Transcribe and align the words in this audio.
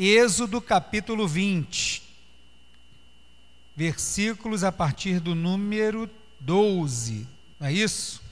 Êxodo 0.00 0.60
capítulo 0.60 1.26
20, 1.26 2.04
versículos 3.74 4.62
a 4.62 4.70
partir 4.70 5.18
do 5.18 5.34
número 5.34 6.08
12, 6.38 7.26
não 7.58 7.66
é 7.66 7.72
isso? 7.72 8.22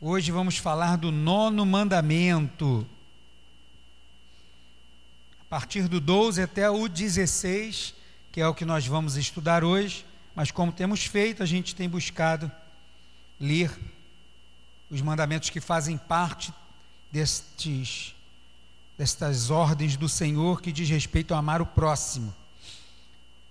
Hoje 0.00 0.32
vamos 0.32 0.56
falar 0.56 0.96
do 0.96 1.12
nono 1.12 1.66
mandamento. 1.66 2.86
A 5.42 5.44
partir 5.50 5.86
do 5.86 6.00
12 6.00 6.40
até 6.40 6.70
o 6.70 6.88
16, 6.88 7.92
que 8.32 8.40
é 8.40 8.48
o 8.48 8.54
que 8.54 8.64
nós 8.64 8.86
vamos 8.86 9.18
estudar 9.18 9.62
hoje, 9.62 10.06
mas 10.34 10.50
como 10.50 10.72
temos 10.72 11.04
feito, 11.04 11.42
a 11.42 11.46
gente 11.46 11.74
tem 11.74 11.86
buscado 11.86 12.50
ler 13.38 13.70
os 14.90 15.02
mandamentos 15.02 15.50
que 15.50 15.60
fazem 15.60 15.98
parte 15.98 16.54
destes 17.12 18.14
destas 19.00 19.50
ordens 19.50 19.96
do 19.96 20.10
Senhor 20.10 20.60
que 20.60 20.70
diz 20.70 20.90
respeito 20.90 21.32
a 21.32 21.38
amar 21.38 21.62
o 21.62 21.66
próximo. 21.66 22.34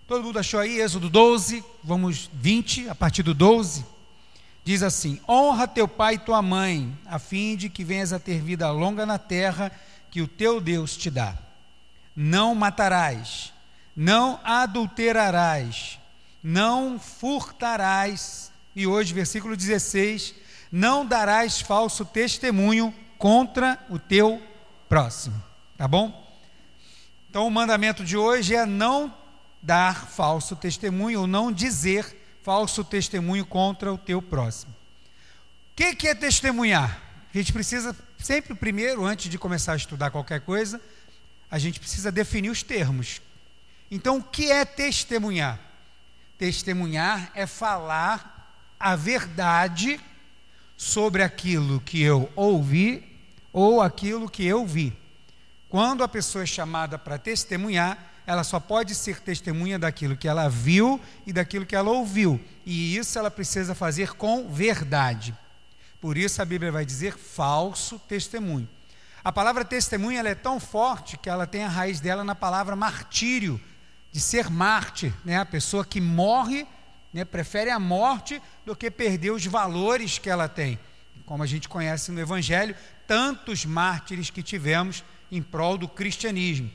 Todo 0.08 0.24
mundo 0.24 0.38
achou 0.38 0.60
aí 0.60 0.80
Êxodo 0.80 1.10
12, 1.10 1.64
vamos 1.84 2.30
20, 2.32 2.88
a 2.88 2.94
partir 2.94 3.24
do 3.24 3.34
12. 3.34 3.84
Diz 4.64 4.84
assim: 4.84 5.20
Honra 5.28 5.68
teu 5.68 5.88
pai 5.88 6.14
e 6.14 6.20
tua 6.20 6.40
mãe, 6.44 6.96
a 7.04 7.18
fim 7.18 7.56
de 7.56 7.68
que 7.68 7.84
venhas 7.84 8.14
a 8.14 8.20
ter 8.20 8.40
vida 8.40 8.70
longa 8.70 9.08
na 9.08 9.18
terra 9.18 9.72
que 10.12 10.22
o 10.22 10.28
teu 10.28 10.62
Deus 10.62 10.96
te 10.96 11.10
dá. 11.10 11.36
Não 12.16 12.54
matarás, 12.54 13.52
não 13.96 14.40
adulterarás, 14.44 15.98
não 16.44 17.00
furtarás. 17.00 18.52
E 18.76 18.86
hoje, 18.86 19.16
versículo 19.16 19.58
16: 19.58 20.36
Não 20.72 21.04
darás 21.04 21.60
falso 21.60 22.06
testemunho 22.06 22.94
contra 23.18 23.84
o 23.90 23.98
teu 23.98 24.40
próximo. 24.90 25.42
Tá 25.78 25.88
bom? 25.88 26.28
Então, 27.30 27.48
o 27.48 27.52
mandamento 27.52 28.04
de 28.04 28.18
hoje 28.18 28.56
é 28.56 28.66
não 28.66 29.16
dar 29.62 30.08
falso 30.08 30.56
testemunho 30.56 31.22
ou 31.22 31.28
não 31.28 31.52
dizer 31.52 32.18
falso 32.44 32.84
testemunho 32.84 33.46
contra 33.46 33.94
o 33.94 33.98
teu 33.98 34.22
próximo. 34.22 34.74
O 35.72 35.76
que, 35.76 35.96
que 35.96 36.08
é 36.08 36.16
testemunhar? 36.16 37.00
A 37.34 37.38
gente 37.38 37.54
precisa 37.54 37.96
sempre 38.18 38.56
primeiro, 38.56 39.06
antes 39.06 39.30
de 39.30 39.38
começar 39.38 39.74
a 39.74 39.78
estudar 39.78 40.10
qualquer 40.10 40.42
coisa, 40.42 40.82
a 41.50 41.60
gente 41.60 41.80
precisa 41.80 42.12
definir 42.12 42.50
os 42.50 42.64
termos. 42.64 43.22
Então, 43.92 44.18
o 44.18 44.24
que 44.24 44.52
é 44.52 44.66
testemunhar? 44.66 45.60
Testemunhar 46.38 47.32
é 47.36 47.46
falar 47.46 48.56
a 48.80 48.96
verdade 48.96 50.00
sobre 50.76 51.22
aquilo 51.22 51.80
que 51.82 52.02
eu 52.02 52.32
ouvi 52.36 53.09
ou 53.60 53.82
aquilo 53.82 54.30
que 54.30 54.46
eu 54.46 54.66
vi. 54.66 54.98
Quando 55.68 56.02
a 56.02 56.08
pessoa 56.08 56.44
é 56.44 56.48
chamada 56.48 56.98
para 56.98 57.18
testemunhar, 57.18 57.98
ela 58.26 58.42
só 58.42 58.58
pode 58.58 58.96
ser 58.96 59.20
testemunha 59.20 59.78
daquilo 59.78 60.16
que 60.16 60.30
ela 60.30 60.48
viu 60.48 60.98
e 61.28 61.34
daquilo 61.34 61.66
que 61.66 61.76
ela 61.76 61.92
ouviu. 61.92 62.40
E 62.66 62.96
isso 62.96 63.20
ela 63.20 63.30
precisa 63.30 63.76
fazer 63.76 64.14
com 64.14 64.48
verdade. 64.48 65.36
Por 66.00 66.18
isso 66.18 66.42
a 66.42 66.46
Bíblia 66.46 66.72
vai 66.72 66.86
dizer 66.86 67.18
falso 67.18 68.00
testemunho. 68.08 68.70
A 69.22 69.32
palavra 69.32 69.66
testemunha 69.66 70.22
é 70.22 70.36
tão 70.36 70.58
forte 70.58 71.18
que 71.18 71.30
ela 71.30 71.46
tem 71.46 71.66
a 71.66 71.68
raiz 71.68 72.00
dela 72.00 72.24
na 72.24 72.36
palavra 72.36 72.78
martírio, 72.78 73.60
de 74.10 74.22
ser 74.22 74.50
mártir, 74.50 75.14
né? 75.26 75.38
a 75.38 75.46
pessoa 75.46 75.84
que 75.84 76.00
morre, 76.00 76.66
né? 77.14 77.26
prefere 77.26 77.70
a 77.72 77.80
morte 77.80 78.42
do 78.66 78.74
que 78.74 78.90
perder 78.90 79.32
os 79.32 79.46
valores 79.46 80.18
que 80.18 80.30
ela 80.30 80.48
tem. 80.48 80.80
Como 81.26 81.44
a 81.44 81.46
gente 81.46 81.68
conhece 81.68 82.10
no 82.12 82.22
Evangelho, 82.22 82.74
tantos 83.10 83.66
mártires 83.66 84.30
que 84.30 84.44
tivemos 84.44 85.04
em 85.32 85.42
prol 85.42 85.80
do 85.80 85.88
cristianismo. 85.88 86.70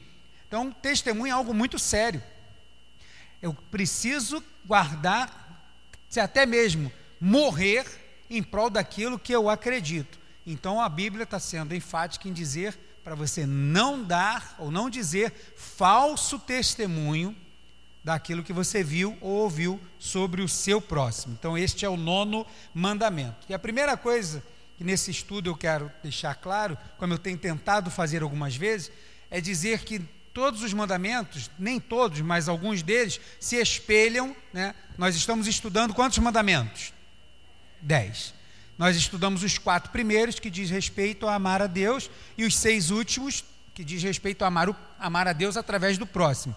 Então, 0.49 0.73
testemunho 0.73 1.29
é 1.29 1.31
algo 1.31 1.55
muito 1.55 1.79
sério. 1.79 2.21
Eu 3.41 3.55
preciso 3.71 4.43
guardar, 4.67 5.71
se 6.09 6.19
até 6.19 6.45
mesmo 6.45 6.91
morrer 7.21 7.87
em 8.29 8.43
prol 8.43 8.69
daquilo 8.69 9.17
que 9.17 9.33
eu 9.33 9.49
acredito. 9.49 10.19
Então, 10.45 10.81
a 10.81 10.89
Bíblia 10.89 11.23
está 11.23 11.39
sendo 11.39 11.73
enfática 11.73 12.29
em 12.29 12.33
dizer 12.33 12.77
para 13.05 13.15
você 13.15 13.47
não 13.47 14.03
dar 14.03 14.57
ou 14.59 14.73
não 14.73 14.91
dizer 14.91 15.33
falso 15.57 16.37
testemunho 16.37 17.37
daquilo 18.03 18.43
que 18.43 18.53
você 18.53 18.83
viu 18.83 19.17
ou 19.21 19.31
ouviu 19.31 19.81
sobre 20.01 20.43
o 20.43 20.49
seu 20.49 20.81
próximo. 20.81 21.37
Então, 21.39 21.57
este 21.57 21.85
é 21.85 21.89
o 21.89 21.97
nono 21.97 22.45
mandamento. 22.75 23.47
E 23.49 23.55
a 23.55 23.59
primeira 23.59 23.97
coisa 23.97 24.43
que 24.77 24.85
nesse 24.85 25.11
estudo 25.11 25.49
eu 25.49 25.57
quero 25.57 25.91
deixar 26.03 26.35
claro, 26.35 26.77
como 26.99 27.13
eu 27.13 27.19
tenho 27.19 27.39
tentado 27.39 27.91
fazer 27.91 28.23
algumas 28.23 28.57
vezes, 28.57 28.91
é 29.31 29.41
dizer 29.41 29.81
que 29.81 30.01
todos 30.33 30.63
os 30.63 30.73
mandamentos, 30.75 31.49
nem 31.59 31.79
todos, 31.79 32.21
mas 32.21 32.49
alguns 32.49 32.83
deles, 32.83 33.21
se 33.39 33.57
espelham. 33.57 34.35
Né? 34.53 34.75
Nós 34.99 35.15
estamos 35.15 35.47
estudando 35.47 35.95
quantos 35.95 36.19
mandamentos? 36.19 36.93
Dez. 37.81 38.35
Nós 38.77 38.97
estudamos 38.97 39.45
os 39.45 39.57
quatro 39.57 39.93
primeiros, 39.93 40.41
que 40.41 40.51
diz 40.51 40.69
respeito 40.69 41.29
a 41.29 41.35
amar 41.37 41.63
a 41.63 41.69
Deus, 41.69 42.11
e 42.37 42.45
os 42.45 42.57
seis 42.57 42.91
últimos, 42.91 43.45
que 43.73 43.85
diz 43.85 44.03
respeito 44.03 44.45
a 44.45 44.49
amar, 44.49 44.69
o, 44.69 44.77
amar 44.99 45.29
a 45.29 45.33
Deus 45.33 45.57
através 45.57 45.97
do 45.97 46.07
próximo. 46.07 46.55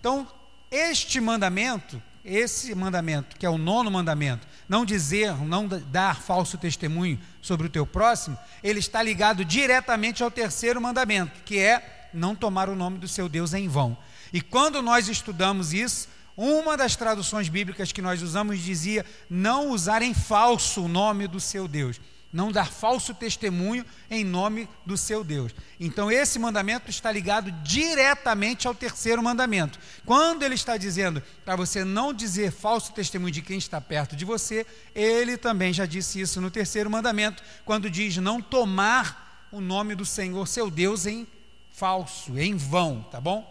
Então, 0.00 0.28
este 0.68 1.20
mandamento, 1.20 2.02
esse 2.24 2.74
mandamento, 2.74 3.36
que 3.36 3.44
é 3.44 3.50
o 3.50 3.58
nono 3.58 3.90
mandamento, 3.90 4.46
não 4.68 4.84
dizer, 4.84 5.36
não 5.44 5.68
dar 5.68 6.20
falso 6.20 6.56
testemunho 6.56 7.20
sobre 7.42 7.66
o 7.66 7.70
teu 7.70 7.86
próximo, 7.86 8.38
ele 8.62 8.78
está 8.78 9.02
ligado 9.02 9.44
diretamente 9.44 10.22
ao 10.22 10.30
terceiro 10.30 10.80
mandamento, 10.80 11.42
que 11.44 11.58
é 11.58 12.08
não 12.14 12.34
tomar 12.34 12.68
o 12.68 12.76
nome 12.76 12.98
do 12.98 13.08
seu 13.08 13.28
Deus 13.28 13.52
em 13.52 13.68
vão. 13.68 13.96
E 14.32 14.40
quando 14.40 14.80
nós 14.80 15.08
estudamos 15.08 15.72
isso, 15.74 16.08
uma 16.36 16.76
das 16.76 16.96
traduções 16.96 17.48
bíblicas 17.48 17.92
que 17.92 18.02
nós 18.02 18.22
usamos 18.22 18.58
dizia 18.60 19.04
não 19.28 19.70
usar 19.70 20.02
em 20.02 20.14
falso 20.14 20.84
o 20.84 20.88
nome 20.88 21.28
do 21.28 21.38
seu 21.38 21.68
Deus 21.68 22.00
não 22.34 22.50
dar 22.50 22.66
falso 22.66 23.14
testemunho 23.14 23.86
em 24.10 24.24
nome 24.24 24.68
do 24.84 24.96
seu 24.96 25.22
Deus. 25.22 25.54
Então, 25.78 26.10
esse 26.10 26.36
mandamento 26.36 26.90
está 26.90 27.12
ligado 27.12 27.52
diretamente 27.62 28.66
ao 28.66 28.74
terceiro 28.74 29.22
mandamento. 29.22 29.78
Quando 30.04 30.42
ele 30.42 30.56
está 30.56 30.76
dizendo 30.76 31.22
para 31.44 31.54
você 31.54 31.84
não 31.84 32.12
dizer 32.12 32.50
falso 32.50 32.92
testemunho 32.92 33.32
de 33.32 33.40
quem 33.40 33.56
está 33.56 33.80
perto 33.80 34.16
de 34.16 34.24
você, 34.24 34.66
ele 34.92 35.36
também 35.36 35.72
já 35.72 35.86
disse 35.86 36.20
isso 36.20 36.40
no 36.40 36.50
terceiro 36.50 36.90
mandamento, 36.90 37.40
quando 37.64 37.88
diz 37.88 38.16
não 38.16 38.42
tomar 38.42 39.46
o 39.52 39.60
nome 39.60 39.94
do 39.94 40.04
Senhor, 40.04 40.48
seu 40.48 40.68
Deus, 40.68 41.06
em 41.06 41.28
falso, 41.70 42.36
em 42.36 42.56
vão, 42.56 43.06
tá 43.12 43.20
bom? 43.20 43.48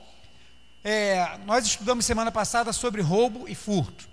É, 0.83 1.39
nós 1.45 1.65
estudamos 1.65 2.03
semana 2.03 2.33
passada 2.33 2.73
sobre 2.73 3.01
roubo 3.01 3.47
e 3.47 3.55
furto. 3.55 4.09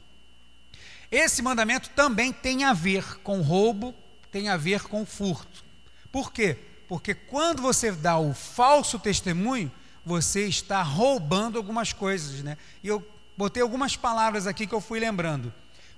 Esse 1.10 1.42
mandamento 1.42 1.90
também 1.90 2.32
tem 2.32 2.62
a 2.62 2.72
ver 2.72 3.18
com 3.24 3.40
roubo 3.40 3.92
tem 4.30 4.48
a 4.48 4.56
ver 4.56 4.82
com 4.82 5.04
furto. 5.04 5.64
Por 6.10 6.32
quê? 6.32 6.56
Porque 6.88 7.14
quando 7.14 7.62
você 7.62 7.92
dá 7.92 8.18
o 8.18 8.34
falso 8.34 8.98
testemunho, 8.98 9.70
você 10.04 10.46
está 10.46 10.82
roubando 10.82 11.56
algumas 11.56 11.92
coisas, 11.92 12.42
né? 12.42 12.56
E 12.82 12.88
eu 12.88 13.06
botei 13.36 13.62
algumas 13.62 13.96
palavras 13.96 14.46
aqui 14.46 14.66
que 14.66 14.74
eu 14.74 14.80
fui 14.80 14.98
lembrando. 14.98 15.52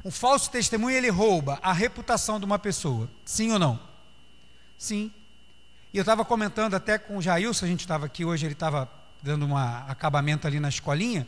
Um 0.05 0.11
falso 0.11 0.51
testemunho 0.51 0.97
ele 0.97 1.09
rouba 1.09 1.59
a 1.63 1.73
reputação 1.73 2.39
de 2.39 2.45
uma 2.45 2.59
pessoa, 2.59 3.09
sim 3.25 3.53
ou 3.53 3.59
não? 3.59 3.81
Sim. 4.77 5.13
E 5.93 5.99
eu 5.99 6.03
estava 6.03 6.25
comentando 6.25 6.75
até 6.75 6.99
com 6.99 7.19
o 7.19 7.23
Jailson, 7.23 7.65
a 7.65 7.69
gente 7.69 7.81
estava 7.81 8.07
aqui 8.07 8.25
hoje, 8.25 8.47
ele 8.47 8.55
estava 8.55 8.91
dando 9.23 9.47
um 9.47 9.57
acabamento 9.57 10.47
ali 10.47 10.59
na 10.59 10.69
escolinha. 10.69 11.27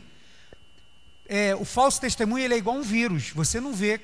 É, 1.27 1.55
o 1.55 1.65
falso 1.65 2.01
testemunho 2.01 2.43
ele 2.43 2.53
é 2.53 2.57
igual 2.57 2.75
um 2.75 2.81
vírus, 2.81 3.31
você 3.31 3.59
não 3.59 3.73
vê 3.73 3.99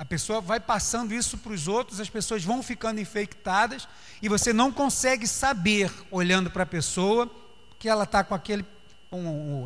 a 0.00 0.04
pessoa 0.06 0.40
vai 0.40 0.58
passando 0.58 1.12
isso 1.12 1.36
para 1.36 1.52
os 1.52 1.68
outros, 1.68 2.00
as 2.00 2.08
pessoas 2.08 2.42
vão 2.42 2.62
ficando 2.62 3.02
infectadas 3.02 3.86
e 4.22 4.30
você 4.30 4.50
não 4.50 4.72
consegue 4.72 5.26
saber, 5.26 5.92
olhando 6.10 6.50
para 6.50 6.62
a 6.62 6.66
pessoa, 6.66 7.30
que 7.78 7.86
ela 7.86 8.04
está 8.04 8.24
com 8.24 8.34
aquele, 8.34 8.64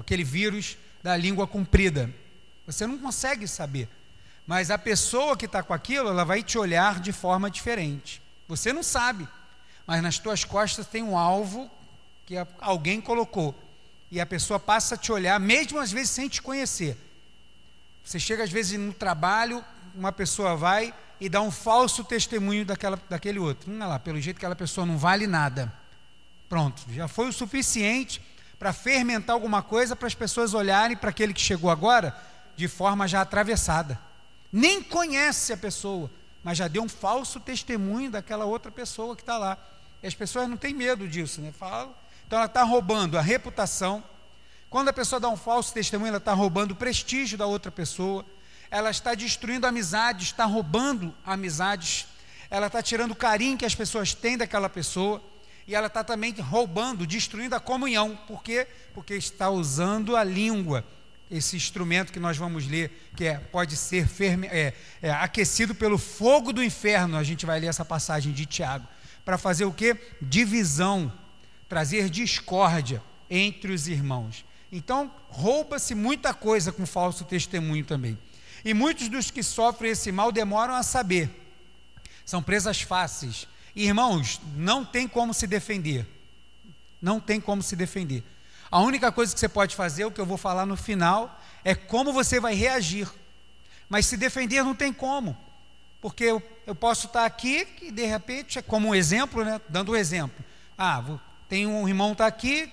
aquele 0.00 0.25
vírus 0.25 0.76
da 1.00 1.17
língua 1.17 1.47
comprida. 1.47 2.12
Você 2.67 2.85
não 2.85 2.99
consegue 2.99 3.47
saber. 3.47 3.88
Mas 4.44 4.73
a 4.73 4.76
pessoa 4.76 5.37
que 5.37 5.47
está 5.47 5.62
com 5.62 5.73
aquilo, 5.73 6.08
ela 6.08 6.25
vai 6.25 6.43
te 6.43 6.58
olhar 6.58 6.99
de 6.99 7.12
forma 7.12 7.49
diferente. 7.49 8.20
Você 8.49 8.73
não 8.73 8.82
sabe, 8.82 9.29
mas 9.87 10.03
nas 10.03 10.19
tuas 10.19 10.43
costas 10.43 10.85
tem 10.85 11.05
um 11.05 11.17
alvo 11.17 11.70
que 12.26 12.35
alguém 12.61 13.00
colocou. 13.00 13.55
E 14.11 14.20
a 14.20 14.26
pessoa 14.26 14.58
passa 14.58 14.97
a 14.97 14.99
te 14.99 15.12
olhar, 15.12 15.38
mesmo 15.38 15.79
às 15.79 15.93
vezes 15.93 16.11
sem 16.11 16.29
te 16.29 16.43
conhecer. 16.43 16.99
Você 18.05 18.19
chega 18.19 18.43
às 18.43 18.50
vezes 18.50 18.76
no 18.76 18.93
trabalho, 18.93 19.64
uma 19.94 20.12
pessoa 20.12 20.56
vai 20.56 20.93
e 21.20 21.29
dá 21.29 21.41
um 21.41 21.50
falso 21.50 22.05
testemunho 22.05 22.64
daquela, 22.64 23.00
daquele 23.08 23.38
outro. 23.38 23.70
Não 23.70 23.88
lá, 23.88 23.99
pelo 23.99 24.20
jeito 24.20 24.37
que 24.37 24.44
aquela 24.44 24.56
pessoa 24.56 24.87
não 24.87 24.99
vale 24.99 25.26
nada. 25.26 25.73
Pronto, 26.49 26.82
já 26.91 27.08
foi 27.08 27.29
o 27.29 27.32
suficiente 27.32 28.20
para 28.58 28.73
fermentar 28.73 29.35
alguma 29.35 29.62
coisa 29.62 29.96
para 29.96 30.06
as 30.06 30.14
pessoas 30.14 30.55
olharem 30.55 30.96
para 30.96 31.11
aquele 31.11 31.32
que 31.32 31.41
chegou 31.41 31.70
agora 31.70 32.14
de 32.56 32.69
forma 32.69 33.08
já 33.08 33.20
atravessada. 33.20 33.99
Nem 34.52 34.82
conhece 34.82 35.52
a 35.52 35.56
pessoa, 35.56 36.11
mas 36.43 36.58
já 36.58 36.69
deu 36.69 36.82
um 36.82 36.88
falso 36.88 37.41
testemunho 37.41 38.11
daquela 38.11 38.44
outra 38.44 38.70
pessoa 38.70 39.17
que 39.17 39.23
está 39.23 39.37
lá. 39.37 39.58
E 40.02 40.06
as 40.06 40.14
pessoas 40.14 40.49
não 40.49 40.56
têm 40.56 40.75
medo 40.75 41.08
disso, 41.08 41.41
né? 41.41 41.52
Falam, 41.52 41.94
Então 42.26 42.38
ela 42.38 42.46
está 42.46 42.62
roubando 42.62 43.19
a 43.19 43.20
reputação. 43.20 44.02
Quando 44.70 44.88
a 44.88 44.93
pessoa 44.93 45.19
dá 45.19 45.29
um 45.29 45.37
falso 45.37 45.73
testemunho, 45.73 46.08
ela 46.08 46.19
está 46.19 46.32
roubando 46.32 46.73
o 46.73 46.76
prestígio 46.76 47.38
da 47.38 47.46
outra 47.46 47.73
pessoa. 47.73 48.25
Ela 48.75 48.91
está 48.91 49.15
destruindo 49.15 49.69
amizades, 49.69 50.26
está 50.26 50.44
roubando 50.44 51.15
amizades. 51.25 52.09
Ela 52.50 52.67
está 52.67 52.82
tirando 52.82 53.12
o 53.12 53.15
carinho 53.15 53.56
que 53.56 53.65
as 53.65 53.73
pessoas 53.73 54.15
têm 54.15 54.37
daquela 54.37 54.69
pessoa. 54.69 55.23
E 55.65 55.76
ela 55.76 55.87
está 55.87 56.03
também 56.03 56.35
roubando, 56.41 57.06
destruindo 57.06 57.55
a 57.55 57.61
comunhão. 57.61 58.19
Por 58.26 58.43
quê? 58.43 58.67
Porque 58.93 59.15
está 59.15 59.49
usando 59.49 60.17
a 60.17 60.25
língua 60.25 60.85
esse 61.31 61.55
instrumento 61.55 62.12
que 62.12 62.19
nós 62.19 62.37
vamos 62.37 62.67
ler, 62.67 63.11
que 63.17 63.26
é, 63.26 63.38
pode 63.38 63.76
ser 63.76 64.09
ferme, 64.09 64.49
é, 64.49 64.75
é, 65.00 65.11
aquecido 65.12 65.73
pelo 65.73 65.97
fogo 65.97 66.53
do 66.53 66.61
inferno. 66.61 67.17
A 67.17 67.23
gente 67.23 67.47
vai 67.47 67.61
ler 67.61 67.69
essa 67.69 67.85
passagem 67.85 68.32
de 68.32 68.44
Tiago. 68.44 68.88
Para 69.25 69.38
fazer 69.38 69.67
o 69.67 69.73
que? 69.73 69.97
Divisão, 70.20 71.12
trazer 71.69 72.11
discórdia 72.11 73.00
entre 73.31 73.73
os 73.73 73.87
irmãos. 73.87 74.44
Então, 74.73 75.15
rouba-se 75.29 75.94
muita 75.94 76.35
coisa 76.35 76.73
com 76.73 76.85
falso 76.85 77.25
testemunho 77.25 77.85
também. 77.85 78.19
E 78.64 78.72
muitos 78.72 79.08
dos 79.08 79.31
que 79.31 79.43
sofrem 79.43 79.90
esse 79.93 80.11
mal 80.11 80.32
demoram 80.32 80.75
a 80.75 80.82
saber. 80.82 81.31
São 82.25 82.43
presas 82.43 82.81
fáceis. 82.81 83.46
Irmãos, 83.76 84.40
não 84.56 84.84
tem 84.84 85.06
como 85.06 85.34
se 85.34 85.46
defender. 85.46 86.06
Não 87.02 87.20
tem 87.20 87.40
como 87.40 87.62
se 87.62 87.76
defender. 87.76 88.25
A 88.70 88.81
única 88.81 89.12
coisa 89.12 89.34
que 89.34 89.40
você 89.40 89.49
pode 89.49 89.76
fazer, 89.76 90.05
o 90.05 90.11
que 90.11 90.20
eu 90.20 90.26
vou 90.26 90.38
falar 90.38 90.64
no 90.64 90.76
final, 90.76 91.40
é 91.62 91.75
como 91.75 92.12
você 92.12 92.40
vai 92.40 92.55
reagir. 92.55 93.08
Mas 93.88 94.06
se 94.06 94.16
defender 94.16 94.64
não 94.64 94.75
tem 94.75 94.93
como. 94.93 95.37
Porque 96.00 96.25
eu, 96.25 96.43
eu 96.67 96.75
posso 96.75 97.06
estar 97.06 97.25
aqui 97.25 97.67
e 97.82 97.90
de 97.90 98.05
repente, 98.06 98.58
é 98.58 98.62
como 98.62 98.88
um 98.88 98.94
exemplo, 98.94 99.44
né? 99.44 99.60
dando 99.69 99.93
um 99.93 99.96
exemplo. 99.96 100.44
Ah, 100.76 101.05
tem 101.49 101.67
um 101.67 101.87
irmão 101.87 102.12
está 102.12 102.26
aqui 102.26 102.72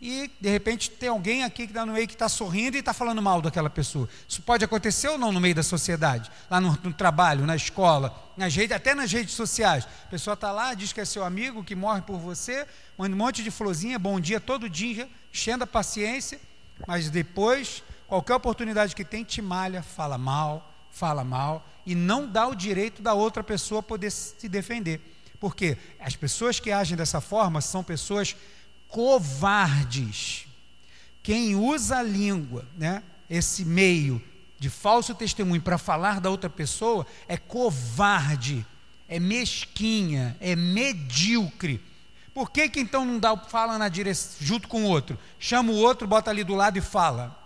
e 0.00 0.30
de 0.40 0.48
repente 0.48 0.90
tem 0.90 1.10
alguém 1.10 1.44
aqui 1.44 1.66
que 1.66 1.72
está 1.72 1.84
no 1.84 1.92
meio 1.92 2.08
que 2.08 2.14
está 2.14 2.28
sorrindo 2.28 2.74
e 2.76 2.80
está 2.80 2.94
falando 2.94 3.20
mal 3.20 3.42
daquela 3.42 3.68
pessoa. 3.68 4.08
Isso 4.26 4.40
pode 4.40 4.64
acontecer 4.64 5.08
ou 5.08 5.18
não 5.18 5.30
no 5.30 5.40
meio 5.40 5.54
da 5.54 5.62
sociedade? 5.62 6.30
Lá 6.50 6.58
no, 6.58 6.70
no 6.82 6.92
trabalho, 6.92 7.44
na 7.44 7.54
escola, 7.54 8.32
nas 8.34 8.54
redes, 8.54 8.74
até 8.74 8.94
nas 8.94 9.12
redes 9.12 9.34
sociais. 9.34 9.86
A 10.06 10.08
pessoa 10.08 10.32
está 10.32 10.50
lá, 10.52 10.72
diz 10.72 10.92
que 10.92 11.02
é 11.02 11.04
seu 11.04 11.22
amigo, 11.22 11.62
que 11.62 11.74
morre 11.74 12.00
por 12.00 12.18
você, 12.18 12.66
manda 12.96 13.14
um 13.14 13.18
monte 13.18 13.42
de 13.42 13.50
florzinha, 13.50 13.98
bom 13.98 14.18
dia 14.18 14.40
todo 14.40 14.70
dia, 14.70 15.06
enchendo 15.30 15.64
a 15.64 15.66
paciência, 15.66 16.40
mas 16.86 17.10
depois, 17.10 17.82
qualquer 18.06 18.34
oportunidade 18.34 18.96
que 18.96 19.04
tem, 19.04 19.22
te 19.22 19.42
malha, 19.42 19.82
fala 19.82 20.16
mal, 20.16 20.72
fala 20.90 21.22
mal, 21.22 21.68
e 21.84 21.94
não 21.94 22.26
dá 22.26 22.48
o 22.48 22.54
direito 22.54 23.02
da 23.02 23.12
outra 23.12 23.44
pessoa 23.44 23.82
poder 23.82 24.10
se 24.10 24.48
defender. 24.48 24.98
Porque 25.38 25.76
as 25.98 26.16
pessoas 26.16 26.58
que 26.58 26.70
agem 26.70 26.96
dessa 26.96 27.20
forma 27.20 27.60
são 27.60 27.82
pessoas 27.82 28.36
covardes. 28.90 30.46
Quem 31.22 31.56
usa 31.56 31.98
a 31.98 32.02
língua, 32.02 32.66
né, 32.76 33.02
esse 33.28 33.64
meio 33.64 34.22
de 34.58 34.68
falso 34.68 35.14
testemunho 35.14 35.62
para 35.62 35.78
falar 35.78 36.20
da 36.20 36.28
outra 36.28 36.50
pessoa, 36.50 37.06
é 37.26 37.36
covarde, 37.36 38.66
é 39.08 39.18
mesquinha, 39.18 40.36
é 40.40 40.54
medíocre 40.54 41.80
por 42.32 42.50
que, 42.50 42.68
que 42.68 42.80
então 42.80 43.04
não 43.04 43.18
dá, 43.18 43.36
fala 43.36 43.76
na 43.76 43.88
direção, 43.88 44.36
junto 44.40 44.68
com 44.68 44.84
o 44.84 44.88
outro? 44.88 45.18
Chama 45.38 45.72
o 45.72 45.76
outro, 45.76 46.06
bota 46.06 46.30
ali 46.30 46.44
do 46.44 46.54
lado 46.54 46.78
e 46.78 46.80
fala. 46.80 47.36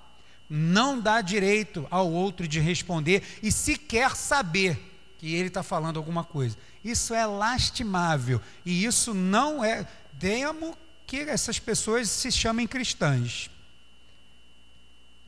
Não 0.49 1.01
dá 1.01 1.21
direito 1.21 1.87
ao 1.91 2.11
outro 2.11 2.47
de 2.47 2.61
responder 2.61 3.23
e 3.43 3.51
sequer 3.51 4.15
saber 4.15 4.79
que 5.19 5.35
ele 5.35 5.49
está 5.49 5.63
falando 5.63 5.97
alguma 5.97 6.23
coisa. 6.23 6.57
Isso 6.85 7.15
é 7.15 7.25
lastimável 7.25 8.41
e 8.65 8.85
isso 8.85 9.15
não 9.15 9.65
é. 9.65 9.87
Temo 10.19 10.77
que 11.07 11.19
essas 11.19 11.59
pessoas 11.59 12.09
se 12.09 12.31
chamem 12.31 12.67
cristãs. 12.67 13.51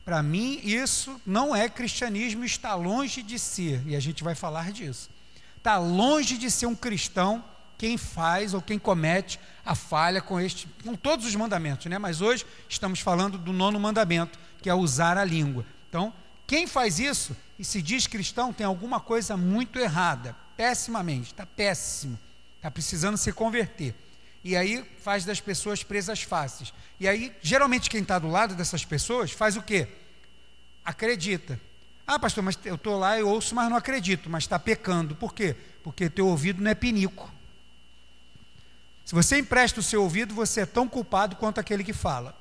Para 0.03 0.23
mim, 0.23 0.59
isso 0.63 1.19
não 1.25 1.55
é 1.55 1.67
cristianismo, 1.67 2.45
está 2.45 2.73
longe 2.75 3.21
de 3.21 3.37
ser, 3.37 3.85
e 3.85 3.95
a 3.95 3.99
gente 3.99 4.23
vai 4.23 4.35
falar 4.35 4.71
disso. 4.71 5.09
Está 5.57 5.77
longe 5.77 6.37
de 6.37 6.49
ser 6.49 6.65
um 6.65 6.75
cristão 6.75 7.43
quem 7.77 7.97
faz 7.97 8.53
ou 8.53 8.61
quem 8.61 8.79
comete 8.79 9.39
a 9.65 9.75
falha 9.75 10.21
com 10.21 10.39
este, 10.39 10.67
com 10.83 10.95
todos 10.95 11.25
os 11.25 11.35
mandamentos, 11.35 11.85
né? 11.87 11.97
Mas 11.97 12.21
hoje 12.21 12.45
estamos 12.67 13.01
falando 13.01 13.37
do 13.37 13.53
nono 13.53 13.79
mandamento, 13.79 14.39
que 14.61 14.69
é 14.69 14.73
usar 14.73 15.17
a 15.17 15.23
língua. 15.23 15.65
Então, 15.89 16.13
quem 16.47 16.65
faz 16.65 16.99
isso 16.99 17.35
e 17.59 17.65
se 17.65 17.81
diz 17.81 18.07
cristão 18.07 18.53
tem 18.53 18.65
alguma 18.65 18.99
coisa 18.99 19.35
muito 19.35 19.77
errada, 19.77 20.35
pessimamente, 20.55 21.33
está 21.33 21.45
péssimo, 21.45 22.17
está 22.55 22.71
precisando 22.71 23.17
se 23.17 23.31
converter. 23.31 23.93
E 24.47 24.55
aí 24.55 24.81
faz 25.03 25.25
das 25.25 25.41
pessoas 25.41 25.83
presas 25.83 26.23
fáceis. 26.23 26.73
E 27.01 27.05
aí, 27.05 27.35
geralmente, 27.41 27.89
quem 27.89 28.01
está 28.01 28.17
do 28.17 28.29
lado 28.29 28.55
dessas 28.55 28.85
pessoas 28.85 29.29
faz 29.29 29.57
o 29.57 29.61
quê? 29.61 29.89
Acredita. 30.85 31.59
Ah, 32.07 32.17
pastor, 32.17 32.41
mas 32.41 32.57
eu 32.63 32.75
estou 32.75 32.97
lá 32.97 33.19
e 33.19 33.23
ouço, 33.23 33.53
mas 33.53 33.69
não 33.69 33.75
acredito, 33.75 34.29
mas 34.29 34.45
está 34.45 34.57
pecando. 34.57 35.15
Por 35.15 35.33
quê? 35.33 35.53
Porque 35.83 36.09
teu 36.09 36.27
ouvido 36.27 36.63
não 36.63 36.71
é 36.71 36.73
pinico. 36.73 37.29
Se 39.03 39.13
você 39.13 39.37
empresta 39.37 39.81
o 39.81 39.83
seu 39.83 40.01
ouvido, 40.01 40.33
você 40.33 40.61
é 40.61 40.65
tão 40.65 40.87
culpado 40.87 41.35
quanto 41.35 41.59
aquele 41.59 41.83
que 41.83 41.91
fala. 41.91 42.33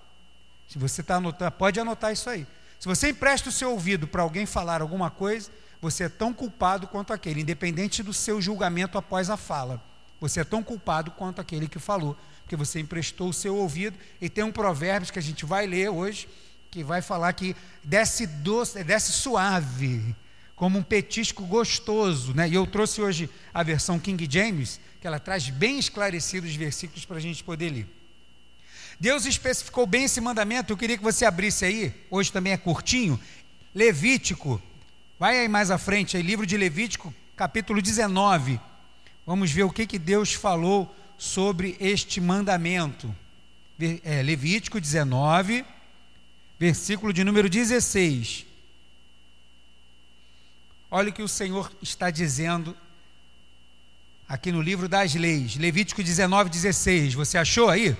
Se 0.69 0.79
você 0.79 1.01
está 1.01 1.17
anotando, 1.17 1.51
pode 1.51 1.81
anotar 1.81 2.13
isso 2.13 2.31
aí. 2.31 2.47
Se 2.79 2.87
você 2.87 3.09
empresta 3.09 3.49
o 3.49 3.53
seu 3.53 3.73
ouvido 3.73 4.07
para 4.07 4.23
alguém 4.23 4.47
falar 4.47 4.81
alguma 4.81 5.11
coisa, 5.11 5.51
você 5.81 6.05
é 6.05 6.09
tão 6.09 6.33
culpado 6.33 6.87
quanto 6.87 7.13
aquele, 7.13 7.41
independente 7.41 8.01
do 8.01 8.13
seu 8.13 8.41
julgamento 8.41 8.97
após 8.97 9.29
a 9.29 9.37
fala. 9.37 9.83
Você 10.21 10.41
é 10.41 10.45
tão 10.45 10.63
culpado 10.63 11.11
quanto 11.11 11.41
aquele 11.41 11.69
que 11.69 11.79
falou, 11.79 12.17
porque 12.43 12.57
você 12.57 12.81
emprestou 12.81 13.29
o 13.29 13.33
seu 13.33 13.57
ouvido. 13.57 13.97
E 14.21 14.29
tem 14.29 14.45
um 14.45 14.53
provérbio 14.53 15.13
que 15.13 15.19
a 15.19 15.23
gente 15.23 15.45
vai 15.45 15.67
ler 15.67 15.91
hoje, 15.91 16.29
que 16.71 16.83
vai 16.83 17.03
falar 17.03 17.33
que 17.33 17.55
desce 17.83 18.27
doce, 18.27 18.83
desce 18.83 19.13
suave, 19.13 20.15
como 20.55 20.79
um 20.79 20.83
petisco 20.83 21.45
gostoso, 21.45 22.35
né? 22.35 22.49
E 22.49 22.55
eu 22.55 22.67
trouxe 22.67 23.01
hoje 23.01 23.31
a 23.53 23.63
versão 23.63 23.99
King 23.99 24.27
James, 24.31 24.81
que 25.01 25.07
ela 25.07 25.21
traz 25.21 25.51
bem 25.51 25.79
esclarecidos 25.79 26.51
os 26.51 26.57
versículos 26.57 27.05
para 27.05 27.17
a 27.17 27.21
gente 27.21 27.45
poder 27.45 27.71
ler. 27.71 27.87
Deus 28.99 29.27
especificou 29.27 29.87
bem 29.87 30.05
esse 30.05 30.21
mandamento, 30.21 30.73
eu 30.73 30.77
queria 30.77 30.97
que 30.97 31.03
você 31.03 31.27
abrisse 31.27 31.67
aí, 31.67 31.95
hoje 32.11 32.33
também 32.33 32.55
é 32.55 32.57
curtinho, 32.57 33.21
Levítico, 33.75 34.61
vai 35.19 35.39
aí 35.39 35.49
mais 35.49 35.71
à 35.71 35.77
frente, 35.77 36.17
aí, 36.17 36.23
livro 36.23 36.47
de 36.47 36.57
Levítico, 36.57 37.13
capítulo 37.37 37.83
19, 37.83 38.59
vamos 39.27 39.51
ver 39.51 39.65
o 39.65 39.71
que, 39.71 39.87
que 39.87 39.99
Deus 39.99 40.33
falou 40.33 40.95
sobre 41.19 41.77
este 41.81 42.21
mandamento. 42.21 43.15
É, 44.05 44.23
Levítico 44.23 44.81
19, 44.81 45.65
versículo 46.59 47.13
de 47.13 47.25
número 47.25 47.49
16. 47.51 48.47
Olha 50.91 51.11
o 51.11 51.13
que 51.13 51.23
o 51.23 51.29
Senhor 51.29 51.71
está 51.83 52.11
dizendo 52.11 52.75
aqui 54.29 54.51
no 54.51 54.63
livro 54.63 54.89
das 54.89 55.15
leis, 55.15 55.57
Levítico 55.57 56.03
19, 56.03 56.49
16. 56.49 57.15
Você 57.15 57.37
achou 57.37 57.69
aí? 57.69 57.97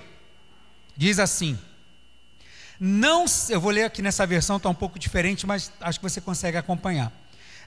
Diz 0.95 1.19
assim: 1.19 1.59
Não, 2.79 3.25
eu 3.49 3.61
vou 3.61 3.71
ler 3.71 3.83
aqui 3.83 4.01
nessa 4.01 4.25
versão, 4.25 4.57
está 4.57 4.69
um 4.69 4.73
pouco 4.73 4.97
diferente, 4.97 5.45
mas 5.45 5.71
acho 5.81 5.99
que 5.99 6.09
você 6.09 6.21
consegue 6.21 6.57
acompanhar. 6.57 7.11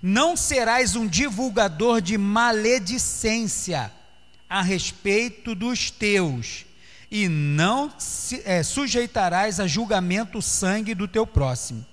Não 0.02 0.36
serás 0.36 0.96
um 0.96 1.06
divulgador 1.06 2.00
de 2.00 2.16
maledicência 2.16 3.92
a 4.48 4.62
respeito 4.62 5.54
dos 5.54 5.90
teus, 5.90 6.64
e 7.10 7.28
não 7.28 7.92
se, 7.98 8.42
é, 8.44 8.62
sujeitarás 8.62 9.60
a 9.60 9.66
julgamento 9.66 10.38
o 10.38 10.42
sangue 10.42 10.94
do 10.94 11.06
teu 11.06 11.26
próximo. 11.26 11.84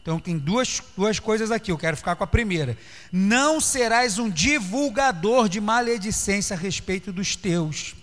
Então 0.00 0.18
tem 0.18 0.38
duas, 0.38 0.82
duas 0.96 1.18
coisas 1.18 1.50
aqui, 1.50 1.70
eu 1.70 1.78
quero 1.78 1.96
ficar 1.96 2.16
com 2.16 2.24
a 2.24 2.26
primeira. 2.26 2.76
Não 3.12 3.60
serás 3.60 4.18
um 4.18 4.30
divulgador 4.30 5.48
de 5.48 5.60
maledicência 5.60 6.56
a 6.56 6.58
respeito 6.58 7.12
dos 7.12 7.36
teus, 7.36 7.94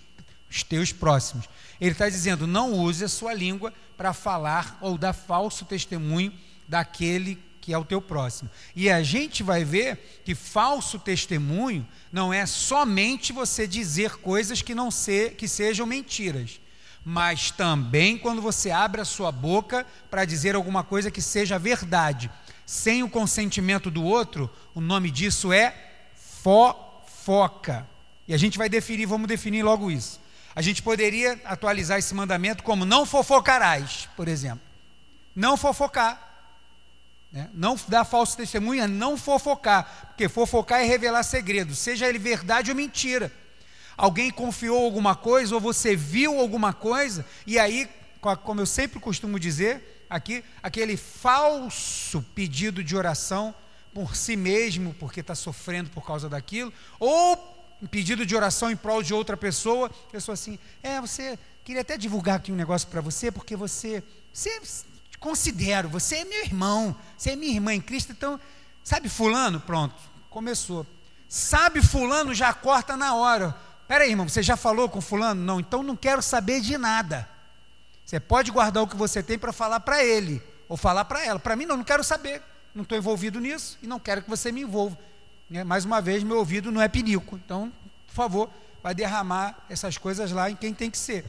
os 0.48 0.62
teus 0.62 0.92
próximos. 0.92 1.48
Ele 1.80 1.92
está 1.92 2.08
dizendo, 2.08 2.46
não 2.46 2.72
use 2.72 3.04
a 3.04 3.08
sua 3.08 3.34
língua 3.34 3.72
para 3.96 4.12
falar 4.12 4.78
ou 4.80 4.96
dar 4.96 5.12
falso 5.12 5.64
testemunho 5.64 6.32
daquele 6.68 7.38
que 7.68 7.74
é 7.74 7.76
o 7.76 7.84
teu 7.84 8.00
próximo. 8.00 8.48
E 8.74 8.88
a 8.88 9.02
gente 9.02 9.42
vai 9.42 9.62
ver 9.62 10.22
que 10.24 10.34
falso 10.34 10.98
testemunho 10.98 11.86
não 12.10 12.32
é 12.32 12.46
somente 12.46 13.30
você 13.30 13.66
dizer 13.66 14.16
coisas 14.16 14.62
que 14.62 14.74
não 14.74 14.90
se, 14.90 15.32
que 15.36 15.46
sejam 15.46 15.86
mentiras 15.86 16.58
mas 17.04 17.50
também 17.50 18.18
quando 18.18 18.42
você 18.42 18.70
abre 18.70 19.00
a 19.00 19.04
sua 19.04 19.32
boca 19.32 19.86
para 20.10 20.26
dizer 20.26 20.54
alguma 20.54 20.84
coisa 20.84 21.10
que 21.10 21.22
seja 21.22 21.58
verdade, 21.58 22.30
sem 22.66 23.02
o 23.02 23.08
consentimento 23.08 23.90
do 23.90 24.04
outro, 24.04 24.50
o 24.74 24.80
nome 24.80 25.10
disso 25.10 25.50
é 25.50 25.74
fofoca. 26.42 27.86
E 28.26 28.34
a 28.34 28.36
gente 28.36 28.58
vai 28.58 28.68
definir, 28.68 29.06
vamos 29.06 29.26
definir 29.26 29.62
logo 29.62 29.90
isso. 29.90 30.20
A 30.54 30.60
gente 30.60 30.82
poderia 30.82 31.40
atualizar 31.46 31.98
esse 31.98 32.14
mandamento 32.14 32.62
como 32.62 32.84
não 32.84 33.06
fofocarás, 33.06 34.06
por 34.14 34.28
exemplo. 34.28 34.60
Não 35.34 35.56
fofocar. 35.56 36.27
Né? 37.30 37.48
Não 37.52 37.78
dar 37.88 38.04
falso 38.04 38.36
testemunho 38.36 38.82
é 38.82 38.86
não 38.86 39.16
fofocar, 39.16 40.08
porque 40.08 40.28
fofocar 40.28 40.80
é 40.80 40.84
revelar 40.84 41.22
segredo, 41.22 41.74
seja 41.74 42.08
ele 42.08 42.18
verdade 42.18 42.70
ou 42.70 42.76
mentira. 42.76 43.32
alguém 43.96 44.30
confiou 44.30 44.84
alguma 44.84 45.16
coisa 45.16 45.54
ou 45.54 45.60
você 45.60 45.96
viu 45.96 46.38
alguma 46.38 46.72
coisa, 46.72 47.26
e 47.46 47.58
aí, 47.58 47.88
como 48.44 48.60
eu 48.60 48.66
sempre 48.66 49.00
costumo 49.00 49.38
dizer, 49.40 50.06
aqui, 50.08 50.44
aquele 50.62 50.96
falso 50.96 52.22
pedido 52.34 52.82
de 52.82 52.96
oração 52.96 53.54
por 53.92 54.14
si 54.14 54.36
mesmo, 54.36 54.94
porque 54.94 55.20
está 55.20 55.34
sofrendo 55.34 55.90
por 55.90 56.06
causa 56.06 56.28
daquilo, 56.28 56.72
ou 56.98 57.36
pedido 57.90 58.24
de 58.24 58.34
oração 58.34 58.70
em 58.70 58.76
prol 58.76 59.02
de 59.02 59.12
outra 59.12 59.36
pessoa, 59.36 59.90
pessoa 60.10 60.34
assim, 60.34 60.58
é, 60.82 61.00
você 61.00 61.38
queria 61.64 61.82
até 61.82 61.96
divulgar 61.98 62.36
aqui 62.36 62.50
um 62.50 62.56
negócio 62.56 62.88
para 62.88 63.00
você, 63.00 63.30
porque 63.30 63.54
você, 63.54 64.02
você 64.32 64.60
considero, 65.18 65.88
você 65.88 66.16
é 66.16 66.24
meu 66.24 66.44
irmão, 66.44 66.96
você 67.16 67.30
é 67.30 67.36
minha 67.36 67.52
irmã 67.52 67.74
em 67.74 67.80
Cristo, 67.80 68.12
então, 68.12 68.38
sabe 68.82 69.08
fulano? 69.08 69.60
Pronto, 69.60 69.96
começou. 70.30 70.86
Sabe 71.28 71.82
fulano, 71.82 72.34
já 72.34 72.52
corta 72.52 72.96
na 72.96 73.14
hora. 73.14 73.54
Espera 73.82 74.04
aí, 74.04 74.10
irmão, 74.10 74.28
você 74.28 74.42
já 74.42 74.56
falou 74.56 74.88
com 74.88 75.00
fulano? 75.00 75.42
Não, 75.42 75.60
então 75.60 75.82
não 75.82 75.96
quero 75.96 76.22
saber 76.22 76.60
de 76.60 76.78
nada. 76.78 77.28
Você 78.04 78.18
pode 78.18 78.50
guardar 78.50 78.82
o 78.82 78.86
que 78.86 78.96
você 78.96 79.22
tem 79.22 79.38
para 79.38 79.52
falar 79.52 79.80
para 79.80 80.02
ele, 80.02 80.42
ou 80.68 80.76
falar 80.76 81.04
para 81.04 81.24
ela. 81.24 81.38
Para 81.38 81.54
mim, 81.56 81.66
não, 81.66 81.76
não 81.76 81.84
quero 81.84 82.02
saber. 82.02 82.42
Não 82.74 82.82
estou 82.82 82.96
envolvido 82.96 83.40
nisso 83.40 83.78
e 83.82 83.86
não 83.86 83.98
quero 83.98 84.22
que 84.22 84.30
você 84.30 84.52
me 84.52 84.62
envolva. 84.62 84.98
Né? 85.50 85.64
Mais 85.64 85.84
uma 85.84 86.00
vez, 86.00 86.22
meu 86.22 86.38
ouvido 86.38 86.70
não 86.70 86.80
é 86.80 86.88
pinico. 86.88 87.36
Então, 87.36 87.72
por 88.06 88.14
favor, 88.14 88.50
vai 88.82 88.94
derramar 88.94 89.58
essas 89.68 89.98
coisas 89.98 90.32
lá 90.32 90.50
em 90.50 90.56
quem 90.56 90.72
tem 90.72 90.90
que 90.90 90.98
ser. 90.98 91.24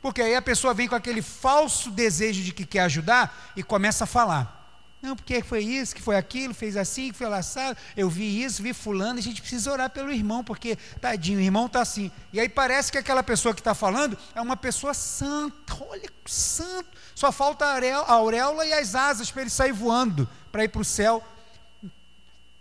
Porque 0.00 0.22
aí 0.22 0.34
a 0.34 0.42
pessoa 0.42 0.72
vem 0.72 0.88
com 0.88 0.94
aquele 0.94 1.22
falso 1.22 1.90
desejo 1.90 2.42
de 2.42 2.52
que 2.52 2.64
quer 2.64 2.80
ajudar 2.80 3.52
e 3.54 3.62
começa 3.62 4.04
a 4.04 4.06
falar. 4.06 4.60
Não, 5.02 5.16
porque 5.16 5.42
foi 5.42 5.64
isso, 5.64 5.94
que 5.94 6.02
foi 6.02 6.16
aquilo, 6.16 6.52
fez 6.52 6.76
assim, 6.76 7.10
que 7.10 7.16
foi 7.16 7.26
laçado, 7.26 7.78
eu 7.96 8.10
vi 8.10 8.42
isso, 8.42 8.62
vi 8.62 8.74
fulano, 8.74 9.18
a 9.18 9.22
gente 9.22 9.40
precisa 9.40 9.72
orar 9.72 9.88
pelo 9.88 10.12
irmão, 10.12 10.44
porque, 10.44 10.76
tadinho, 11.00 11.38
o 11.38 11.42
irmão 11.42 11.66
está 11.66 11.80
assim. 11.80 12.10
E 12.34 12.38
aí 12.38 12.50
parece 12.50 12.92
que 12.92 12.98
aquela 12.98 13.22
pessoa 13.22 13.54
que 13.54 13.62
está 13.62 13.74
falando 13.74 14.18
é 14.34 14.40
uma 14.42 14.58
pessoa 14.58 14.92
santa, 14.92 15.74
olha, 15.88 16.10
santo. 16.26 16.88
Só 17.14 17.32
falta 17.32 17.64
a 17.64 18.12
auréola 18.12 18.66
e 18.66 18.74
as 18.74 18.94
asas 18.94 19.30
para 19.30 19.42
ele 19.42 19.50
sair 19.50 19.72
voando, 19.72 20.28
para 20.52 20.64
ir 20.64 20.68
para 20.68 20.82
o 20.82 20.84
céu. 20.84 21.26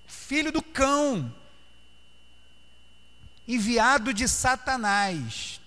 Filho 0.08 0.52
do 0.52 0.62
cão, 0.62 1.34
enviado 3.46 4.14
de 4.14 4.30
Satanás, 4.30 5.60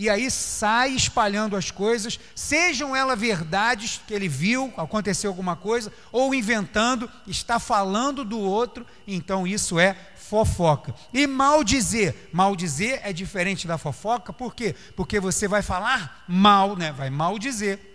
e 0.00 0.08
aí 0.08 0.30
sai 0.30 0.92
espalhando 0.92 1.54
as 1.54 1.70
coisas, 1.70 2.18
sejam 2.34 2.96
elas 2.96 3.20
verdades 3.20 4.00
que 4.06 4.14
ele 4.14 4.30
viu, 4.30 4.72
aconteceu 4.78 5.28
alguma 5.28 5.54
coisa, 5.54 5.92
ou 6.10 6.34
inventando, 6.34 7.06
está 7.26 7.58
falando 7.58 8.24
do 8.24 8.38
outro, 8.38 8.86
então 9.06 9.46
isso 9.46 9.78
é 9.78 9.94
fofoca. 10.16 10.94
E 11.12 11.26
mal 11.26 11.62
dizer, 11.62 12.30
mal 12.32 12.56
dizer 12.56 13.02
é 13.04 13.12
diferente 13.12 13.66
da 13.66 13.76
fofoca, 13.76 14.32
por 14.32 14.54
quê? 14.54 14.74
Porque 14.96 15.20
você 15.20 15.46
vai 15.46 15.60
falar 15.60 16.24
mal, 16.26 16.76
né? 16.76 16.92
Vai 16.92 17.10
mal 17.10 17.38
dizer 17.38 17.89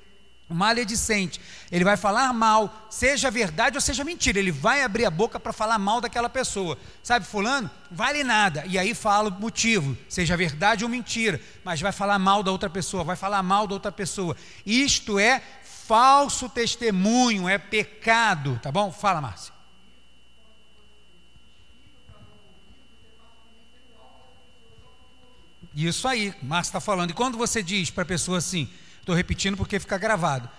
maledicente, 0.54 1.42
ele 1.72 1.84
vai 1.84 1.98
falar 1.98 2.32
mal, 2.32 2.88
seja 2.90 3.32
verdade 3.32 3.78
ou 3.78 3.82
seja 3.82 4.04
mentira, 4.04 4.38
ele 4.38 4.52
vai 4.52 4.84
abrir 4.84 5.06
a 5.06 5.10
boca 5.10 5.40
para 5.40 5.52
falar 5.52 5.80
mal 5.80 6.00
daquela 6.00 6.30
pessoa. 6.30 6.78
Sabe, 7.02 7.26
fulano, 7.26 7.70
vale 7.90 8.24
nada. 8.24 8.64
E 8.68 8.78
aí 8.78 8.94
fala 8.94 9.30
o 9.30 9.42
motivo, 9.42 9.98
seja 10.08 10.38
verdade 10.38 10.84
ou 10.84 10.90
mentira, 10.90 11.42
mas 11.64 11.82
vai 11.82 11.92
falar 11.92 12.20
mal 12.20 12.44
da 12.44 12.52
outra 12.52 12.70
pessoa, 12.70 13.04
vai 13.04 13.16
falar 13.16 13.42
mal 13.42 13.66
da 13.66 13.74
outra 13.74 13.92
pessoa. 13.92 14.38
Isto 14.66 15.18
é 15.18 15.42
falso 15.88 16.48
testemunho, 16.48 17.50
é 17.50 17.58
pecado, 17.58 18.60
tá 18.62 18.72
bom? 18.72 18.92
Fala, 18.92 19.22
Márcia. 19.22 19.54
Isso 25.76 26.08
aí, 26.08 26.34
Márcia 26.42 26.70
está 26.70 26.80
falando. 26.80 27.10
E 27.10 27.14
quando 27.14 27.38
você 27.38 27.62
diz 27.62 27.90
para 27.90 28.04
a 28.04 28.06
pessoa 28.06 28.38
assim, 28.38 28.70
Estou 29.06 29.14
repetindo 29.14 29.56
porque 29.56 29.80
fica 29.80 30.00
gravado. 30.00 30.50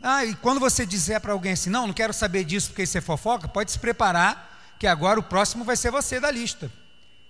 Ah, 0.00 0.24
e 0.24 0.32
quando 0.36 0.60
você 0.60 0.86
dizer 0.86 1.18
para 1.18 1.32
alguém 1.32 1.54
assim, 1.54 1.68
não, 1.68 1.88
não 1.88 1.92
quero 1.92 2.12
saber 2.12 2.44
disso 2.44 2.68
porque 2.68 2.84
isso 2.84 2.96
é 2.96 3.00
fofoca, 3.00 3.48
pode 3.48 3.72
se 3.72 3.80
preparar, 3.80 4.76
que 4.78 4.86
agora 4.86 5.18
o 5.18 5.22
próximo 5.24 5.64
vai 5.64 5.76
ser 5.76 5.90
você 5.90 6.20
da 6.20 6.30
lista. 6.30 6.70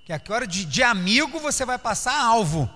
Que 0.04 0.12
agora 0.12 0.46
de, 0.46 0.66
de 0.66 0.82
amigo 0.82 1.40
você 1.40 1.64
vai 1.64 1.78
passar 1.78 2.14
alvo. 2.14 2.68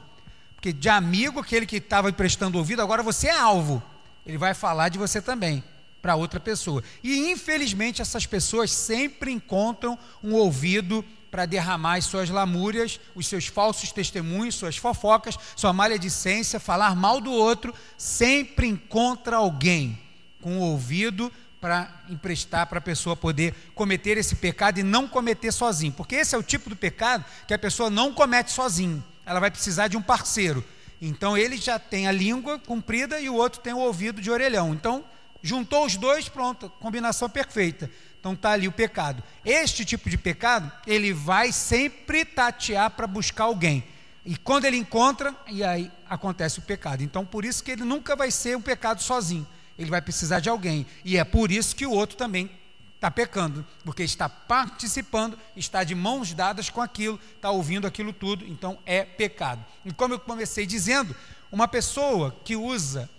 Porque 0.55 0.73
de 0.73 0.89
amigo, 0.89 1.41
aquele 1.41 1.67
que 1.67 1.77
estava 1.77 2.11
prestando 2.11 2.57
ouvido, 2.57 2.81
agora 2.81 3.03
você 3.03 3.27
é 3.27 3.39
alvo. 3.39 3.83
Ele 4.25 4.39
vai 4.39 4.55
falar 4.55 4.89
de 4.89 4.97
você 4.97 5.21
também, 5.21 5.63
para 6.01 6.17
outra 6.17 6.41
pessoa. 6.41 6.83
E 7.03 7.31
infelizmente 7.31 8.01
essas 8.01 8.25
pessoas 8.25 8.71
sempre 8.71 9.31
encontram 9.31 9.99
um 10.23 10.33
ouvido 10.33 11.05
para 11.35 11.47
derramar 11.47 11.97
as 11.97 12.05
suas 12.05 12.31
lamúrias, 12.31 13.01
os 13.13 13.27
seus 13.27 13.49
falsos 13.49 13.91
testemunhos, 13.91 14.55
suas 14.55 14.77
fofocas, 14.77 15.37
sua 15.57 15.73
maledicência, 15.73 16.61
falar 16.61 16.95
mal 16.95 17.21
do 17.21 17.33
outro, 17.33 17.75
sempre 17.99 18.69
encontra 18.69 19.39
alguém 19.39 19.99
com 20.41 20.59
o 20.59 20.61
ouvido 20.61 21.33
para 21.61 21.93
emprestar 22.09 22.69
para 22.69 22.79
a 22.79 22.81
pessoa 22.81 23.17
poder 23.17 23.53
cometer 23.75 24.17
esse 24.17 24.37
pecado 24.37 24.79
e 24.79 24.85
não 24.85 25.09
cometer 25.09 25.51
sozinho. 25.51 25.93
Porque 25.93 26.15
esse 26.15 26.37
é 26.37 26.39
o 26.39 26.43
tipo 26.43 26.71
do 26.71 26.77
pecado 26.77 27.25
que 27.49 27.55
a 27.55 27.59
pessoa 27.59 27.91
não 27.91 28.15
comete 28.15 28.53
sozinho. 28.53 29.03
Ela 29.27 29.41
vai 29.41 29.51
precisar 29.51 29.89
de 29.89 29.97
um 29.97 30.03
parceiro. 30.03 30.65
Então 31.03 31.37
ele 31.37 31.57
já 31.57 31.81
tem 31.81 32.07
a 32.07 32.13
língua 32.13 32.61
comprida 32.61 33.19
e 33.19 33.29
o 33.29 33.35
outro 33.35 33.61
tem 33.61 33.73
o 33.73 33.79
ouvido 33.79 34.23
de 34.23 34.31
orelhão. 34.31 34.73
Então, 34.73 35.05
juntou 35.43 35.85
os 35.85 35.97
dois, 35.97 36.29
pronto, 36.29 36.71
combinação 36.79 37.29
perfeita. 37.29 37.91
Então 38.25 38.33
está 38.33 38.53
ali 38.53 38.67
o 38.67 38.73
pecado. 38.73 39.23
Este 39.45 39.85
tipo 39.85 40.09
de 40.09 40.17
pecado, 40.17 40.73
ele 40.87 41.13
vai 41.13 41.53
sempre 41.53 42.25
tatear 42.25 42.89
para 42.89 43.07
buscar 43.07 43.45
alguém. 43.45 43.85
E 44.25 44.35
quando 44.35 44.65
ele 44.65 44.79
encontra, 44.79 45.37
e 45.47 45.63
aí 45.63 45.93
acontece 46.09 46.59
o 46.59 46.63
pecado. 46.63 47.03
Então 47.03 47.27
por 47.27 47.45
isso 47.45 47.63
que 47.63 47.71
ele 47.71 47.85
nunca 47.85 48.17
vai 48.17 48.31
ser 48.31 48.57
um 48.57 48.63
pecado 48.63 49.03
sozinho. 49.03 49.47
Ele 49.79 49.91
vai 49.91 50.01
precisar 50.01 50.41
de 50.41 50.49
alguém. 50.49 50.87
E 51.05 51.19
é 51.19 51.25
por 51.25 51.53
isso 51.53 51.77
que 51.77 51.85
o 51.85 51.91
outro 51.91 52.17
também 52.17 52.51
está 52.95 53.11
pecando, 53.11 53.63
porque 53.85 54.03
está 54.03 54.27
participando, 54.27 55.39
está 55.55 55.85
de 55.85 55.95
mãos 55.95 56.33
dadas 56.33 56.71
com 56.71 56.81
aquilo, 56.81 57.21
está 57.37 57.51
ouvindo 57.51 57.87
aquilo 57.87 58.11
tudo, 58.11 58.47
então 58.47 58.79
é 58.87 59.05
pecado. 59.05 59.63
E 59.85 59.93
como 59.93 60.15
eu 60.15 60.19
comecei 60.19 60.65
dizendo, 60.65 61.15
uma 61.53 61.69
pessoa 61.69 62.35
que 62.43 62.57
usa 62.57 63.11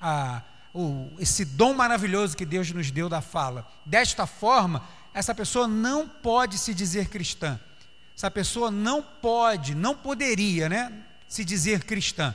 a 0.00 0.40
o, 0.74 1.08
esse 1.20 1.44
dom 1.44 1.72
maravilhoso 1.72 2.36
que 2.36 2.44
Deus 2.44 2.70
nos 2.72 2.90
deu 2.90 3.08
da 3.08 3.20
fala. 3.20 3.66
Desta 3.86 4.26
forma, 4.26 4.86
essa 5.14 5.32
pessoa 5.32 5.68
não 5.68 6.08
pode 6.08 6.58
se 6.58 6.74
dizer 6.74 7.08
cristã. 7.08 7.58
Essa 8.16 8.30
pessoa 8.30 8.70
não 8.70 9.00
pode, 9.00 9.74
não 9.74 9.94
poderia, 9.94 10.68
né, 10.68 10.92
se 11.28 11.44
dizer 11.44 11.84
cristã. 11.84 12.34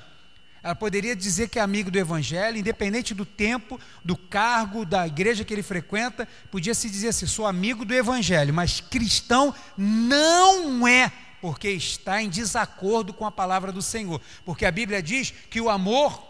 Ela 0.63 0.75
poderia 0.75 1.15
dizer 1.15 1.49
que 1.49 1.59
é 1.59 1.61
amigo 1.61 1.91
do 1.91 1.97
Evangelho, 1.97 2.57
independente 2.57 3.13
do 3.13 3.25
tempo, 3.25 3.79
do 4.03 4.17
cargo, 4.17 4.85
da 4.85 5.07
igreja 5.07 5.45
que 5.45 5.53
ele 5.53 5.63
frequenta, 5.63 6.27
podia 6.51 6.73
se 6.73 6.89
dizer 6.89 7.09
assim: 7.09 7.25
sou 7.25 7.45
amigo 7.45 7.85
do 7.85 7.93
Evangelho, 7.93 8.53
mas 8.53 8.81
cristão 8.81 9.55
não 9.77 10.85
é, 10.85 11.11
porque 11.41 11.69
está 11.69 12.21
em 12.21 12.29
desacordo 12.29 13.13
com 13.13 13.25
a 13.25 13.31
palavra 13.31 13.71
do 13.71 13.81
Senhor. 13.81 14.21
Porque 14.43 14.65
a 14.65 14.71
Bíblia 14.71 15.01
diz 15.01 15.33
que 15.49 15.61
o 15.61 15.69
amor 15.69 16.28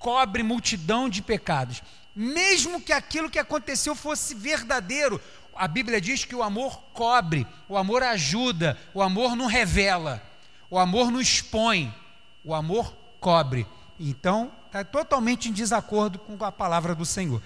cobre 0.00 0.42
multidão 0.42 1.08
de 1.08 1.22
pecados. 1.22 1.82
Mesmo 2.16 2.80
que 2.80 2.92
aquilo 2.92 3.30
que 3.30 3.38
aconteceu 3.38 3.94
fosse 3.94 4.34
verdadeiro, 4.34 5.20
a 5.54 5.68
Bíblia 5.68 6.00
diz 6.00 6.24
que 6.24 6.34
o 6.34 6.42
amor 6.42 6.80
cobre, 6.94 7.46
o 7.68 7.76
amor 7.76 8.02
ajuda, 8.02 8.76
o 8.94 9.02
amor 9.02 9.36
não 9.36 9.46
revela, 9.46 10.20
o 10.70 10.78
amor 10.78 11.10
não 11.12 11.20
expõe, 11.20 11.94
o 12.42 12.54
amor 12.54 12.96
cobre. 13.20 13.66
Então, 13.98 14.50
está 14.66 14.82
totalmente 14.82 15.50
em 15.50 15.52
desacordo 15.52 16.18
com 16.18 16.42
a 16.42 16.50
palavra 16.50 16.94
do 16.94 17.04
Senhor. 17.04 17.42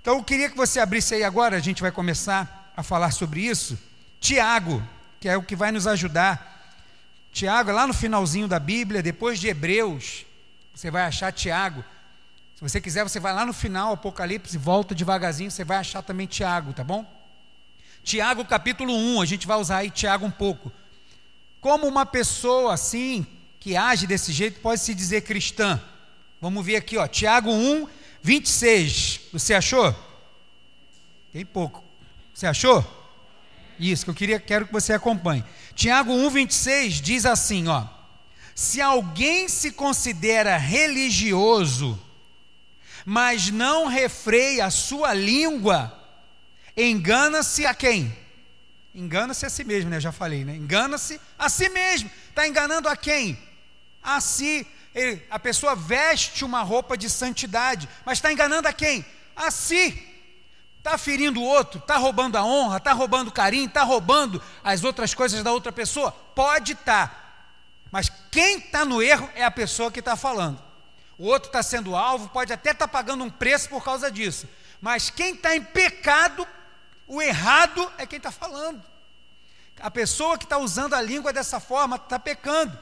Então, 0.00 0.16
eu 0.16 0.24
queria 0.24 0.48
que 0.48 0.56
você 0.56 0.80
abrisse 0.80 1.14
aí 1.14 1.22
agora, 1.22 1.56
a 1.56 1.60
gente 1.60 1.82
vai 1.82 1.92
começar 1.92 2.72
a 2.74 2.82
falar 2.82 3.10
sobre 3.10 3.42
isso. 3.42 3.78
Tiago, 4.18 4.82
que 5.20 5.28
é 5.28 5.36
o 5.36 5.42
que 5.42 5.54
vai 5.54 5.70
nos 5.70 5.86
ajudar. 5.86 6.72
Tiago, 7.30 7.70
lá 7.70 7.86
no 7.86 7.92
finalzinho 7.92 8.48
da 8.48 8.58
Bíblia, 8.58 9.02
depois 9.02 9.38
de 9.38 9.48
Hebreus, 9.48 10.24
você 10.74 10.90
vai 10.90 11.02
achar 11.02 11.32
Tiago. 11.32 11.84
Se 12.54 12.60
você 12.60 12.80
quiser, 12.80 13.02
você 13.02 13.18
vai 13.18 13.32
lá 13.34 13.44
no 13.44 13.52
final, 13.52 13.92
Apocalipse, 13.92 14.56
volta 14.56 14.94
devagarzinho, 14.94 15.50
você 15.50 15.64
vai 15.64 15.78
achar 15.78 16.02
também 16.02 16.26
Tiago, 16.26 16.72
tá 16.72 16.84
bom? 16.84 17.04
Tiago 18.02 18.44
capítulo 18.44 18.92
1, 18.92 19.20
a 19.20 19.24
gente 19.24 19.46
vai 19.46 19.58
usar 19.58 19.78
aí 19.78 19.90
Tiago 19.90 20.26
um 20.26 20.30
pouco. 20.30 20.72
Como 21.60 21.86
uma 21.86 22.04
pessoa 22.04 22.74
assim, 22.74 23.26
que 23.60 23.76
age 23.76 24.06
desse 24.06 24.32
jeito, 24.32 24.60
pode 24.60 24.80
se 24.80 24.94
dizer 24.94 25.22
cristã? 25.22 25.80
Vamos 26.40 26.66
ver 26.66 26.76
aqui, 26.76 26.98
ó, 26.98 27.06
Tiago 27.06 27.52
1, 27.52 27.86
26. 28.22 29.20
Você 29.32 29.54
achou? 29.54 29.94
Tem 31.32 31.44
pouco. 31.46 31.84
Você 32.34 32.46
achou? 32.46 32.84
Isso, 33.78 34.04
que 34.04 34.10
eu 34.10 34.14
queria, 34.14 34.40
quero 34.40 34.66
que 34.66 34.72
você 34.72 34.92
acompanhe. 34.92 35.44
Tiago 35.74 36.12
1, 36.12 36.30
26 36.30 36.94
diz 37.00 37.26
assim, 37.26 37.68
ó. 37.68 37.86
Se 38.54 38.80
alguém 38.80 39.48
se 39.48 39.72
considera 39.72 40.56
religioso, 40.56 41.98
mas 43.04 43.50
não 43.50 43.86
refreia 43.86 44.66
a 44.66 44.70
sua 44.70 45.14
língua, 45.14 45.92
engana-se 46.76 47.66
a 47.66 47.74
quem? 47.74 48.16
Engana-se 48.94 49.46
a 49.46 49.50
si 49.50 49.64
mesmo, 49.64 49.90
né? 49.90 49.98
Já 49.98 50.12
falei, 50.12 50.44
né? 50.44 50.54
Engana-se 50.54 51.18
a 51.38 51.48
si 51.48 51.68
mesmo. 51.70 52.10
Está 52.28 52.46
enganando 52.46 52.88
a 52.88 52.96
quem? 52.96 53.38
A 54.02 54.20
si. 54.20 54.66
Ele, 54.94 55.22
a 55.30 55.38
pessoa 55.38 55.74
veste 55.74 56.44
uma 56.44 56.62
roupa 56.62 56.96
de 56.96 57.08
santidade, 57.08 57.88
mas 58.04 58.18
está 58.18 58.30
enganando 58.30 58.68
a 58.68 58.72
quem? 58.72 59.04
A 59.34 59.50
si. 59.50 60.10
Está 60.76 60.98
ferindo 60.98 61.40
o 61.40 61.44
outro, 61.44 61.78
está 61.78 61.96
roubando 61.96 62.36
a 62.36 62.44
honra, 62.44 62.78
está 62.78 62.92
roubando 62.92 63.28
o 63.28 63.32
carinho, 63.32 63.66
está 63.66 63.84
roubando 63.84 64.42
as 64.64 64.82
outras 64.82 65.14
coisas 65.14 65.42
da 65.42 65.52
outra 65.52 65.70
pessoa? 65.70 66.10
Pode 66.10 66.72
estar. 66.72 67.08
Tá. 67.08 67.21
Mas 67.92 68.10
quem 68.30 68.58
está 68.58 68.86
no 68.86 69.02
erro 69.02 69.28
é 69.34 69.44
a 69.44 69.50
pessoa 69.50 69.92
que 69.92 70.00
está 70.00 70.16
falando. 70.16 70.60
O 71.18 71.26
outro 71.26 71.48
está 71.48 71.62
sendo 71.62 71.94
alvo, 71.94 72.30
pode 72.30 72.52
até 72.52 72.70
estar 72.70 72.88
tá 72.88 72.92
pagando 72.92 73.22
um 73.22 73.30
preço 73.30 73.68
por 73.68 73.84
causa 73.84 74.10
disso. 74.10 74.48
Mas 74.80 75.10
quem 75.10 75.34
está 75.34 75.54
em 75.54 75.62
pecado 75.62 76.48
o 77.06 77.20
errado 77.20 77.92
é 77.98 78.06
quem 78.06 78.16
está 78.16 78.32
falando. 78.32 78.82
A 79.78 79.90
pessoa 79.90 80.38
que 80.38 80.44
está 80.44 80.56
usando 80.56 80.94
a 80.94 81.02
língua 81.02 81.32
dessa 81.32 81.60
forma 81.60 81.96
está 81.96 82.18
pecando. 82.18 82.76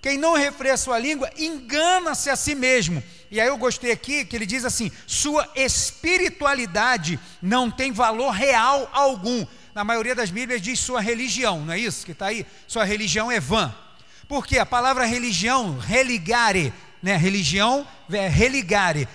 Quem 0.00 0.16
não 0.16 0.34
refreia 0.34 0.76
sua 0.76 1.00
língua 1.00 1.28
engana-se 1.36 2.30
a 2.30 2.36
si 2.36 2.54
mesmo. 2.54 3.02
E 3.28 3.40
aí 3.40 3.48
eu 3.48 3.56
gostei 3.56 3.90
aqui 3.90 4.24
que 4.24 4.36
ele 4.36 4.46
diz 4.46 4.64
assim: 4.64 4.92
sua 5.04 5.50
espiritualidade 5.56 7.18
não 7.42 7.68
tem 7.68 7.90
valor 7.90 8.30
real 8.30 8.88
algum. 8.92 9.44
Na 9.74 9.82
maioria 9.82 10.14
das 10.14 10.30
Bíblias 10.30 10.62
diz 10.62 10.78
sua 10.78 11.00
religião, 11.00 11.64
não 11.64 11.74
é 11.74 11.78
isso 11.78 12.06
que 12.06 12.12
está 12.12 12.26
aí? 12.26 12.46
Sua 12.68 12.84
religião 12.84 13.32
é 13.32 13.40
vã. 13.40 13.74
Porque 14.28 14.58
a 14.58 14.66
palavra 14.66 15.04
religião, 15.04 15.78
religare, 15.78 16.72
né? 17.02 17.16
Religião 17.16 17.86
é 18.10 18.28
religare, 18.28 19.08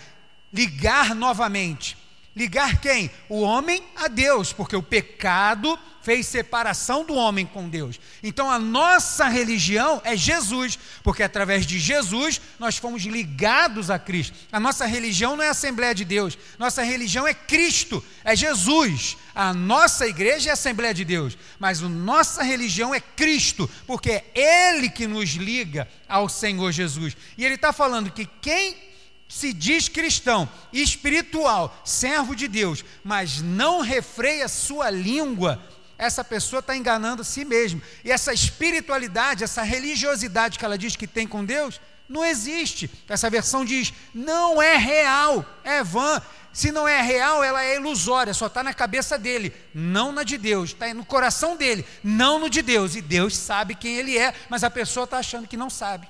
ligar 0.54 1.14
novamente. 1.14 1.98
Ligar 2.36 2.80
quem? 2.80 3.12
O 3.28 3.42
homem 3.42 3.84
a 3.96 4.08
Deus, 4.08 4.54
porque 4.54 4.76
o 4.76 4.84
pecado 4.84 5.78
fez 6.02 6.26
separação 6.28 7.06
do 7.06 7.14
homem 7.14 7.46
com 7.46 7.70
Deus. 7.70 8.00
Então 8.24 8.50
a 8.50 8.58
nossa 8.58 9.28
religião 9.28 10.02
é 10.04 10.16
Jesus, 10.16 10.80
porque 11.04 11.24
através 11.24 11.66
de 11.66 11.78
Jesus 11.78 12.42
nós 12.58 12.78
fomos 12.78 13.04
ligados 13.04 13.90
a 13.90 14.00
Cristo. 14.00 14.36
A 14.52 14.60
nossa 14.60 14.86
religião 14.86 15.36
não 15.36 15.44
é 15.44 15.50
a 15.50 15.52
Assembleia 15.52 15.94
de 15.94 16.06
Deus, 16.06 16.38
nossa 16.58 16.82
religião 16.84 17.28
é 17.28 17.34
Cristo, 17.34 18.04
é 18.24 18.36
Jesus. 18.36 19.18
A 19.36 19.54
nossa 19.54 20.08
igreja 20.08 20.50
é 20.50 20.52
a 20.52 20.54
Assembleia 20.54 20.94
de 20.94 21.06
Deus, 21.06 21.38
mas 21.60 21.84
a 21.84 21.90
nossa 21.90 22.44
religião 22.44 22.96
é 22.96 23.00
Cristo, 23.00 23.70
porque 23.86 24.10
é 24.10 24.24
Ele 24.34 24.90
que 24.90 25.06
nos 25.06 25.32
liga 25.32 25.88
ao 26.08 26.28
Senhor 26.28 26.72
Jesus. 26.72 27.16
E 27.38 27.46
Ele 27.46 27.56
está 27.56 27.72
falando 27.72 28.12
que 28.12 28.26
quem 28.42 28.91
se 29.32 29.54
diz 29.54 29.88
cristão, 29.88 30.48
espiritual, 30.74 31.74
servo 31.86 32.36
de 32.36 32.50
Deus, 32.50 32.84
mas 33.02 33.42
não 33.42 33.80
refreia 33.80 34.46
sua 34.50 34.90
língua, 34.90 35.64
essa 35.98 36.22
pessoa 36.22 36.60
está 36.60 36.76
enganando 36.76 37.22
a 37.22 37.26
si 37.26 37.46
mesmo. 37.46 37.82
E 38.04 38.12
essa 38.12 38.34
espiritualidade, 38.34 39.46
essa 39.46 39.64
religiosidade 39.64 40.60
que 40.60 40.66
ela 40.66 40.78
diz 40.78 40.98
que 40.98 41.08
tem 41.08 41.26
com 41.26 41.46
Deus, 41.46 41.80
não 42.10 42.26
existe. 42.26 42.92
Essa 43.08 43.30
versão 43.30 43.64
diz: 43.64 43.94
não 44.14 44.62
é 44.62 44.76
real, 44.76 45.46
é 45.64 45.82
vã. 45.82 46.22
Se 46.52 46.70
não 46.70 46.86
é 46.86 47.02
real, 47.02 47.42
ela 47.42 47.64
é 47.64 47.78
ilusória, 47.78 48.34
só 48.34 48.48
está 48.48 48.62
na 48.62 48.74
cabeça 48.74 49.18
dele, 49.18 49.54
não 49.74 50.12
na 50.12 50.24
de 50.24 50.38
Deus, 50.38 50.72
está 50.72 50.94
no 50.94 51.06
coração 51.06 51.56
dele, 51.56 51.86
não 52.04 52.38
no 52.38 52.50
de 52.50 52.62
Deus. 52.62 52.98
E 52.98 53.02
Deus 53.02 53.38
sabe 53.38 53.76
quem 53.76 53.96
ele 53.96 54.18
é, 54.18 54.34
mas 54.50 54.62
a 54.66 54.70
pessoa 54.70 55.06
está 55.06 55.20
achando 55.20 55.48
que 55.48 55.56
não 55.56 55.70
sabe, 55.70 56.10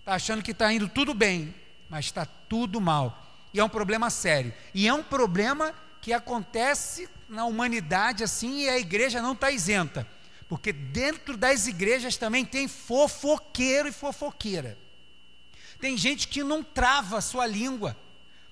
está 0.00 0.14
achando 0.14 0.42
que 0.42 0.50
está 0.50 0.72
indo 0.72 0.88
tudo 0.88 1.14
bem, 1.14 1.54
mas 1.88 2.06
está 2.06 2.26
tudo 2.26 2.80
mal. 2.80 3.26
E 3.52 3.60
é 3.60 3.64
um 3.64 3.68
problema 3.68 4.10
sério. 4.10 4.52
E 4.74 4.86
é 4.86 4.92
um 4.92 5.02
problema 5.02 5.74
que 6.00 6.12
acontece 6.12 7.08
na 7.28 7.44
humanidade 7.44 8.24
assim 8.24 8.62
e 8.62 8.68
a 8.68 8.78
igreja 8.78 9.22
não 9.22 9.32
está 9.32 9.50
isenta. 9.50 10.06
Porque 10.48 10.72
dentro 10.72 11.36
das 11.36 11.66
igrejas 11.66 12.16
também 12.16 12.44
tem 12.44 12.66
fofoqueiro 12.66 13.88
e 13.88 13.92
fofoqueira. 13.92 14.78
Tem 15.80 15.96
gente 15.96 16.28
que 16.28 16.42
não 16.42 16.62
trava 16.62 17.18
a 17.18 17.20
sua 17.20 17.46
língua. 17.46 17.96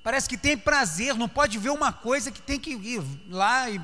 Parece 0.03 0.29
que 0.29 0.37
tem 0.37 0.57
prazer, 0.57 1.15
não 1.15 1.29
pode 1.29 1.59
ver 1.59 1.71
uma 1.71 1.93
coisa 1.93 2.31
que 2.31 2.41
tem 2.41 2.61
que 2.61 2.71
ir 2.71 3.03
lá 3.29 3.69
e 3.69 3.81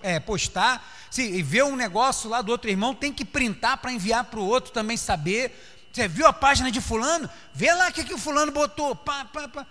é, 0.00 0.18
postar. 0.18 0.82
Se 1.10 1.42
ver 1.42 1.64
um 1.64 1.76
negócio 1.76 2.30
lá 2.30 2.40
do 2.40 2.50
outro 2.50 2.70
irmão, 2.70 2.94
tem 2.94 3.12
que 3.12 3.22
printar 3.22 3.76
para 3.76 3.92
enviar 3.92 4.24
para 4.24 4.40
o 4.40 4.46
outro 4.46 4.72
também 4.72 4.96
saber. 4.96 5.75
Você 5.96 6.06
viu 6.06 6.26
a 6.26 6.32
página 6.32 6.70
de 6.70 6.78
fulano? 6.78 7.26
Vê 7.54 7.72
lá 7.72 7.88
o 7.88 7.92
que, 7.92 8.04
que 8.04 8.12
o 8.12 8.18
fulano 8.18 8.52
botou. 8.52 8.94
Pá, 8.94 9.24
pá, 9.24 9.48
pá. 9.48 9.66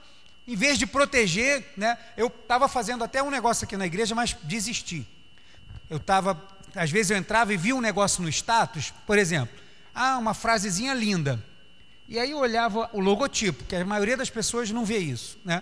Em 0.48 0.56
vez 0.56 0.76
de 0.76 0.88
proteger, 0.88 1.72
né? 1.78 2.00
Eu 2.18 2.28
estava 2.28 2.68
fazendo 2.68 3.04
até 3.04 3.22
um 3.22 3.30
negócio 3.30 3.64
aqui 3.64 3.78
na 3.78 3.86
igreja, 3.86 4.16
mas 4.16 4.36
desisti. 4.42 5.08
Eu 5.88 5.98
estava, 5.98 6.42
às 6.74 6.90
vezes 6.90 7.12
eu 7.12 7.18
entrava 7.18 7.54
e 7.54 7.58
via 7.58 7.76
um 7.76 7.82
negócio 7.82 8.24
no 8.24 8.30
status, 8.30 8.92
por 9.06 9.20
exemplo, 9.20 9.56
ah, 9.94 10.18
uma 10.18 10.34
frasezinha 10.34 10.96
linda. 10.96 11.40
E 12.10 12.18
aí 12.18 12.32
eu 12.32 12.40
olhava 12.40 12.90
o 12.92 13.00
logotipo, 13.00 13.64
que 13.64 13.76
a 13.76 13.86
maioria 13.86 14.18
das 14.18 14.32
pessoas 14.32 14.72
não 14.72 14.84
vê 14.84 14.98
isso, 14.98 15.38
né? 15.46 15.62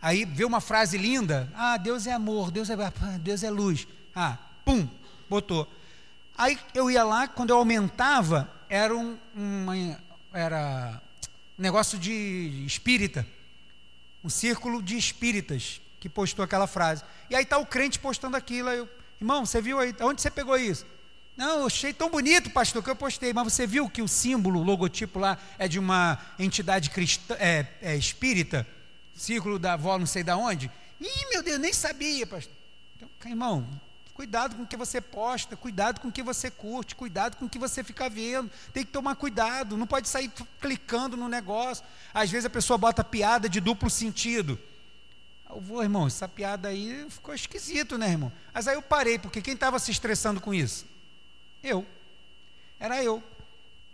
Aí 0.00 0.24
vê 0.24 0.44
uma 0.44 0.60
frase 0.60 0.96
linda, 0.96 1.52
ah, 1.52 1.76
Deus 1.78 2.06
é 2.06 2.12
amor, 2.12 2.52
Deus 2.52 2.70
é, 2.70 2.76
Deus 3.18 3.42
é 3.42 3.50
luz. 3.50 3.88
Ah, 4.14 4.36
pum, 4.64 4.88
botou. 5.28 5.68
Aí 6.38 6.56
eu 6.74 6.88
ia 6.88 7.02
lá, 7.02 7.26
quando 7.26 7.50
eu 7.50 7.56
aumentava, 7.56 8.54
era 8.68 8.94
um, 8.96 9.16
uma, 9.34 9.98
era 10.32 11.00
negócio 11.56 11.98
de 11.98 12.64
espírita, 12.66 13.26
um 14.22 14.28
círculo 14.28 14.82
de 14.82 14.96
espíritas 14.96 15.80
que 16.00 16.08
postou 16.08 16.44
aquela 16.44 16.66
frase. 16.66 17.02
E 17.30 17.34
aí 17.34 17.42
está 17.42 17.58
o 17.58 17.66
crente 17.66 17.98
postando 17.98 18.36
aquilo. 18.36 18.68
Aí 18.68 18.78
eu, 18.78 18.88
Irmão, 19.20 19.46
você 19.46 19.60
viu 19.60 19.78
aí? 19.78 19.94
Onde 20.00 20.20
você 20.20 20.30
pegou 20.30 20.56
isso? 20.56 20.84
Não, 21.36 21.60
eu 21.60 21.66
achei 21.66 21.92
tão 21.92 22.10
bonito, 22.10 22.50
pastor, 22.50 22.82
que 22.82 22.90
eu 22.90 22.96
postei. 22.96 23.32
Mas 23.32 23.52
você 23.52 23.66
viu 23.66 23.88
que 23.88 24.02
o 24.02 24.08
símbolo, 24.08 24.60
o 24.60 24.62
logotipo 24.62 25.18
lá 25.18 25.38
é 25.58 25.66
de 25.66 25.78
uma 25.78 26.18
entidade 26.38 26.90
cristã, 26.90 27.34
é, 27.38 27.66
é 27.80 27.96
espírita? 27.96 28.66
Círculo 29.14 29.58
da 29.58 29.74
avó, 29.74 29.98
não 29.98 30.06
sei 30.06 30.22
da 30.22 30.36
onde? 30.36 30.70
Ih, 31.00 31.30
meu 31.30 31.42
Deus, 31.42 31.58
nem 31.58 31.72
sabia, 31.72 32.26
pastor. 32.26 32.52
Então, 32.96 33.08
irmão, 33.26 33.66
Cuidado 34.16 34.56
com 34.56 34.62
o 34.62 34.66
que 34.66 34.78
você 34.78 34.98
posta, 34.98 35.58
cuidado 35.58 36.00
com 36.00 36.08
o 36.08 36.12
que 36.12 36.22
você 36.22 36.50
curte, 36.50 36.96
cuidado 36.96 37.36
com 37.36 37.44
o 37.44 37.50
que 37.50 37.58
você 37.58 37.84
fica 37.84 38.08
vendo. 38.08 38.50
Tem 38.72 38.82
que 38.82 38.90
tomar 38.90 39.14
cuidado, 39.14 39.76
não 39.76 39.86
pode 39.86 40.08
sair 40.08 40.32
clicando 40.58 41.18
no 41.18 41.28
negócio. 41.28 41.84
Às 42.14 42.30
vezes 42.30 42.46
a 42.46 42.50
pessoa 42.50 42.78
bota 42.78 43.04
piada 43.04 43.46
de 43.46 43.60
duplo 43.60 43.90
sentido. 43.90 44.58
Eu 45.50 45.60
vou, 45.60 45.82
irmão, 45.82 46.06
essa 46.06 46.26
piada 46.26 46.68
aí 46.68 47.06
ficou 47.10 47.34
esquisito, 47.34 47.98
né, 47.98 48.08
irmão? 48.08 48.32
Mas 48.54 48.66
aí 48.66 48.74
eu 48.74 48.80
parei, 48.80 49.18
porque 49.18 49.42
quem 49.42 49.52
estava 49.52 49.78
se 49.78 49.90
estressando 49.90 50.40
com 50.40 50.54
isso? 50.54 50.86
Eu. 51.62 51.84
Era 52.80 53.04
eu. 53.04 53.22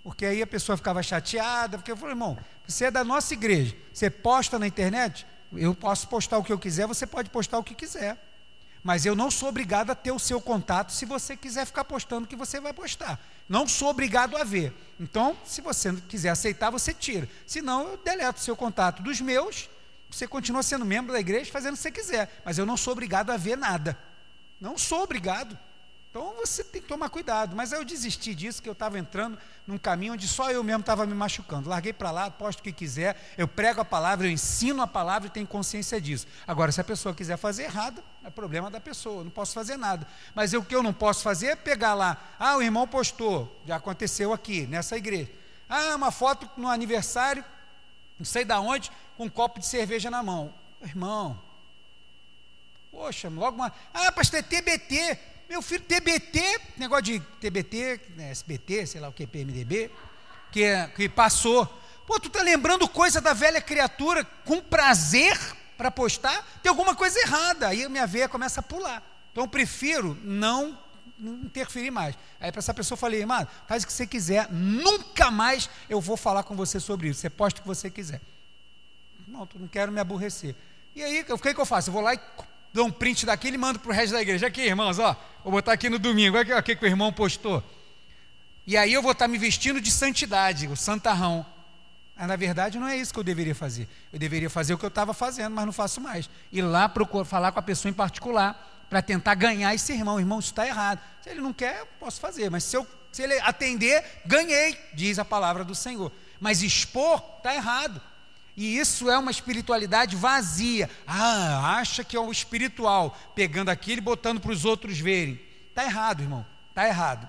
Porque 0.05 0.25
aí 0.25 0.41
a 0.41 0.47
pessoa 0.47 0.77
ficava 0.77 1.03
chateada, 1.03 1.79
porque 1.79 1.91
eu 1.91 1.97
falei, 1.97 2.13
irmão, 2.13 2.39
você 2.65 2.85
é 2.85 2.91
da 2.93 3.03
nossa 3.03 3.35
igreja, 3.35 3.75
você 3.93 4.09
posta 4.09 4.57
na 4.57 4.69
internet, 4.69 5.27
eu 5.53 5.75
posso 5.75 6.07
postar 6.07 6.39
o 6.39 6.45
que 6.45 6.53
eu 6.53 6.59
quiser, 6.61 6.87
você 6.87 7.09
pode 7.09 7.29
postar 7.29 7.59
o 7.59 7.65
que 7.65 7.75
quiser. 7.75 8.17
Mas 8.83 9.07
eu 9.07 9.15
não 9.15 9.31
sou 9.31 9.49
obrigado 9.49 9.91
a 9.91 9.95
ter 9.95 10.11
o 10.11 10.19
seu 10.19 10.41
contato 10.41 10.91
se 10.91 11.05
você 11.05 11.37
quiser 11.37 11.65
ficar 11.65 11.85
postando 11.85 12.25
o 12.25 12.29
que 12.29 12.35
você 12.35 12.61
vai 12.61 12.73
postar. 12.73 13.21
Não 13.49 13.69
sou 13.69 13.89
obrigado 13.89 14.37
a 14.37 14.43
ver. 14.43 14.73
Então, 14.99 15.37
se 15.45 15.61
você 15.61 15.93
quiser 16.09 16.31
aceitar, 16.31 16.71
você 16.71 16.93
tira. 16.93 17.29
Se 17.47 17.63
não, 17.63 17.89
eu 17.89 17.97
deleto 17.99 18.41
o 18.41 18.43
seu 18.43 18.57
contato 18.57 19.03
dos 19.03 19.21
meus. 19.21 19.69
Você 20.11 20.27
continua 20.27 20.63
sendo 20.63 20.85
membro 20.85 21.13
da 21.13 21.21
igreja 21.21 21.51
fazendo 21.53 21.75
o 21.75 21.77
que 21.77 21.83
você 21.83 21.93
quiser. 21.93 22.43
Mas 22.45 22.59
eu 22.59 22.67
não 22.67 22.77
sou 22.77 22.93
obrigado 22.93 23.31
a 23.31 23.37
ver 23.37 23.57
nada. 23.57 23.97
Não 24.61 24.77
sou 24.77 25.03
obrigado. 25.03 25.57
Então 26.13 26.35
você 26.37 26.63
tem 26.63 26.83
que 26.83 26.87
tomar 26.87 27.09
cuidado. 27.09 27.57
Mas 27.57 27.73
aí 27.73 27.81
eu 27.81 27.85
desisti 27.87 28.35
disso, 28.35 28.63
que 28.63 28.69
eu 28.69 28.75
estava 28.75 28.99
entrando 28.99 29.39
num 29.67 29.79
caminho 29.79 30.13
onde 30.13 30.29
só 30.29 30.51
eu 30.51 30.63
mesmo 30.63 30.81
estava 30.81 31.07
me 31.07 31.15
machucando. 31.15 31.71
Larguei 31.71 31.95
para 31.95 32.11
lá, 32.11 32.31
posto 32.31 32.61
o 32.61 32.63
que 32.63 32.71
quiser, 32.71 33.17
eu 33.39 33.49
prego 33.49 33.81
a 33.81 33.85
palavra, 33.85 34.27
eu 34.27 34.31
ensino 34.31 34.83
a 34.83 34.87
palavra 34.87 35.29
e 35.29 35.31
tenho 35.31 35.47
consciência 35.47 35.99
disso. 35.99 36.27
Agora, 36.47 36.71
se 36.71 36.79
a 36.79 36.85
pessoa 36.85 37.15
quiser 37.15 37.39
fazer 37.39 37.63
errado, 37.63 38.05
é 38.23 38.29
problema 38.29 38.71
da 38.71 38.79
pessoa, 38.79 39.21
eu 39.21 39.25
não 39.25 39.31
posso 39.31 39.55
fazer 39.55 39.79
nada. 39.79 40.07
Mas 40.35 40.53
eu, 40.53 40.61
o 40.61 40.65
que 40.65 40.77
eu 40.77 40.83
não 40.83 40.93
posso 40.93 41.23
fazer 41.23 41.47
é 41.47 41.57
pegar 41.57 41.95
lá, 41.95 42.19
ah, 42.39 42.59
o 42.59 42.63
irmão 42.63 42.87
postou, 42.87 43.59
já 43.67 43.77
aconteceu 43.77 44.35
aqui, 44.35 44.67
nessa 44.67 44.99
igreja. 44.99 45.31
Ah, 45.67 45.97
uma 45.97 46.11
foto 46.11 46.47
no 46.59 46.69
aniversário, 46.69 47.43
não 48.19 48.27
sei 48.27 48.45
da 48.45 48.61
onde, 48.61 48.93
com 49.17 49.25
um 49.25 49.31
copo 49.31 49.61
de 49.61 49.67
cerveja 49.67 50.11
na 50.11 50.23
mão. 50.23 50.53
Irmão, 50.83 51.41
poxa, 52.91 53.31
logo 53.31 53.57
uma. 53.57 53.73
Ah, 53.95 54.13
pastor, 54.13 54.41
é 54.41 54.43
TBT. 54.43 55.32
Meu 55.53 55.61
filho, 55.61 55.83
TBT, 55.83 56.61
negócio 56.79 57.03
de 57.03 57.21
TBT, 57.21 58.01
né, 58.17 58.31
SBT, 58.31 58.87
sei 58.87 59.03
lá 59.03 59.11
o 59.11 59.13
que, 59.13 59.27
PMDB, 59.27 59.91
que, 60.51 60.65
que 60.97 61.11
passou. 61.11 61.67
Pô, 62.07 62.19
tu 62.19 62.31
tá 62.31 62.41
lembrando 62.41 62.89
coisa 62.89 63.21
da 63.21 63.35
velha 63.35 63.61
criatura 63.61 64.25
com 64.47 64.63
prazer 64.63 65.39
para 65.77 65.91
postar? 65.91 66.43
Tem 66.63 66.71
alguma 66.71 66.95
coisa 66.95 67.21
errada. 67.21 67.69
Aí 67.69 67.85
a 67.85 67.89
minha 67.91 68.07
veia 68.07 68.31
começa 68.31 68.61
a 68.61 68.63
pular. 68.63 69.03
Então 69.31 69.45
eu 69.45 69.49
prefiro 69.49 70.19
não, 70.25 70.79
interferir 71.21 71.91
mais. 71.91 72.17
Aí 72.41 72.51
para 72.51 72.61
essa 72.61 72.73
pessoa 72.73 72.97
eu 72.97 73.01
falei, 73.01 73.21
irmão, 73.21 73.47
faz 73.69 73.83
o 73.83 73.87
que 73.87 73.93
você 73.93 74.07
quiser, 74.07 74.51
nunca 74.51 75.31
mais 75.31 75.69
eu 75.87 76.01
vou 76.01 76.17
falar 76.17 76.45
com 76.45 76.57
você 76.57 76.81
sobre 76.81 77.09
isso. 77.09 77.21
Você 77.21 77.29
posta 77.29 77.61
o 77.61 77.63
que 77.63 77.69
você 77.69 77.91
quiser. 77.91 78.23
Não, 79.29 79.47
não 79.55 79.69
quero 79.69 79.93
me 79.93 80.01
aborrecer. 80.01 80.57
E 80.97 81.03
aí, 81.03 81.27
o 81.29 81.39
que, 81.39 81.53
que 81.53 81.61
eu 81.61 81.67
faço? 81.67 81.91
Eu 81.91 81.93
vou 81.93 82.01
lá 82.01 82.15
e 82.15 82.21
dou 82.73 82.87
um 82.87 82.91
print 82.91 83.27
daquele 83.27 83.57
e 83.57 83.59
mando 83.59 83.79
para 83.79 83.91
o 83.91 83.95
resto 83.95 84.15
da 84.15 84.23
igreja. 84.23 84.47
Aqui, 84.47 84.63
irmãos, 84.63 84.99
ó, 84.99 85.15
vou 85.43 85.53
botar 85.53 85.73
aqui 85.73 85.89
no 85.91 85.99
domingo, 85.99 86.37
olha 86.37 86.59
o 86.59 86.63
que 86.63 86.79
o 86.81 86.87
irmão 86.87 87.13
postou. 87.13 87.63
E 88.67 88.77
aí 88.77 88.93
eu 88.93 89.03
vou 89.03 89.13
estar 89.13 89.27
me 89.27 89.39
vestindo 89.39 89.81
de 89.81 89.91
santidade, 89.91 90.69
o 90.69 90.77
santarrão. 90.77 91.45
Mas, 92.17 92.29
na 92.29 92.37
verdade, 92.37 92.79
não 92.79 92.87
é 92.87 92.97
isso 92.97 93.13
que 93.13 93.19
eu 93.19 93.25
deveria 93.25 93.55
fazer. 93.55 93.89
Eu 94.13 94.19
deveria 94.19 94.49
fazer 94.49 94.75
o 94.75 94.79
que 94.79 94.85
eu 94.85 94.89
estava 94.89 95.13
fazendo, 95.13 95.55
mas 95.55 95.67
não 95.67 95.73
faço 95.73 96.01
mais. 96.01 96.31
Ir 96.53 96.63
lá 96.63 96.89
procurar, 96.89 97.25
falar 97.25 97.51
com 97.51 97.59
a 97.59 97.63
pessoa 97.63 97.91
em 97.91 97.95
particular 97.95 98.87
para 98.89 99.03
tentar 99.03 99.35
ganhar 99.35 99.75
esse 99.75 99.93
irmão. 99.93 100.21
Irmão, 100.21 100.39
isso 100.39 100.51
está 100.51 100.67
errado. 100.67 101.01
Se 101.21 101.31
ele 101.31 101.41
não 101.41 101.53
quer, 101.53 101.81
eu 101.81 101.87
posso 101.99 102.21
fazer. 102.21 102.51
Mas 102.51 102.63
se, 102.65 102.77
eu, 102.77 102.87
se 103.11 103.23
ele 103.23 103.39
atender, 103.41 104.05
ganhei, 104.25 104.79
diz 104.95 105.19
a 105.19 105.25
palavra 105.25 105.65
do 105.65 105.75
Senhor. 105.75 106.13
Mas 106.39 106.63
expor 106.63 107.21
está 107.39 107.55
errado. 107.55 108.01
E 108.57 108.79
isso 108.79 109.11
é 109.11 109.17
uma 109.17 109.31
espiritualidade 109.31 110.15
vazia. 110.15 110.91
Ah, 111.07 111.77
acha 111.79 112.05
que 112.05 112.17
é 112.17 112.21
o 112.21 112.31
espiritual, 112.31 113.17
pegando 113.35 113.71
aquilo 113.71 113.99
e 113.99 114.03
botando 114.03 114.41
para 114.41 114.53
os 114.53 114.65
outros 114.65 114.99
verem. 114.99 115.41
Está 115.69 115.85
errado, 115.85 116.23
irmão. 116.23 116.45
Está 116.69 116.87
errado. 116.87 117.29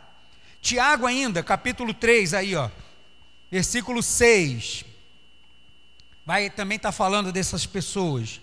Tiago 0.61 1.05
ainda, 1.05 1.41
capítulo 1.41 1.93
3, 1.93 2.33
aí, 2.33 2.55
ó. 2.55 2.69
Versículo 3.49 4.03
6. 4.03 4.85
Vai 6.25 6.49
também 6.49 6.75
estar 6.75 6.89
tá 6.89 6.93
falando 6.93 7.31
dessas 7.31 7.65
pessoas. 7.65 8.41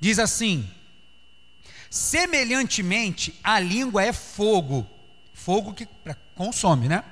Diz 0.00 0.18
assim: 0.18 0.68
Semelhantemente, 1.90 3.38
a 3.44 3.60
língua 3.60 4.02
é 4.02 4.12
fogo. 4.12 4.86
Fogo 5.34 5.74
que 5.74 5.86
consome, 6.34 6.88
né? 6.88 7.04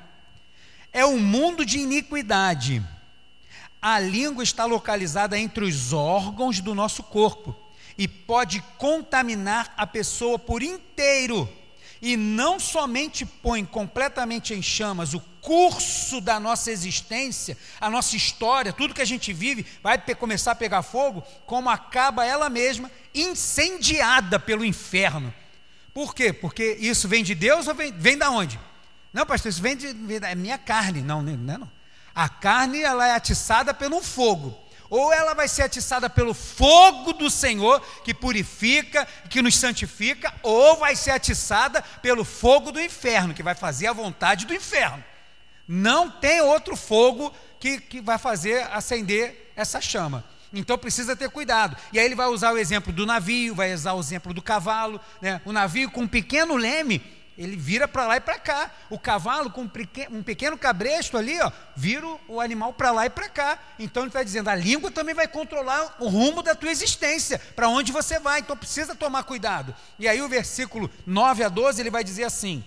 É 0.93 1.05
um 1.05 1.19
mundo 1.19 1.65
de 1.65 1.79
iniquidade 1.79 2.83
a 3.81 3.99
língua 3.99 4.43
está 4.43 4.65
localizada 4.65 5.39
entre 5.39 5.65
os 5.65 5.93
órgãos 5.93 6.61
do 6.61 6.75
nosso 6.75 7.03
corpo 7.03 7.57
e 7.97 8.07
pode 8.07 8.63
contaminar 8.77 9.73
a 9.77 9.87
pessoa 9.87 10.39
por 10.39 10.63
inteiro. 10.63 11.49
E 12.03 12.17
não 12.17 12.59
somente 12.59 13.27
põe 13.27 13.63
completamente 13.63 14.55
em 14.55 14.63
chamas 14.63 15.13
o 15.13 15.21
curso 15.41 16.21
da 16.21 16.41
nossa 16.41 16.71
existência, 16.71 17.59
a 17.79 17.91
nossa 17.91 18.17
história, 18.17 18.73
tudo 18.73 18.95
que 18.95 19.03
a 19.03 19.07
gente 19.07 19.33
vive 19.33 19.67
vai 19.83 19.99
começar 20.15 20.53
a 20.53 20.55
pegar 20.55 20.83
fogo, 20.83 21.23
como 21.45 21.69
acaba 21.69 22.25
ela 22.25 22.49
mesma 22.49 22.91
incendiada 23.15 24.39
pelo 24.39 24.65
inferno. 24.65 25.33
Por 25.93 26.15
quê? 26.15 26.33
Porque 26.33 26.79
isso 26.81 27.07
vem 27.07 27.23
de 27.23 27.35
Deus 27.35 27.69
ou 27.69 27.75
vem, 27.75 27.93
vem 27.93 28.17
da 28.17 28.31
onde? 28.31 28.59
Não, 29.13 29.27
pastor, 29.27 29.51
isso 29.51 29.61
vem 29.61 29.77
de, 29.77 29.93
vem 29.93 30.21
da 30.21 30.31
é 30.31 30.35
minha 30.35 30.57
carne. 30.57 31.03
Não, 31.03 31.21
não 31.21 31.33
é 31.33 31.59
não. 31.59 31.80
A 32.15 32.29
carne 32.29 32.83
ela 32.83 33.07
é 33.07 33.13
atiçada 33.13 33.73
pelo 33.73 34.03
fogo. 34.03 34.59
Ou 34.89 35.13
ela 35.13 35.35
vai 35.35 35.47
ser 35.47 35.63
atiçada 35.63 36.11
pelo 36.11 36.35
fogo 36.35 37.13
do 37.13 37.31
Senhor, 37.31 37.81
que 38.05 38.13
purifica, 38.13 39.07
que 39.29 39.41
nos 39.41 39.57
santifica, 39.57 40.35
ou 40.43 40.77
vai 40.77 40.97
ser 40.97 41.13
atiçada 41.13 41.81
pelo 42.03 42.25
fogo 42.25 42.73
do 42.73 42.81
inferno, 42.81 43.33
que 43.33 43.43
vai 43.43 43.55
fazer 43.55 43.87
a 43.87 43.93
vontade 43.93 44.47
do 44.47 44.55
inferno. 44.55 45.03
Não 45.67 46.11
tem 46.11 46.41
outro 46.41 46.75
fogo 46.75 47.33
que, 47.61 47.81
que 47.81 48.01
vai 48.01 48.19
fazer 48.19 48.67
acender 48.73 49.53
essa 49.55 49.81
chama. 49.81 50.25
Então 50.53 50.77
precisa 50.77 51.15
ter 51.15 51.31
cuidado. 51.31 51.77
E 51.93 51.99
aí 52.01 52.05
ele 52.05 52.17
vai 52.17 52.27
usar 52.27 52.53
o 52.53 52.59
exemplo 52.59 52.93
do 52.93 53.07
navio, 53.07 53.55
vai 53.55 53.73
usar 53.73 53.93
o 53.93 54.01
exemplo 54.01 54.35
do 54.35 54.43
cavalo. 54.43 55.01
Né? 55.21 55.41
O 55.45 55.53
navio 55.53 55.91
com 55.91 56.03
um 56.03 56.09
pequeno 56.09 56.57
leme, 56.57 57.01
ele 57.41 57.57
vira 57.57 57.89
para 57.89 58.07
lá 58.07 58.17
e 58.19 58.21
para 58.21 58.39
cá. 58.39 58.71
O 58.91 58.99
cavalo 58.99 59.51
com 59.51 59.63
um 59.63 60.23
pequeno 60.23 60.59
cabresto 60.59 61.17
ali, 61.17 61.41
ó, 61.41 61.51
vira 61.75 62.07
o 62.29 62.39
animal 62.39 62.75
para 62.75 62.91
lá 62.91 63.07
e 63.07 63.11
para 63.11 63.31
cá. 63.31 63.59
Então 63.79 64.03
ele 64.03 64.11
está 64.11 64.23
dizendo: 64.23 64.51
a 64.51 64.55
língua 64.55 64.91
também 64.91 65.15
vai 65.15 65.27
controlar 65.27 65.97
o 65.99 66.09
rumo 66.09 66.43
da 66.43 66.55
tua 66.55 66.71
existência, 66.71 67.39
para 67.57 67.71
onde 67.71 67.93
você 67.93 68.19
vai. 68.19 68.41
Então 68.41 68.55
precisa 68.55 68.95
tomar 68.95 69.23
cuidado. 69.23 69.75
E 69.99 70.07
aí 70.07 70.21
o 70.21 70.29
versículo 70.29 70.91
9 71.07 71.43
a 71.43 71.49
12 71.49 71.81
ele 71.81 71.91
vai 71.91 72.05
dizer 72.05 72.25
assim: 72.25 72.63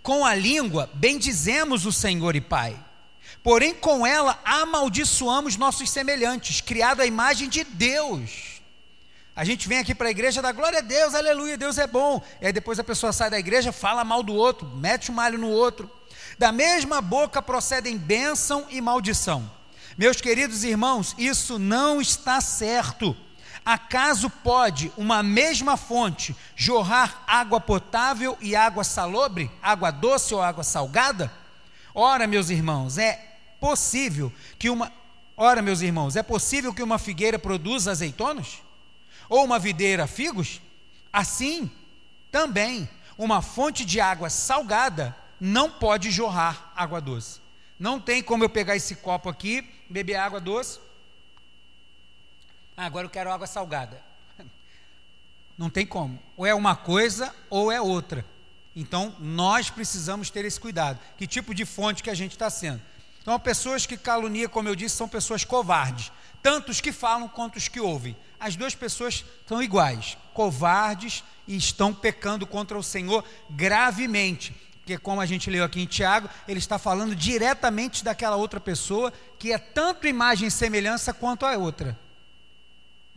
Com 0.00 0.24
a 0.24 0.32
língua 0.32 0.88
bendizemos 0.94 1.86
o 1.86 1.92
Senhor 1.92 2.36
e 2.36 2.40
Pai. 2.40 2.78
Porém, 3.42 3.74
com 3.74 4.06
ela 4.06 4.38
amaldiçoamos 4.44 5.56
nossos 5.56 5.90
semelhantes, 5.90 6.60
criado 6.60 7.00
à 7.00 7.06
imagem 7.06 7.48
de 7.48 7.64
Deus. 7.64 8.57
A 9.38 9.44
gente 9.44 9.68
vem 9.68 9.78
aqui 9.78 9.94
para 9.94 10.08
a 10.08 10.10
igreja, 10.10 10.42
dá 10.42 10.50
glória 10.50 10.80
a 10.80 10.82
Deus, 10.82 11.14
aleluia, 11.14 11.56
Deus 11.56 11.78
é 11.78 11.86
bom. 11.86 12.20
E 12.40 12.46
aí 12.48 12.52
depois 12.52 12.76
a 12.80 12.82
pessoa 12.82 13.12
sai 13.12 13.30
da 13.30 13.38
igreja, 13.38 13.70
fala 13.70 14.02
mal 14.02 14.20
do 14.20 14.34
outro, 14.34 14.66
mete 14.66 15.12
um 15.12 15.14
malho 15.14 15.38
no 15.38 15.48
outro. 15.48 15.88
Da 16.36 16.50
mesma 16.50 17.00
boca 17.00 17.40
procedem 17.40 17.96
bênção 17.96 18.66
e 18.68 18.80
maldição. 18.80 19.48
Meus 19.96 20.20
queridos 20.20 20.64
irmãos, 20.64 21.14
isso 21.16 21.56
não 21.56 22.00
está 22.00 22.40
certo. 22.40 23.16
Acaso 23.64 24.28
pode 24.28 24.90
uma 24.96 25.22
mesma 25.22 25.76
fonte 25.76 26.34
jorrar 26.56 27.22
água 27.24 27.60
potável 27.60 28.36
e 28.40 28.56
água 28.56 28.82
salobre, 28.82 29.48
água 29.62 29.92
doce 29.92 30.34
ou 30.34 30.42
água 30.42 30.64
salgada? 30.64 31.30
Ora, 31.94 32.26
meus 32.26 32.50
irmãos, 32.50 32.98
é 32.98 33.36
possível 33.60 34.32
que 34.58 34.68
uma 34.68 34.92
Ora, 35.36 35.62
meus 35.62 35.80
irmãos, 35.80 36.16
é 36.16 36.24
possível 36.24 36.74
que 36.74 36.82
uma 36.82 36.98
figueira 36.98 37.38
produza 37.38 37.92
azeitonas? 37.92 38.66
Ou 39.28 39.44
uma 39.44 39.58
videira 39.58 40.06
figos, 40.06 40.60
assim 41.12 41.70
também 42.30 42.88
uma 43.16 43.42
fonte 43.42 43.84
de 43.84 44.00
água 44.00 44.30
salgada 44.30 45.16
não 45.40 45.70
pode 45.70 46.10
jorrar 46.10 46.72
água 46.74 47.00
doce. 47.00 47.40
Não 47.78 48.00
tem 48.00 48.22
como 48.22 48.44
eu 48.44 48.48
pegar 48.48 48.76
esse 48.76 48.96
copo 48.96 49.28
aqui, 49.28 49.68
beber 49.88 50.16
água 50.16 50.40
doce. 50.40 50.80
Ah, 52.76 52.86
agora 52.86 53.06
eu 53.06 53.10
quero 53.10 53.32
água 53.32 53.46
salgada. 53.46 54.00
Não 55.58 55.68
tem 55.68 55.84
como. 55.84 56.16
Ou 56.36 56.46
é 56.46 56.54
uma 56.54 56.76
coisa 56.76 57.34
ou 57.50 57.72
é 57.72 57.80
outra. 57.80 58.24
Então 58.74 59.16
nós 59.18 59.68
precisamos 59.68 60.30
ter 60.30 60.44
esse 60.44 60.60
cuidado. 60.60 61.00
Que 61.16 61.26
tipo 61.26 61.52
de 61.52 61.64
fonte 61.64 62.04
que 62.04 62.10
a 62.10 62.14
gente 62.14 62.32
está 62.32 62.48
sendo? 62.48 62.80
Então, 63.28 63.38
pessoas 63.38 63.84
que 63.84 63.98
caluniam, 63.98 64.48
como 64.48 64.70
eu 64.70 64.74
disse, 64.74 64.96
são 64.96 65.06
pessoas 65.06 65.44
covardes. 65.44 66.10
Tanto 66.42 66.70
os 66.70 66.80
que 66.80 66.92
falam 66.92 67.28
quanto 67.28 67.56
os 67.56 67.68
que 67.68 67.80
ouvem 67.80 68.16
as 68.40 68.56
duas 68.56 68.74
pessoas 68.74 69.24
são 69.46 69.62
iguais, 69.62 70.16
covardes 70.32 71.24
e 71.46 71.56
estão 71.56 71.92
pecando 71.92 72.46
contra 72.46 72.78
o 72.78 72.82
Senhor 72.82 73.24
gravemente. 73.50 74.54
Porque, 74.78 74.96
como 74.96 75.20
a 75.20 75.26
gente 75.26 75.50
leu 75.50 75.64
aqui 75.64 75.82
em 75.82 75.86
Tiago, 75.86 76.30
ele 76.46 76.58
está 76.58 76.78
falando 76.78 77.14
diretamente 77.14 78.04
daquela 78.04 78.36
outra 78.36 78.60
pessoa 78.60 79.12
que 79.38 79.52
é 79.52 79.58
tanto 79.58 80.06
imagem 80.06 80.48
e 80.48 80.50
semelhança 80.50 81.12
quanto 81.12 81.44
a 81.44 81.56
outra. 81.56 81.98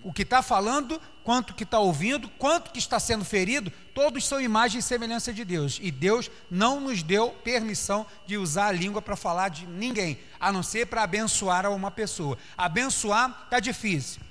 O 0.04 0.12
que 0.12 0.24
está 0.24 0.42
falando, 0.42 1.00
quanto 1.24 1.54
que 1.54 1.64
está 1.64 1.78
ouvindo, 1.80 2.28
quanto 2.38 2.72
que 2.72 2.80
está 2.80 3.00
sendo 3.00 3.24
ferido, 3.24 3.72
todos 3.94 4.28
são 4.28 4.42
imagem 4.42 4.80
e 4.80 4.84
semelhança 4.84 5.32
de 5.32 5.46
Deus. 5.46 5.80
E 5.82 5.92
Deus 5.92 6.30
não 6.50 6.80
nos 6.80 7.04
deu 7.04 7.30
permissão 7.44 8.06
de 8.26 8.38
usar 8.38 8.68
a 8.68 8.72
língua 8.72 9.02
para 9.02 9.16
falar 9.16 9.50
de 9.50 9.68
ninguém, 9.68 10.20
a 10.40 10.52
não 10.52 10.64
ser 10.64 10.88
para 10.88 11.04
abençoar 11.04 11.66
a 11.66 11.70
uma 11.70 11.92
pessoa. 11.92 12.38
Abençoar 12.58 13.44
está 13.46 13.60
difícil. 13.60 14.22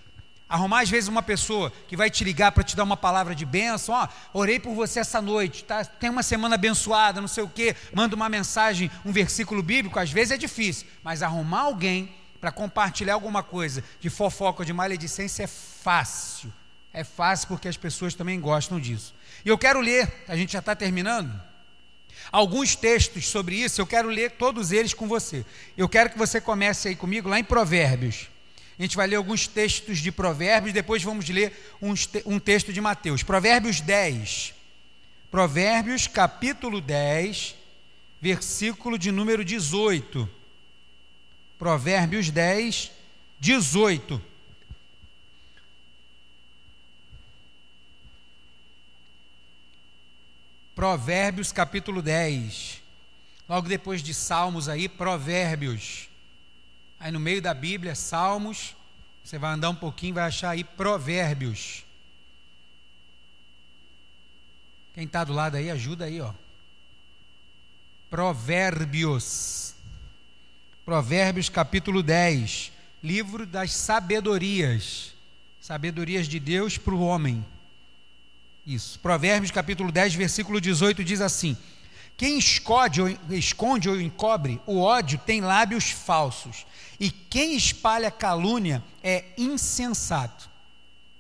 Arrumar 0.48 0.80
às 0.80 0.90
vezes 0.90 1.08
uma 1.08 1.22
pessoa 1.22 1.72
que 1.86 1.96
vai 1.96 2.10
te 2.10 2.24
ligar 2.24 2.50
para 2.50 2.64
te 2.64 2.74
dar 2.74 2.82
uma 2.82 2.96
palavra 2.96 3.36
de 3.36 3.46
bênção, 3.46 3.94
ó, 3.94 4.08
orei 4.34 4.58
por 4.58 4.74
você 4.74 4.98
essa 4.98 5.22
noite, 5.22 5.62
tá? 5.62 5.84
Tem 5.84 6.10
uma 6.10 6.24
semana 6.24 6.56
abençoada, 6.56 7.20
não 7.20 7.28
sei 7.28 7.44
o 7.44 7.48
quê, 7.48 7.76
manda 7.94 8.16
uma 8.16 8.28
mensagem, 8.28 8.90
um 9.04 9.12
versículo 9.12 9.62
bíblico, 9.62 10.00
às 10.00 10.10
vezes 10.10 10.32
é 10.32 10.36
difícil, 10.36 10.88
mas 11.04 11.22
arrumar 11.22 11.60
alguém 11.60 12.12
para 12.40 12.50
compartilhar 12.50 13.14
alguma 13.14 13.42
coisa 13.42 13.84
de 14.00 14.08
fofoca 14.08 14.62
ou 14.62 14.64
de 14.64 14.72
maledicência 14.72 15.42
é 15.42 15.46
fácil. 15.46 16.52
É 16.92 17.04
fácil 17.04 17.48
porque 17.48 17.68
as 17.68 17.76
pessoas 17.76 18.14
também 18.14 18.40
gostam 18.40 18.80
disso. 18.80 19.14
E 19.44 19.48
eu 19.48 19.58
quero 19.58 19.80
ler, 19.80 20.24
a 20.26 20.34
gente 20.36 20.52
já 20.52 20.58
está 20.58 20.74
terminando, 20.74 21.40
alguns 22.32 22.74
textos 22.74 23.28
sobre 23.28 23.56
isso, 23.56 23.80
eu 23.80 23.86
quero 23.86 24.08
ler 24.08 24.32
todos 24.32 24.72
eles 24.72 24.94
com 24.94 25.06
você. 25.06 25.44
Eu 25.76 25.88
quero 25.88 26.10
que 26.10 26.18
você 26.18 26.40
comece 26.40 26.88
aí 26.88 26.96
comigo 26.96 27.28
lá 27.28 27.38
em 27.38 27.44
Provérbios. 27.44 28.28
A 28.78 28.82
gente 28.82 28.96
vai 28.96 29.06
ler 29.06 29.16
alguns 29.16 29.46
textos 29.46 29.98
de 29.98 30.10
Provérbios, 30.10 30.72
depois 30.72 31.02
vamos 31.02 31.28
ler 31.28 31.74
um, 31.82 31.92
um 32.24 32.38
texto 32.38 32.72
de 32.72 32.80
Mateus. 32.80 33.22
Provérbios 33.22 33.80
10. 33.80 34.54
Provérbios 35.30 36.06
capítulo 36.06 36.80
10, 36.80 37.54
versículo 38.20 38.98
de 38.98 39.12
número 39.12 39.44
18. 39.44 40.39
Provérbios 41.60 42.30
10, 42.30 42.90
18. 43.38 44.22
Provérbios 50.74 51.52
capítulo 51.52 52.00
10. 52.00 52.80
Logo 53.46 53.68
depois 53.68 54.02
de 54.02 54.14
Salmos 54.14 54.70
aí, 54.70 54.88
Provérbios. 54.88 56.08
Aí 56.98 57.12
no 57.12 57.20
meio 57.20 57.42
da 57.42 57.52
Bíblia, 57.52 57.94
Salmos, 57.94 58.74
você 59.22 59.36
vai 59.36 59.52
andar 59.52 59.68
um 59.68 59.76
pouquinho, 59.76 60.14
vai 60.14 60.24
achar 60.24 60.52
aí 60.52 60.64
Provérbios. 60.64 61.84
Quem 64.94 65.04
está 65.04 65.24
do 65.24 65.34
lado 65.34 65.58
aí, 65.58 65.70
ajuda 65.70 66.06
aí, 66.06 66.22
ó. 66.22 66.32
Provérbios. 68.08 69.74
Provérbios 70.90 71.48
capítulo 71.48 72.02
10. 72.02 72.72
Livro 73.00 73.46
das 73.46 73.72
sabedorias. 73.72 75.14
Sabedorias 75.60 76.26
de 76.26 76.40
Deus 76.40 76.76
para 76.76 76.92
o 76.92 77.00
homem. 77.00 77.46
Isso. 78.66 78.98
Provérbios 78.98 79.52
capítulo 79.52 79.92
10, 79.92 80.14
versículo 80.14 80.60
18 80.60 81.04
diz 81.04 81.20
assim: 81.20 81.56
Quem 82.16 82.36
esconde 82.36 83.00
ou, 83.00 83.08
esconde 83.30 83.88
ou 83.88 84.00
encobre 84.00 84.60
o 84.66 84.80
ódio 84.80 85.16
tem 85.24 85.40
lábios 85.40 85.92
falsos, 85.92 86.66
e 86.98 87.08
quem 87.08 87.54
espalha 87.54 88.10
calúnia 88.10 88.82
é 89.00 89.26
insensato. 89.38 90.50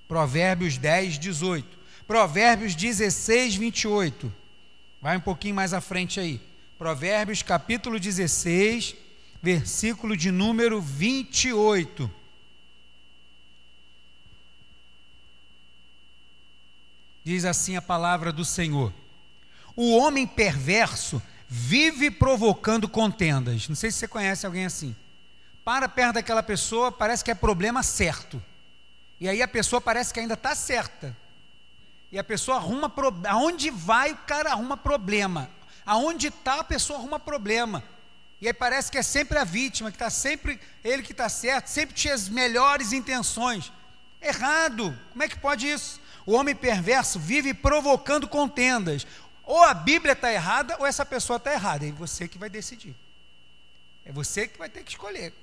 Provérbios 0.08 0.78
10, 0.78 1.16
18. 1.16 1.78
Provérbios 2.08 2.74
16, 2.74 3.54
28. 3.54 4.34
Vai 5.00 5.16
um 5.16 5.20
pouquinho 5.20 5.54
mais 5.54 5.72
à 5.72 5.80
frente 5.80 6.18
aí. 6.18 6.40
Provérbios 6.76 7.44
capítulo 7.44 8.00
16, 8.00 8.96
versículo 9.42 10.16
de 10.16 10.30
número 10.30 10.80
28. 10.80 12.10
Diz 17.24 17.44
assim 17.44 17.76
a 17.76 17.82
palavra 17.82 18.32
do 18.32 18.44
Senhor: 18.44 18.92
O 19.76 19.96
homem 19.96 20.26
perverso 20.26 21.22
vive 21.48 22.10
provocando 22.10 22.88
contendas. 22.88 23.68
Não 23.68 23.76
sei 23.76 23.90
se 23.90 23.98
você 23.98 24.08
conhece 24.08 24.46
alguém 24.46 24.66
assim. 24.66 24.94
Para 25.64 25.88
perto 25.88 26.14
daquela 26.14 26.42
pessoa, 26.42 26.90
parece 26.90 27.24
que 27.24 27.30
é 27.30 27.34
problema 27.34 27.82
certo. 27.82 28.42
E 29.20 29.28
aí 29.28 29.42
a 29.42 29.48
pessoa 29.48 29.80
parece 29.80 30.14
que 30.14 30.20
ainda 30.20 30.34
está 30.34 30.54
certa. 30.54 31.14
E 32.10 32.18
a 32.18 32.24
pessoa 32.24 32.56
arruma 32.56 32.92
aonde 33.28 33.70
vai 33.70 34.12
o 34.12 34.16
cara 34.16 34.50
arruma 34.50 34.76
problema. 34.76 35.50
Aonde 35.84 36.28
está 36.28 36.60
a 36.60 36.64
pessoa 36.64 36.98
arruma 36.98 37.20
problema. 37.20 37.84
E 38.40 38.46
aí 38.46 38.54
parece 38.54 38.90
que 38.90 38.96
é 38.96 39.02
sempre 39.02 39.38
a 39.38 39.44
vítima, 39.44 39.90
que 39.90 39.96
está 39.96 40.08
sempre 40.08 40.58
ele 40.82 41.02
que 41.02 41.12
está 41.12 41.28
certo, 41.28 41.68
sempre 41.68 41.94
tinha 41.94 42.14
as 42.14 42.28
melhores 42.28 42.92
intenções. 42.92 43.70
Errado. 44.20 44.96
Como 45.10 45.22
é 45.22 45.28
que 45.28 45.38
pode 45.38 45.68
isso? 45.68 46.00
O 46.24 46.32
homem 46.32 46.54
perverso 46.54 47.18
vive 47.18 47.52
provocando 47.52 48.26
contendas. 48.26 49.06
Ou 49.44 49.62
a 49.62 49.74
Bíblia 49.74 50.12
está 50.12 50.32
errada, 50.32 50.76
ou 50.78 50.86
essa 50.86 51.04
pessoa 51.04 51.36
está 51.36 51.52
errada. 51.52 51.86
É 51.86 51.92
você 51.92 52.28
que 52.28 52.38
vai 52.38 52.48
decidir. 52.48 52.94
É 54.04 54.12
você 54.12 54.48
que 54.48 54.58
vai 54.58 54.68
ter 54.68 54.84
que 54.84 54.92
escolher. 54.92 55.34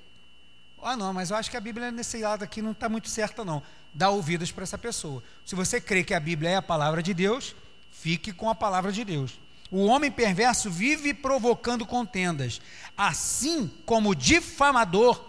Ah, 0.82 0.96
não, 0.96 1.12
mas 1.12 1.30
eu 1.30 1.36
acho 1.36 1.50
que 1.50 1.56
a 1.56 1.60
Bíblia 1.60 1.90
nesse 1.90 2.18
lado 2.18 2.42
aqui 2.42 2.62
não 2.62 2.72
está 2.72 2.88
muito 2.88 3.08
certa, 3.08 3.44
não. 3.44 3.62
Dá 3.92 4.10
ouvidos 4.10 4.50
para 4.52 4.62
essa 4.62 4.78
pessoa. 4.78 5.22
Se 5.44 5.54
você 5.54 5.80
crê 5.80 6.04
que 6.04 6.14
a 6.14 6.20
Bíblia 6.20 6.50
é 6.50 6.56
a 6.56 6.62
palavra 6.62 7.02
de 7.02 7.12
Deus, 7.12 7.54
fique 7.90 8.32
com 8.32 8.48
a 8.48 8.54
palavra 8.54 8.92
de 8.92 9.04
Deus. 9.04 9.38
O 9.70 9.84
homem 9.84 10.10
perverso 10.10 10.70
vive 10.70 11.12
provocando 11.12 11.84
contendas, 11.84 12.60
assim 12.96 13.70
como 13.84 14.10
o 14.10 14.14
difamador 14.14 15.22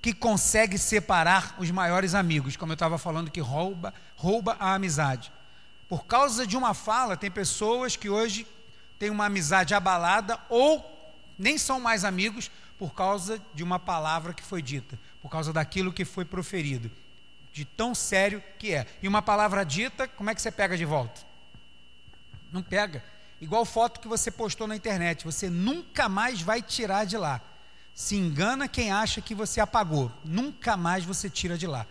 que 0.00 0.14
consegue 0.14 0.78
separar 0.78 1.56
os 1.58 1.70
maiores 1.70 2.14
amigos, 2.14 2.56
como 2.56 2.72
eu 2.72 2.74
estava 2.74 2.96
falando, 2.96 3.30
que 3.30 3.40
rouba, 3.40 3.92
rouba 4.14 4.56
a 4.58 4.74
amizade. 4.74 5.32
Por 5.88 6.06
causa 6.06 6.46
de 6.46 6.56
uma 6.56 6.74
fala, 6.74 7.16
tem 7.16 7.30
pessoas 7.30 7.96
que 7.96 8.08
hoje 8.08 8.46
têm 8.98 9.10
uma 9.10 9.26
amizade 9.26 9.74
abalada 9.74 10.38
ou 10.48 11.12
nem 11.38 11.58
são 11.58 11.78
mais 11.78 12.04
amigos 12.04 12.50
por 12.78 12.94
causa 12.94 13.40
de 13.54 13.62
uma 13.62 13.78
palavra 13.78 14.32
que 14.32 14.42
foi 14.42 14.62
dita, 14.62 14.98
por 15.20 15.30
causa 15.30 15.52
daquilo 15.52 15.92
que 15.92 16.04
foi 16.04 16.24
proferido, 16.24 16.90
de 17.52 17.64
tão 17.64 17.94
sério 17.94 18.42
que 18.58 18.72
é. 18.72 18.86
E 19.02 19.08
uma 19.08 19.22
palavra 19.22 19.64
dita, 19.64 20.08
como 20.08 20.30
é 20.30 20.34
que 20.34 20.40
você 20.42 20.50
pega 20.50 20.76
de 20.76 20.84
volta? 20.84 21.20
Não 22.52 22.62
pega. 22.62 23.02
Igual 23.40 23.64
foto 23.64 24.00
que 24.00 24.08
você 24.08 24.30
postou 24.30 24.66
na 24.66 24.76
internet, 24.76 25.24
você 25.24 25.50
nunca 25.50 26.08
mais 26.08 26.40
vai 26.40 26.62
tirar 26.62 27.04
de 27.04 27.16
lá. 27.16 27.40
Se 27.94 28.16
engana 28.16 28.68
quem 28.68 28.90
acha 28.90 29.20
que 29.20 29.34
você 29.34 29.60
apagou, 29.60 30.10
nunca 30.24 30.76
mais 30.76 31.04
você 31.04 31.28
tira 31.28 31.56
de 31.56 31.66
lá. 31.66 31.86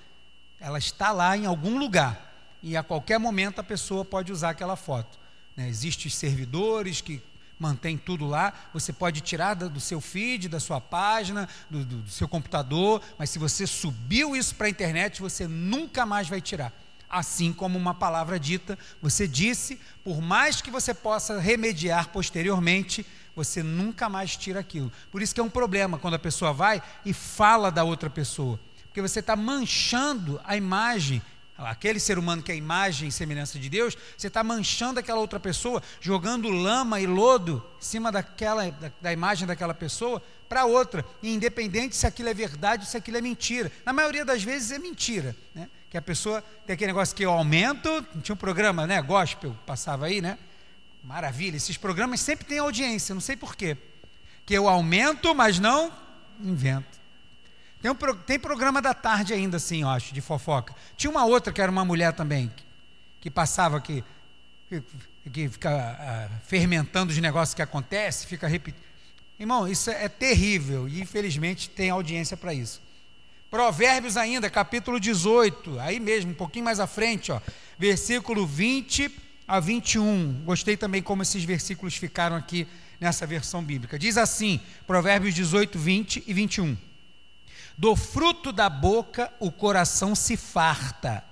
Ela 0.59 0.77
está 0.77 1.11
lá 1.11 1.35
em 1.35 1.45
algum 1.45 1.77
lugar 1.77 2.33
e 2.61 2.75
a 2.75 2.81
qualquer 2.81 3.19
momento 3.19 3.59
a 3.59 3.63
pessoa 3.63 4.03
pode 4.03 4.31
usar 4.31 4.51
aquela 4.51 4.75
foto. 4.75 5.19
Né? 5.55 5.67
Existem 5.67 6.09
servidores 6.11 7.01
que 7.01 7.21
mantém 7.59 7.97
tudo 7.97 8.25
lá. 8.25 8.53
Você 8.73 8.91
pode 8.91 9.21
tirar 9.21 9.53
do 9.53 9.79
seu 9.79 10.01
feed, 10.01 10.49
da 10.49 10.59
sua 10.59 10.81
página, 10.81 11.47
do, 11.69 11.85
do, 11.85 11.97
do 12.01 12.09
seu 12.09 12.27
computador, 12.27 13.01
mas 13.17 13.29
se 13.29 13.39
você 13.39 13.67
subiu 13.67 14.35
isso 14.35 14.55
para 14.55 14.67
a 14.67 14.69
internet, 14.69 15.21
você 15.21 15.47
nunca 15.47 16.05
mais 16.05 16.27
vai 16.27 16.41
tirar. 16.41 16.73
Assim 17.15 17.53
como 17.53 17.79
uma 17.79 17.93
palavra 17.93 18.37
dita, 18.37 18.77
você 19.01 19.25
disse, 19.25 19.79
por 20.03 20.21
mais 20.21 20.59
que 20.59 20.69
você 20.69 20.93
possa 20.93 21.39
remediar 21.39 22.09
posteriormente, 22.09 23.05
você 23.33 23.63
nunca 23.63 24.09
mais 24.09 24.35
tira 24.35 24.59
aquilo. 24.59 24.91
Por 25.09 25.21
isso 25.21 25.33
que 25.33 25.39
é 25.39 25.43
um 25.43 25.49
problema 25.49 25.97
quando 25.97 26.15
a 26.15 26.19
pessoa 26.19 26.51
vai 26.51 26.83
e 27.05 27.13
fala 27.13 27.71
da 27.71 27.85
outra 27.85 28.09
pessoa, 28.09 28.59
porque 28.87 29.01
você 29.01 29.21
está 29.21 29.33
manchando 29.33 30.41
a 30.43 30.57
imagem 30.57 31.21
aquele 31.57 32.01
ser 32.01 32.19
humano 32.19 32.43
que 32.43 32.51
é 32.51 32.55
a 32.55 32.57
imagem 32.57 33.07
e 33.07 33.11
semelhança 33.13 33.57
de 33.57 33.69
Deus, 33.69 33.97
você 34.17 34.27
está 34.27 34.43
manchando 34.43 34.99
aquela 34.99 35.21
outra 35.21 35.39
pessoa, 35.39 35.81
jogando 36.01 36.49
lama 36.49 36.99
e 36.99 37.07
lodo 37.07 37.65
em 37.79 37.81
cima 37.81 38.11
daquela, 38.11 38.69
da, 38.71 38.91
da 39.01 39.13
imagem 39.13 39.47
daquela 39.47 39.73
pessoa 39.73 40.21
para 40.49 40.65
outra, 40.65 41.05
independente 41.23 41.95
se 41.95 42.05
aquilo 42.05 42.27
é 42.27 42.33
verdade 42.33 42.83
ou 42.83 42.89
se 42.89 42.97
aquilo 42.97 43.17
é 43.17 43.21
mentira. 43.21 43.71
Na 43.85 43.93
maioria 43.93 44.25
das 44.25 44.43
vezes 44.43 44.71
é 44.71 44.79
mentira, 44.79 45.33
né? 45.53 45.69
Que 45.95 45.99
a 45.99 46.01
pessoa 46.01 46.43
tem 46.65 46.73
aquele 46.73 46.87
negócio 46.87 47.15
que 47.15 47.23
eu 47.23 47.31
aumento, 47.31 48.05
tinha 48.21 48.33
um 48.33 48.37
programa, 48.37 48.85
né, 48.85 49.01
gospel, 49.01 49.55
passava 49.65 50.07
aí, 50.07 50.19
né? 50.19 50.37
Maravilha, 51.01 51.55
esses 51.55 51.77
programas 51.77 52.19
sempre 52.19 52.45
têm 52.45 52.59
audiência, 52.59 53.15
não 53.15 53.21
sei 53.21 53.37
porquê. 53.37 53.77
Que 54.45 54.53
eu 54.53 54.67
aumento, 54.67 55.33
mas 55.33 55.57
não 55.57 55.89
invento. 56.41 56.99
Tem, 57.81 57.89
um, 57.89 57.95
tem 58.25 58.37
programa 58.37 58.81
da 58.81 58.93
tarde 58.93 59.33
ainda, 59.33 59.55
assim, 59.55 59.83
eu 59.83 59.87
acho, 59.87 60.13
de 60.13 60.19
fofoca. 60.19 60.75
Tinha 60.97 61.09
uma 61.09 61.23
outra 61.23 61.53
que 61.53 61.61
era 61.61 61.71
uma 61.71 61.85
mulher 61.85 62.11
também, 62.11 62.51
que, 62.53 62.65
que 63.21 63.31
passava 63.31 63.79
que, 63.79 64.03
que, 64.67 64.83
que 65.31 65.47
fica 65.47 65.69
uh, 65.71 66.45
fermentando 66.45 67.13
os 67.13 67.17
negócios 67.19 67.53
que 67.53 67.61
acontecem, 67.61 68.27
fica 68.27 68.49
repetindo. 68.49 68.83
Irmão, 69.39 69.65
isso 69.65 69.89
é, 69.89 70.03
é 70.03 70.09
terrível 70.09 70.89
e 70.89 70.99
infelizmente 70.99 71.69
tem 71.69 71.89
audiência 71.89 72.35
para 72.35 72.53
isso. 72.53 72.81
Provérbios 73.49 74.17
ainda, 74.17 74.49
capítulo 74.49 74.99
18, 74.99 75.79
aí 75.79 75.99
mesmo, 75.99 76.31
um 76.31 76.35
pouquinho 76.35 76.65
mais 76.65 76.79
à 76.79 76.87
frente, 76.87 77.31
ó, 77.31 77.39
versículo 77.77 78.45
20 78.45 79.11
a 79.47 79.59
21. 79.59 80.43
Gostei 80.43 80.75
também 80.75 81.01
como 81.01 81.21
esses 81.21 81.43
versículos 81.43 81.95
ficaram 81.95 82.35
aqui 82.35 82.67
nessa 82.99 83.25
versão 83.25 83.63
bíblica. 83.63 83.99
Diz 83.99 84.17
assim, 84.17 84.59
Provérbios 84.87 85.33
18, 85.33 85.77
20 85.77 86.23
e 86.25 86.33
21. 86.33 86.77
Do 87.77 87.95
fruto 87.95 88.51
da 88.51 88.69
boca 88.69 89.31
o 89.39 89.51
coração 89.51 90.15
se 90.15 90.37
farta. 90.37 91.23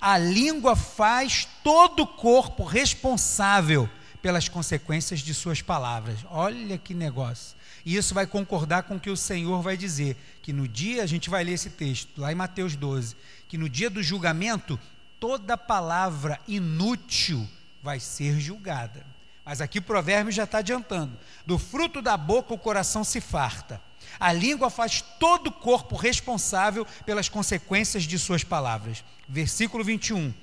A 0.00 0.16
língua 0.16 0.76
faz 0.76 1.48
todo 1.64 2.04
o 2.04 2.06
corpo 2.06 2.62
responsável 2.64 3.88
pelas 4.22 4.48
consequências 4.48 5.20
de 5.20 5.34
suas 5.34 5.60
palavras. 5.60 6.20
Olha 6.30 6.78
que 6.78 6.94
negócio. 6.94 7.56
E 7.88 7.96
isso 7.96 8.12
vai 8.12 8.26
concordar 8.26 8.82
com 8.82 8.96
o 8.96 9.00
que 9.00 9.08
o 9.08 9.16
Senhor 9.16 9.62
vai 9.62 9.74
dizer, 9.74 10.14
que 10.42 10.52
no 10.52 10.68
dia, 10.68 11.02
a 11.02 11.06
gente 11.06 11.30
vai 11.30 11.42
ler 11.42 11.52
esse 11.52 11.70
texto, 11.70 12.20
lá 12.20 12.30
em 12.30 12.34
Mateus 12.34 12.76
12, 12.76 13.16
que 13.48 13.56
no 13.56 13.66
dia 13.66 13.88
do 13.88 14.02
julgamento, 14.02 14.78
toda 15.18 15.56
palavra 15.56 16.38
inútil 16.46 17.48
vai 17.82 17.98
ser 17.98 18.38
julgada. 18.38 19.06
Mas 19.42 19.62
aqui 19.62 19.78
o 19.78 19.82
provérbio 19.82 20.30
já 20.30 20.44
está 20.44 20.58
adiantando: 20.58 21.18
do 21.46 21.58
fruto 21.58 22.02
da 22.02 22.14
boca 22.14 22.52
o 22.52 22.58
coração 22.58 23.02
se 23.02 23.22
farta. 23.22 23.80
A 24.20 24.34
língua 24.34 24.68
faz 24.68 25.00
todo 25.18 25.46
o 25.46 25.52
corpo 25.52 25.96
responsável 25.96 26.86
pelas 27.06 27.30
consequências 27.30 28.02
de 28.02 28.18
suas 28.18 28.44
palavras. 28.44 29.02
Versículo 29.26 29.82
21. 29.82 30.34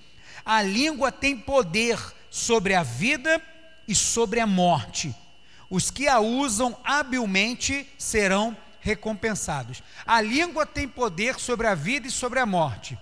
A 0.43 0.63
língua 0.63 1.11
tem 1.11 1.37
poder 1.37 1.99
sobre 2.27 2.73
a 2.73 2.81
vida 2.81 3.39
e 3.87 3.93
sobre 3.93 4.39
a 4.39 4.47
morte. 4.47 5.13
Os 5.69 5.89
que 5.89 6.07
a 6.07 6.19
usam 6.19 6.77
habilmente 6.83 7.89
serão 7.97 8.55
recompensados. 8.79 9.81
A 10.05 10.21
língua 10.21 10.65
tem 10.65 10.87
poder 10.87 11.39
sobre 11.39 11.65
a 11.67 11.73
vida 11.73 12.07
e 12.07 12.11
sobre 12.11 12.39
a 12.39 12.45
morte. 12.45 12.97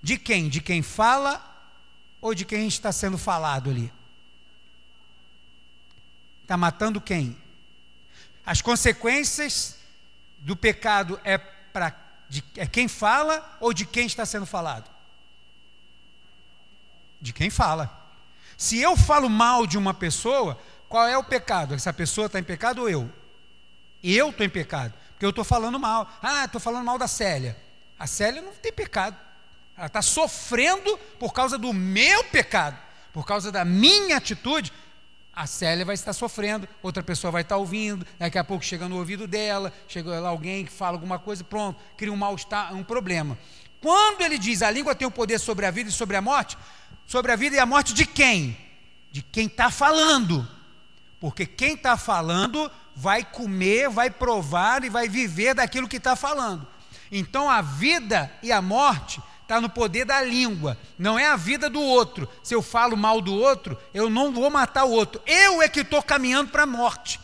De 0.00 0.16
quem? 0.16 0.48
De 0.48 0.60
quem 0.60 0.80
fala 0.80 1.42
ou 2.20 2.34
de 2.34 2.44
quem 2.44 2.68
está 2.68 2.92
sendo 2.92 3.18
falado 3.18 3.68
ali? 3.70 3.92
Está 6.42 6.56
matando 6.56 7.00
quem? 7.00 7.36
As 8.46 8.60
consequências 8.60 9.76
do 10.38 10.54
pecado 10.54 11.18
é 11.24 11.38
para 11.38 12.04
é 12.56 12.66
quem 12.66 12.88
fala 12.88 13.56
ou 13.60 13.72
de 13.72 13.84
quem 13.84 14.06
está 14.06 14.24
sendo 14.24 14.46
falado? 14.46 14.90
De 17.20 17.32
quem 17.32 17.50
fala. 17.50 18.04
Se 18.56 18.78
eu 18.78 18.96
falo 18.96 19.28
mal 19.28 19.66
de 19.66 19.76
uma 19.76 19.92
pessoa, 19.92 20.58
qual 20.94 21.08
é 21.08 21.18
o 21.18 21.24
pecado? 21.24 21.74
Essa 21.74 21.92
pessoa 21.92 22.26
está 22.26 22.38
em 22.38 22.44
pecado 22.44 22.82
ou 22.82 22.88
eu? 22.88 23.10
Eu 24.00 24.30
estou 24.30 24.46
em 24.46 24.48
pecado, 24.48 24.94
porque 25.10 25.26
eu 25.26 25.30
estou 25.30 25.42
falando 25.42 25.76
mal. 25.76 26.08
Ah, 26.22 26.44
estou 26.44 26.60
falando 26.60 26.84
mal 26.84 26.96
da 26.96 27.08
Célia. 27.08 27.56
A 27.98 28.06
Célia 28.06 28.40
não 28.40 28.52
tem 28.52 28.72
pecado. 28.72 29.16
Ela 29.76 29.88
está 29.88 30.00
sofrendo 30.00 30.96
por 31.18 31.32
causa 31.32 31.58
do 31.58 31.72
meu 31.72 32.22
pecado, 32.22 32.78
por 33.12 33.26
causa 33.26 33.50
da 33.50 33.64
minha 33.64 34.18
atitude 34.18 34.72
a 35.32 35.48
Célia 35.48 35.84
vai 35.84 35.96
estar 35.96 36.12
sofrendo, 36.12 36.68
outra 36.80 37.02
pessoa 37.02 37.32
vai 37.32 37.42
estar 37.42 37.56
ouvindo, 37.56 38.06
daqui 38.16 38.38
a 38.38 38.44
pouco 38.44 38.64
chega 38.64 38.88
no 38.88 38.98
ouvido 38.98 39.26
dela, 39.26 39.72
chega 39.88 40.20
lá 40.20 40.28
alguém 40.28 40.64
que 40.64 40.70
fala 40.70 40.96
alguma 40.96 41.18
coisa, 41.18 41.42
pronto, 41.42 41.76
cria 41.96 42.12
um 42.12 42.16
mal-estar, 42.16 42.72
um 42.72 42.84
problema. 42.84 43.36
Quando 43.80 44.20
ele 44.20 44.38
diz 44.38 44.62
a 44.62 44.70
língua 44.70 44.94
tem 44.94 45.08
o 45.08 45.10
poder 45.10 45.40
sobre 45.40 45.66
a 45.66 45.72
vida 45.72 45.90
e 45.90 45.92
sobre 45.92 46.16
a 46.16 46.22
morte, 46.22 46.56
sobre 47.04 47.32
a 47.32 47.36
vida 47.36 47.56
e 47.56 47.58
a 47.58 47.66
morte 47.66 47.92
de 47.92 48.06
quem? 48.06 48.56
De 49.10 49.22
quem 49.22 49.46
está 49.46 49.72
falando. 49.72 50.48
Porque 51.24 51.46
quem 51.46 51.72
está 51.72 51.96
falando 51.96 52.70
vai 52.94 53.24
comer, 53.24 53.88
vai 53.88 54.10
provar 54.10 54.84
e 54.84 54.90
vai 54.90 55.08
viver 55.08 55.54
daquilo 55.54 55.88
que 55.88 55.96
está 55.96 56.14
falando. 56.14 56.68
Então 57.10 57.48
a 57.48 57.62
vida 57.62 58.30
e 58.42 58.52
a 58.52 58.60
morte 58.60 59.22
está 59.40 59.58
no 59.58 59.70
poder 59.70 60.04
da 60.04 60.20
língua, 60.20 60.76
não 60.98 61.18
é 61.18 61.26
a 61.26 61.34
vida 61.34 61.70
do 61.70 61.80
outro. 61.80 62.28
Se 62.42 62.54
eu 62.54 62.60
falo 62.60 62.94
mal 62.94 63.22
do 63.22 63.32
outro, 63.32 63.78
eu 63.94 64.10
não 64.10 64.34
vou 64.34 64.50
matar 64.50 64.84
o 64.84 64.90
outro. 64.90 65.18
Eu 65.24 65.62
é 65.62 65.68
que 65.68 65.80
estou 65.80 66.02
caminhando 66.02 66.50
para 66.50 66.64
a 66.64 66.66
morte. 66.66 67.18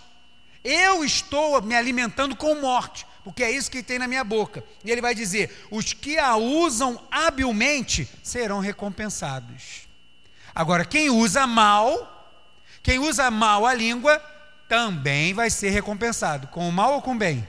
Eu 0.64 1.04
estou 1.04 1.60
me 1.60 1.74
alimentando 1.74 2.34
com 2.34 2.54
morte, 2.54 3.06
porque 3.22 3.44
é 3.44 3.50
isso 3.50 3.70
que 3.70 3.82
tem 3.82 3.98
na 3.98 4.08
minha 4.08 4.24
boca. 4.24 4.64
E 4.82 4.90
ele 4.90 5.02
vai 5.02 5.14
dizer: 5.14 5.68
os 5.70 5.92
que 5.92 6.18
a 6.18 6.36
usam 6.36 6.98
habilmente 7.10 8.08
serão 8.22 8.60
recompensados. 8.60 9.86
Agora, 10.54 10.86
quem 10.86 11.10
usa 11.10 11.46
mal, 11.46 12.19
quem 12.82 12.98
usa 12.98 13.30
mal 13.30 13.66
a 13.66 13.74
língua, 13.74 14.18
também 14.68 15.34
vai 15.34 15.50
ser 15.50 15.70
recompensado. 15.70 16.48
Com 16.48 16.68
o 16.68 16.72
mal 16.72 16.94
ou 16.94 17.02
com 17.02 17.12
o 17.12 17.18
bem? 17.18 17.46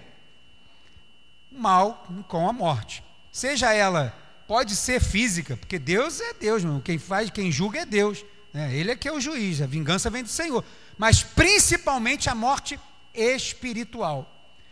Mal 1.51 2.07
com 2.27 2.49
a 2.49 2.53
morte. 2.53 3.03
Seja 3.31 3.73
ela, 3.73 4.15
pode 4.47 4.75
ser 4.75 4.99
física, 4.99 5.55
porque 5.55 5.79
Deus 5.79 6.19
é 6.19 6.33
Deus, 6.33 6.63
quem 6.83 6.97
faz, 6.97 7.29
quem 7.29 7.51
julga 7.51 7.81
é 7.81 7.85
Deus. 7.85 8.25
Né? 8.53 8.75
Ele 8.75 8.91
é 8.91 8.95
que 8.95 9.07
é 9.07 9.11
o 9.11 9.21
juiz, 9.21 9.61
a 9.61 9.65
vingança 9.65 10.09
vem 10.09 10.23
do 10.23 10.29
Senhor. 10.29 10.63
Mas 10.97 11.23
principalmente 11.23 12.29
a 12.29 12.35
morte 12.35 12.79
espiritual. 13.13 14.29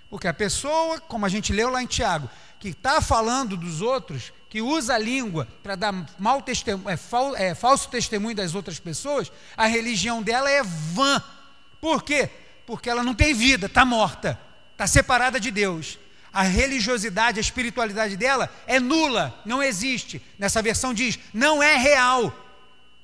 Porque 0.09 0.27
a 0.27 0.33
pessoa, 0.33 0.99
como 0.99 1.25
a 1.25 1.29
gente 1.29 1.53
leu 1.53 1.69
lá 1.69 1.81
em 1.81 1.87
Tiago, 1.87 2.29
que 2.59 2.69
está 2.69 2.99
falando 2.99 3.55
dos 3.55 3.81
outros, 3.81 4.33
que 4.49 4.61
usa 4.61 4.95
a 4.95 4.97
língua 4.97 5.47
para 5.61 5.75
dar 5.75 5.93
mau 6.17 6.41
testemunho, 6.41 6.89
é, 6.89 6.97
fal, 6.97 7.35
é, 7.35 7.53
falso 7.53 7.87
testemunho 7.89 8.35
das 8.35 8.55
outras 8.55 8.79
pessoas, 8.79 9.31
a 9.55 9.67
religião 9.67 10.23
dela 10.23 10.49
é 10.49 10.63
vã. 10.63 11.23
Por 11.79 12.03
quê? 12.03 12.29
Porque 12.65 12.89
ela 12.89 13.03
não 13.03 13.13
tem 13.13 13.33
vida, 13.33 13.67
está 13.67 13.85
morta, 13.85 14.39
está 14.71 14.87
separada 14.87 15.39
de 15.39 15.51
Deus. 15.51 15.99
A 16.33 16.41
religiosidade, 16.41 17.39
a 17.39 17.41
espiritualidade 17.41 18.17
dela 18.17 18.51
é 18.65 18.79
nula, 18.79 19.39
não 19.45 19.61
existe. 19.61 20.21
Nessa 20.37 20.61
versão 20.61 20.93
diz, 20.93 21.19
não 21.33 21.61
é 21.61 21.75
real, 21.77 22.33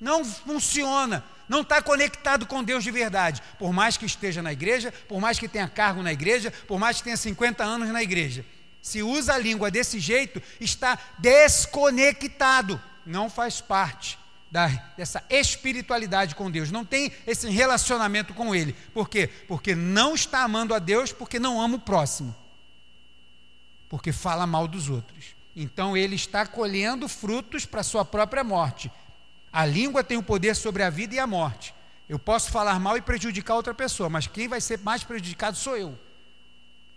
não 0.00 0.24
funciona 0.24 1.24
não 1.48 1.60
está 1.60 1.80
conectado 1.80 2.46
com 2.46 2.62
Deus 2.62 2.82
de 2.82 2.90
verdade, 2.90 3.42
por 3.58 3.72
mais 3.72 3.96
que 3.96 4.04
esteja 4.04 4.42
na 4.42 4.52
igreja, 4.52 4.92
por 5.08 5.20
mais 5.20 5.38
que 5.38 5.48
tenha 5.48 5.68
cargo 5.68 6.02
na 6.02 6.12
igreja, 6.12 6.52
por 6.66 6.78
mais 6.78 6.98
que 6.98 7.04
tenha 7.04 7.16
50 7.16 7.62
anos 7.62 7.88
na 7.90 8.02
igreja. 8.02 8.44
Se 8.86 9.02
usa 9.02 9.34
a 9.34 9.38
língua 9.38 9.68
desse 9.68 9.98
jeito, 9.98 10.40
está 10.60 10.96
desconectado, 11.18 12.80
não 13.04 13.28
faz 13.28 13.60
parte 13.60 14.16
da, 14.48 14.68
dessa 14.96 15.24
espiritualidade 15.28 16.36
com 16.36 16.48
Deus, 16.48 16.70
não 16.70 16.84
tem 16.84 17.10
esse 17.26 17.50
relacionamento 17.50 18.32
com 18.32 18.54
Ele. 18.54 18.74
Por 18.94 19.08
quê? 19.08 19.26
Porque 19.48 19.74
não 19.74 20.14
está 20.14 20.44
amando 20.44 20.72
a 20.72 20.78
Deus, 20.78 21.10
porque 21.10 21.40
não 21.40 21.60
ama 21.60 21.78
o 21.78 21.80
próximo, 21.80 22.32
porque 23.88 24.12
fala 24.12 24.46
mal 24.46 24.68
dos 24.68 24.88
outros. 24.88 25.34
Então 25.56 25.96
ele 25.96 26.14
está 26.14 26.46
colhendo 26.46 27.08
frutos 27.08 27.66
para 27.66 27.82
sua 27.82 28.04
própria 28.04 28.44
morte. 28.44 28.88
A 29.52 29.66
língua 29.66 30.04
tem 30.04 30.16
o 30.16 30.22
poder 30.22 30.54
sobre 30.54 30.84
a 30.84 30.90
vida 30.90 31.16
e 31.16 31.18
a 31.18 31.26
morte. 31.26 31.74
Eu 32.08 32.20
posso 32.20 32.52
falar 32.52 32.78
mal 32.78 32.96
e 32.96 33.02
prejudicar 33.02 33.56
outra 33.56 33.74
pessoa, 33.74 34.08
mas 34.08 34.28
quem 34.28 34.46
vai 34.46 34.60
ser 34.60 34.78
mais 34.78 35.02
prejudicado 35.02 35.56
sou 35.56 35.76
eu. 35.76 36.05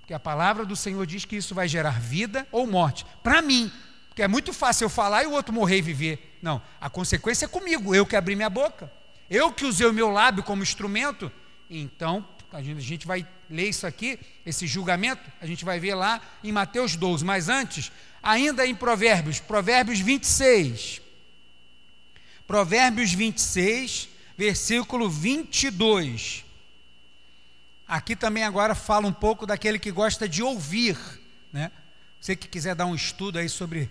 Porque 0.10 0.16
a 0.16 0.20
palavra 0.20 0.66
do 0.66 0.76
Senhor 0.76 1.06
diz 1.06 1.24
que 1.24 1.36
isso 1.36 1.54
vai 1.54 1.68
gerar 1.68 2.02
vida 2.02 2.48
ou 2.52 2.66
morte. 2.66 3.06
Para 3.22 3.44
mim, 3.44 3.72
porque 4.08 4.24
é 4.24 4.28
muito 4.28 4.52
fácil 4.52 4.86
eu 4.86 4.90
falar 4.90 5.24
e 5.24 5.28
o 5.28 5.34
outro 5.34 5.54
morrer 5.54 5.78
e 5.78 5.82
viver. 5.84 6.40
Não, 6.42 6.60
a 6.82 6.90
consequência 6.90 7.46
é 7.46 7.48
comigo, 7.48 7.94
eu 7.94 8.08
que 8.08 8.16
abri 8.16 8.36
minha 8.36 8.50
boca. 8.50 8.92
Eu 9.30 9.54
que 9.54 9.66
usei 9.66 9.86
o 9.86 9.94
meu 9.94 10.10
lábio 10.10 10.42
como 10.42 10.64
instrumento. 10.64 11.32
Então, 11.70 12.28
a 12.52 12.60
gente, 12.60 12.80
a 12.80 12.82
gente 12.82 13.06
vai 13.06 13.24
ler 13.48 13.70
isso 13.70 13.86
aqui, 13.86 14.20
esse 14.44 14.66
julgamento, 14.66 15.22
a 15.40 15.46
gente 15.46 15.64
vai 15.64 15.80
ver 15.80 15.94
lá 15.94 16.20
em 16.44 16.52
Mateus 16.52 16.96
12. 16.96 17.24
Mas 17.24 17.48
antes, 17.48 17.92
ainda 18.24 18.66
em 18.66 18.74
Provérbios, 18.74 19.40
Provérbios 19.40 20.00
26. 20.00 21.04
Provérbios 22.48 23.14
26, 23.14 24.10
versículo 24.36 25.08
22. 25.08 26.49
Aqui 27.90 28.16
também 28.16 28.44
agora 28.44 28.76
fala 28.76 29.08
um 29.08 29.12
pouco 29.12 29.48
daquele 29.48 29.80
que 29.80 29.92
gosta 29.92 30.30
de 30.30 30.44
ouvir, 30.44 30.96
né? 31.52 31.72
Você 32.22 32.36
que 32.36 32.48
quiser 32.48 32.76
dar 32.76 32.86
um 32.86 32.94
estudo 32.94 33.40
aí 33.40 33.50
sobre 33.50 33.90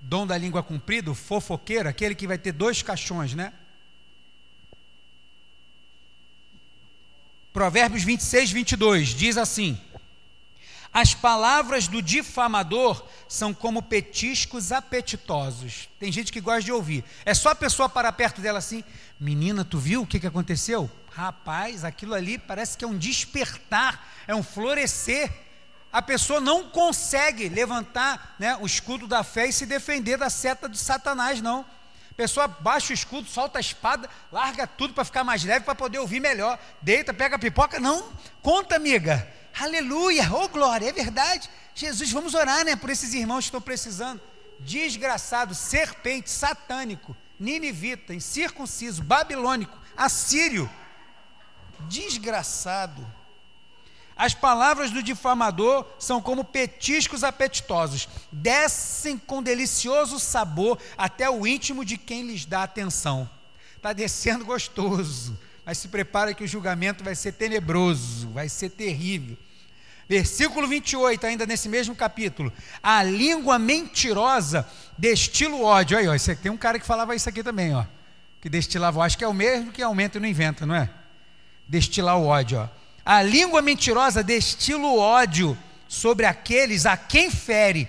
dom 0.00 0.26
da 0.26 0.36
língua 0.36 0.64
comprida, 0.64 1.14
fofoqueiro, 1.14 1.88
aquele 1.88 2.16
que 2.16 2.26
vai 2.26 2.38
ter 2.38 2.50
dois 2.50 2.82
caixões, 2.82 3.34
né? 3.34 3.52
Provérbios 7.52 8.02
26, 8.02 8.50
22 8.50 9.08
diz 9.10 9.36
assim: 9.36 9.80
as 10.92 11.14
palavras 11.14 11.86
do 11.86 12.02
difamador 12.02 13.04
são 13.28 13.54
como 13.54 13.80
petiscos 13.80 14.72
apetitosos. 14.72 15.88
Tem 16.00 16.10
gente 16.10 16.32
que 16.32 16.40
gosta 16.40 16.62
de 16.62 16.72
ouvir. 16.72 17.04
É 17.24 17.32
só 17.32 17.50
a 17.50 17.54
pessoa 17.54 17.88
parar 17.88 18.12
perto 18.12 18.40
dela 18.40 18.58
assim: 18.58 18.82
Menina, 19.20 19.64
tu 19.64 19.78
viu 19.78 20.02
o 20.02 20.06
que, 20.06 20.18
que 20.18 20.26
aconteceu? 20.26 20.90
Rapaz, 21.16 21.82
aquilo 21.82 22.12
ali 22.12 22.36
parece 22.36 22.76
que 22.76 22.84
é 22.84 22.86
um 22.86 22.98
despertar, 22.98 24.06
é 24.26 24.34
um 24.34 24.42
florescer. 24.42 25.32
A 25.90 26.02
pessoa 26.02 26.42
não 26.42 26.68
consegue 26.68 27.48
levantar 27.48 28.36
né, 28.38 28.54
o 28.60 28.66
escudo 28.66 29.06
da 29.06 29.24
fé 29.24 29.46
e 29.46 29.52
se 29.52 29.64
defender 29.64 30.18
da 30.18 30.28
seta 30.28 30.68
de 30.68 30.76
Satanás, 30.76 31.40
não. 31.40 31.60
A 32.10 32.14
pessoa 32.14 32.46
baixa 32.46 32.92
o 32.92 32.94
escudo, 32.94 33.26
solta 33.30 33.58
a 33.58 33.62
espada, 33.62 34.10
larga 34.30 34.66
tudo 34.66 34.92
para 34.92 35.06
ficar 35.06 35.24
mais 35.24 35.42
leve, 35.42 35.64
para 35.64 35.74
poder 35.74 35.98
ouvir 36.00 36.20
melhor. 36.20 36.58
Deita, 36.82 37.14
pega 37.14 37.36
a 37.36 37.38
pipoca. 37.38 37.80
Não, 37.80 38.12
conta, 38.42 38.76
amiga. 38.76 39.26
Aleluia, 39.58 40.30
oh 40.30 40.50
glória, 40.50 40.86
é 40.86 40.92
verdade. 40.92 41.48
Jesus, 41.74 42.12
vamos 42.12 42.34
orar, 42.34 42.62
né, 42.62 42.76
por 42.76 42.90
esses 42.90 43.14
irmãos 43.14 43.38
que 43.38 43.44
estão 43.44 43.62
precisando. 43.62 44.20
Desgraçado, 44.60 45.54
serpente, 45.54 46.28
satânico, 46.28 47.16
ninivita, 47.40 48.12
incircunciso, 48.12 49.02
babilônico, 49.02 49.78
assírio. 49.96 50.70
Desgraçado. 51.88 53.06
As 54.16 54.32
palavras 54.32 54.90
do 54.90 55.02
difamador 55.02 55.84
são 55.98 56.22
como 56.22 56.42
petiscos 56.42 57.22
apetitosos, 57.22 58.08
descem 58.32 59.18
com 59.18 59.42
delicioso 59.42 60.18
sabor 60.18 60.78
até 60.96 61.28
o 61.28 61.46
íntimo 61.46 61.84
de 61.84 61.98
quem 61.98 62.22
lhes 62.22 62.46
dá 62.46 62.62
atenção. 62.62 63.28
Está 63.76 63.92
descendo 63.92 64.46
gostoso, 64.46 65.38
mas 65.66 65.76
se 65.76 65.88
prepara 65.88 66.32
que 66.32 66.42
o 66.42 66.48
julgamento 66.48 67.04
vai 67.04 67.14
ser 67.14 67.32
tenebroso, 67.32 68.30
vai 68.30 68.48
ser 68.48 68.70
terrível. 68.70 69.36
Versículo 70.08 70.66
28, 70.66 71.26
ainda 71.26 71.44
nesse 71.44 71.68
mesmo 71.68 71.94
capítulo. 71.94 72.50
A 72.82 73.02
língua 73.02 73.58
mentirosa 73.58 74.66
destila 74.96 75.56
o 75.56 75.64
ódio. 75.64 75.98
Aí, 75.98 76.06
ó, 76.08 76.14
tem 76.40 76.50
um 76.50 76.56
cara 76.56 76.78
que 76.78 76.86
falava 76.86 77.14
isso 77.14 77.28
aqui 77.28 77.42
também, 77.42 77.74
ó. 77.74 77.84
Que 78.40 78.48
destilava, 78.48 79.02
acho 79.02 79.18
que 79.18 79.24
é 79.24 79.28
o 79.28 79.34
mesmo 79.34 79.72
que 79.72 79.82
aumenta 79.82 80.16
e 80.16 80.20
não 80.20 80.28
inventa, 80.28 80.64
não 80.64 80.74
é? 80.74 80.88
Destilar 81.68 82.16
o 82.18 82.26
ódio, 82.26 82.60
ó. 82.60 82.68
A 83.04 83.22
língua 83.22 83.62
mentirosa 83.62 84.20
destila 84.20 84.88
o 84.88 84.98
ódio 84.98 85.56
sobre 85.88 86.26
aqueles 86.26 86.86
a 86.86 86.96
quem 86.96 87.30
fere, 87.30 87.88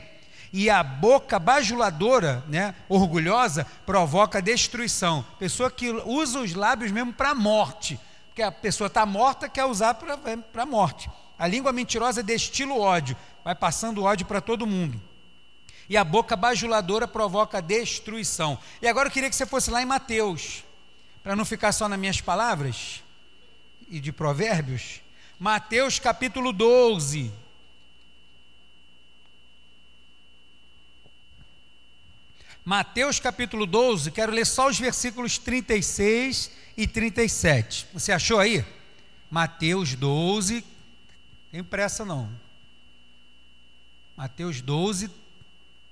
e 0.53 0.69
a 0.69 0.83
boca 0.83 1.39
bajuladora, 1.39 2.43
né, 2.47 2.73
orgulhosa, 2.87 3.65
provoca 3.85 4.41
destruição. 4.41 5.25
Pessoa 5.39 5.69
que 5.69 5.89
usa 5.89 6.39
os 6.39 6.53
lábios 6.53 6.91
mesmo 6.91 7.11
para 7.11 7.31
a 7.31 7.35
morte, 7.35 7.99
porque 8.27 8.41
a 8.41 8.51
pessoa 8.51 8.87
está 8.87 9.05
morta, 9.05 9.49
quer 9.49 9.65
usar 9.65 9.95
para 9.95 10.63
a 10.63 10.65
morte. 10.65 11.09
A 11.37 11.47
língua 11.47 11.73
mentirosa 11.73 12.23
destila 12.23 12.73
o 12.73 12.79
ódio, 12.79 13.17
vai 13.43 13.55
passando 13.55 14.03
ódio 14.03 14.25
para 14.25 14.39
todo 14.39 14.67
mundo. 14.67 15.01
E 15.89 15.97
a 15.97 16.03
boca 16.03 16.35
bajuladora 16.35 17.07
provoca 17.07 17.61
destruição. 17.61 18.57
E 18.81 18.87
agora 18.87 19.07
eu 19.07 19.11
queria 19.11 19.29
que 19.29 19.35
você 19.35 19.45
fosse 19.45 19.71
lá 19.71 19.81
em 19.81 19.85
Mateus, 19.85 20.63
para 21.23 21.35
não 21.35 21.43
ficar 21.43 21.71
só 21.71 21.89
nas 21.89 21.99
minhas 21.99 22.21
palavras 22.21 23.02
e 23.90 24.00
de 24.00 24.12
Provérbios. 24.12 25.02
Mateus 25.40 26.00
capítulo 26.00 26.52
12. 26.52 27.31
Mateus 32.65 33.17
capítulo 33.17 33.65
12, 33.65 34.12
quero 34.12 34.31
ler 34.31 34.46
só 34.46 34.67
os 34.67 34.77
versículos 34.77 35.38
36 35.38 36.52
e 36.75 36.85
37. 36.85 37.88
Você 37.94 38.12
achou 38.12 38.40
aí? 38.40 38.65
Mateus 39.31 39.96
12, 39.96 40.65
tem 41.50 41.63
pressa 41.63 42.04
não. 42.04 42.29
Mateus 44.17 44.60
12, 44.60 45.10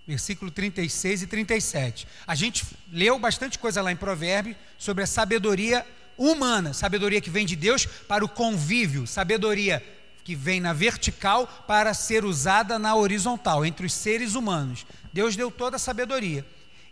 versículo 0.05 0.51
36 0.51 1.21
e 1.21 1.27
37. 1.27 2.07
A 2.27 2.35
gente 2.35 2.65
leu 2.91 3.17
bastante 3.17 3.57
coisa 3.57 3.81
lá 3.81 3.91
em 3.91 3.95
Provérbios 3.95 4.57
sobre 4.77 5.03
a 5.03 5.07
sabedoria 5.07 5.85
humana, 6.17 6.73
sabedoria 6.73 7.21
que 7.21 7.29
vem 7.29 7.45
de 7.45 7.55
Deus 7.55 7.85
para 7.85 8.23
o 8.23 8.29
convívio, 8.29 9.05
sabedoria 9.05 9.83
que 10.23 10.35
vem 10.35 10.59
na 10.59 10.73
vertical 10.73 11.45
para 11.67 11.93
ser 11.93 12.25
usada 12.25 12.79
na 12.79 12.95
horizontal, 12.95 13.63
entre 13.65 13.85
os 13.85 13.93
seres 13.93 14.33
humanos. 14.33 14.85
Deus 15.13 15.35
deu 15.35 15.51
toda 15.51 15.75
a 15.75 15.79
sabedoria. 15.79 16.45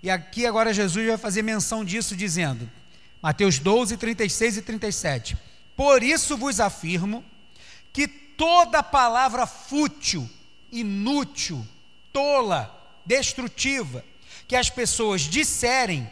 E 0.04 0.10
aqui 0.10 0.46
agora 0.46 0.74
Jesus 0.74 1.08
vai 1.08 1.18
fazer 1.18 1.42
menção 1.42 1.84
disso, 1.84 2.16
dizendo, 2.16 2.70
Mateus 3.22 3.58
12, 3.58 3.98
36 3.98 4.58
e 4.58 4.62
37. 4.62 5.38
Por 5.76 6.04
isso 6.04 6.38
vos 6.38 6.60
afirmo 6.60 7.24
que 7.92 8.08
toda 8.08 8.84
palavra 8.84 9.48
fútil, 9.48 10.30
inútil, 10.72 11.66
tola, 12.12 13.00
destrutiva, 13.06 14.04
que 14.48 14.56
as 14.56 14.70
pessoas 14.70 15.22
disserem, 15.22 16.08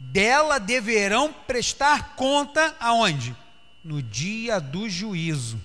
dela 0.00 0.58
deverão 0.58 1.30
prestar 1.46 2.14
conta 2.16 2.74
aonde? 2.80 3.36
No 3.84 4.02
dia 4.02 4.58
do 4.58 4.88
juízo. 4.88 5.60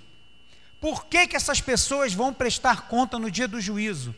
Por 0.82 1.06
que, 1.06 1.28
que 1.28 1.36
essas 1.36 1.62
pessoas 1.62 2.14
vão 2.14 2.34
prestar 2.34 2.84
conta 2.84 3.18
no 3.18 3.32
dia 3.32 3.48
do 3.48 3.62
juízo? 3.62 4.14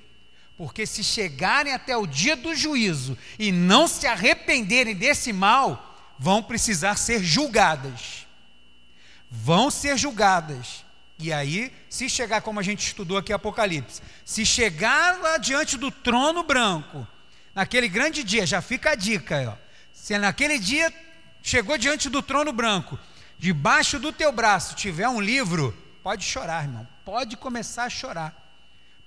Porque 0.58 0.88
se 0.88 1.04
chegarem 1.04 1.72
até 1.72 1.96
o 1.96 2.08
dia 2.08 2.36
do 2.36 2.56
juízo 2.56 3.16
e 3.38 3.52
não 3.52 3.88
se 3.88 4.08
arrependerem 4.08 4.96
desse 4.96 5.32
mal, 5.32 5.96
vão 6.18 6.42
precisar 6.42 6.98
ser 6.98 7.24
julgadas. 7.24 8.26
Vão 9.30 9.70
ser 9.70 9.98
julgadas. 9.98 10.84
E 11.20 11.32
aí, 11.32 11.72
se 11.90 12.10
chegar, 12.10 12.42
como 12.42 12.60
a 12.60 12.64
gente 12.64 12.86
estudou 12.86 13.18
aqui 13.18 13.32
Apocalipse, 13.32 14.02
se 14.26 14.46
chegar 14.46 15.20
lá 15.20 15.38
diante 15.38 15.78
do 15.78 15.92
trono 15.92 16.44
branco, 16.44 17.08
naquele 17.54 17.88
grande 17.88 18.24
dia, 18.24 18.46
já 18.46 18.62
fica 18.62 18.92
a 18.92 18.96
dica, 18.96 19.56
ó, 19.56 19.67
se 20.08 20.18
naquele 20.18 20.58
dia 20.58 20.94
chegou 21.42 21.78
diante 21.78 22.10
do 22.10 22.22
trono 22.22 22.54
branco, 22.54 22.98
debaixo 23.38 24.00
do 24.00 24.14
teu 24.14 24.32
braço 24.32 24.76
tiver 24.76 25.10
um 25.10 25.20
livro, 25.20 25.76
pode 26.02 26.24
chorar, 26.24 26.64
irmão, 26.64 26.88
pode 27.04 27.36
começar 27.36 27.84
a 27.84 27.90
chorar 27.90 28.48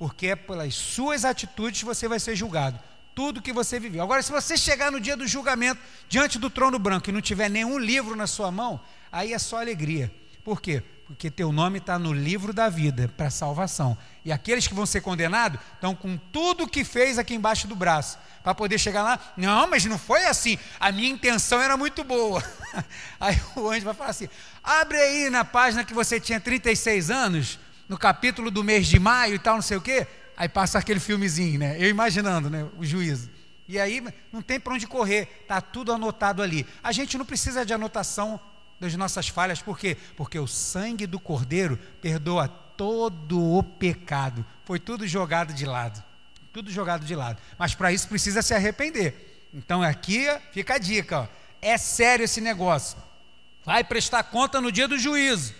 porque 0.00 0.28
é 0.28 0.34
pelas 0.34 0.74
suas 0.74 1.26
atitudes 1.26 1.82
você 1.82 2.08
vai 2.08 2.18
ser 2.18 2.34
julgado. 2.34 2.80
Tudo 3.14 3.42
que 3.42 3.52
você 3.52 3.78
viveu. 3.78 4.02
Agora, 4.02 4.22
se 4.22 4.32
você 4.32 4.56
chegar 4.56 4.90
no 4.90 4.98
dia 4.98 5.14
do 5.14 5.26
julgamento 5.26 5.78
diante 6.08 6.38
do 6.38 6.48
trono 6.48 6.78
branco 6.78 7.10
e 7.10 7.12
não 7.12 7.20
tiver 7.20 7.50
nenhum 7.50 7.78
livro 7.78 8.16
na 8.16 8.26
sua 8.26 8.50
mão, 8.50 8.80
aí 9.12 9.34
é 9.34 9.38
só 9.38 9.60
alegria. 9.60 10.10
Por 10.42 10.58
quê? 10.58 10.82
Porque 11.10 11.28
teu 11.28 11.50
nome 11.50 11.78
está 11.78 11.98
no 11.98 12.12
livro 12.12 12.52
da 12.52 12.68
vida 12.68 13.10
para 13.16 13.30
salvação. 13.30 13.98
E 14.24 14.30
aqueles 14.30 14.68
que 14.68 14.74
vão 14.74 14.86
ser 14.86 15.00
condenados 15.00 15.58
estão 15.74 15.92
com 15.92 16.16
tudo 16.16 16.68
que 16.68 16.84
fez 16.84 17.18
aqui 17.18 17.34
embaixo 17.34 17.66
do 17.66 17.74
braço. 17.74 18.16
Para 18.44 18.54
poder 18.54 18.78
chegar 18.78 19.02
lá, 19.02 19.18
não, 19.36 19.68
mas 19.68 19.84
não 19.84 19.98
foi 19.98 20.24
assim. 20.26 20.56
A 20.78 20.92
minha 20.92 21.10
intenção 21.10 21.60
era 21.60 21.76
muito 21.76 22.04
boa. 22.04 22.40
Aí 23.18 23.36
o 23.56 23.68
anjo 23.68 23.84
vai 23.86 23.94
falar 23.94 24.10
assim: 24.10 24.28
abre 24.62 24.98
aí 24.98 25.28
na 25.30 25.44
página 25.44 25.84
que 25.84 25.92
você 25.92 26.20
tinha 26.20 26.38
36 26.38 27.10
anos 27.10 27.58
no 27.88 27.98
capítulo 27.98 28.48
do 28.48 28.62
mês 28.62 28.86
de 28.86 29.00
maio 29.00 29.34
e 29.34 29.38
tal, 29.40 29.56
não 29.56 29.62
sei 29.62 29.78
o 29.78 29.80
quê, 29.80 30.06
aí 30.36 30.48
passa 30.48 30.78
aquele 30.78 31.00
filmezinho, 31.00 31.58
né? 31.58 31.76
Eu 31.76 31.88
imaginando, 31.88 32.48
né? 32.48 32.68
O 32.78 32.84
juízo. 32.84 33.28
E 33.66 33.80
aí 33.80 34.00
não 34.32 34.42
tem 34.42 34.60
para 34.60 34.74
onde 34.74 34.86
correr, 34.86 35.28
está 35.42 35.60
tudo 35.60 35.92
anotado 35.92 36.40
ali. 36.40 36.64
A 36.84 36.92
gente 36.92 37.18
não 37.18 37.24
precisa 37.24 37.66
de 37.66 37.74
anotação 37.74 38.40
das 38.80 38.94
nossas 38.94 39.28
falhas, 39.28 39.60
por 39.60 39.78
quê? 39.78 39.96
Porque 40.16 40.38
o 40.38 40.46
sangue 40.46 41.06
do 41.06 41.20
Cordeiro 41.20 41.78
perdoa 42.00 42.48
todo 42.48 43.56
o 43.56 43.62
pecado. 43.62 44.44
Foi 44.64 44.80
tudo 44.80 45.06
jogado 45.06 45.52
de 45.52 45.66
lado. 45.66 46.02
Tudo 46.52 46.70
jogado 46.70 47.04
de 47.04 47.14
lado. 47.14 47.40
Mas 47.58 47.74
para 47.74 47.92
isso 47.92 48.08
precisa 48.08 48.42
se 48.42 48.54
arrepender. 48.54 49.48
Então 49.52 49.82
aqui 49.82 50.26
fica 50.52 50.74
a 50.74 50.78
dica, 50.78 51.20
ó. 51.20 51.28
é 51.60 51.76
sério 51.76 52.24
esse 52.24 52.40
negócio. 52.40 52.96
Vai 53.64 53.84
prestar 53.84 54.24
conta 54.24 54.60
no 54.60 54.72
dia 54.72 54.88
do 54.88 54.98
juízo 54.98 55.54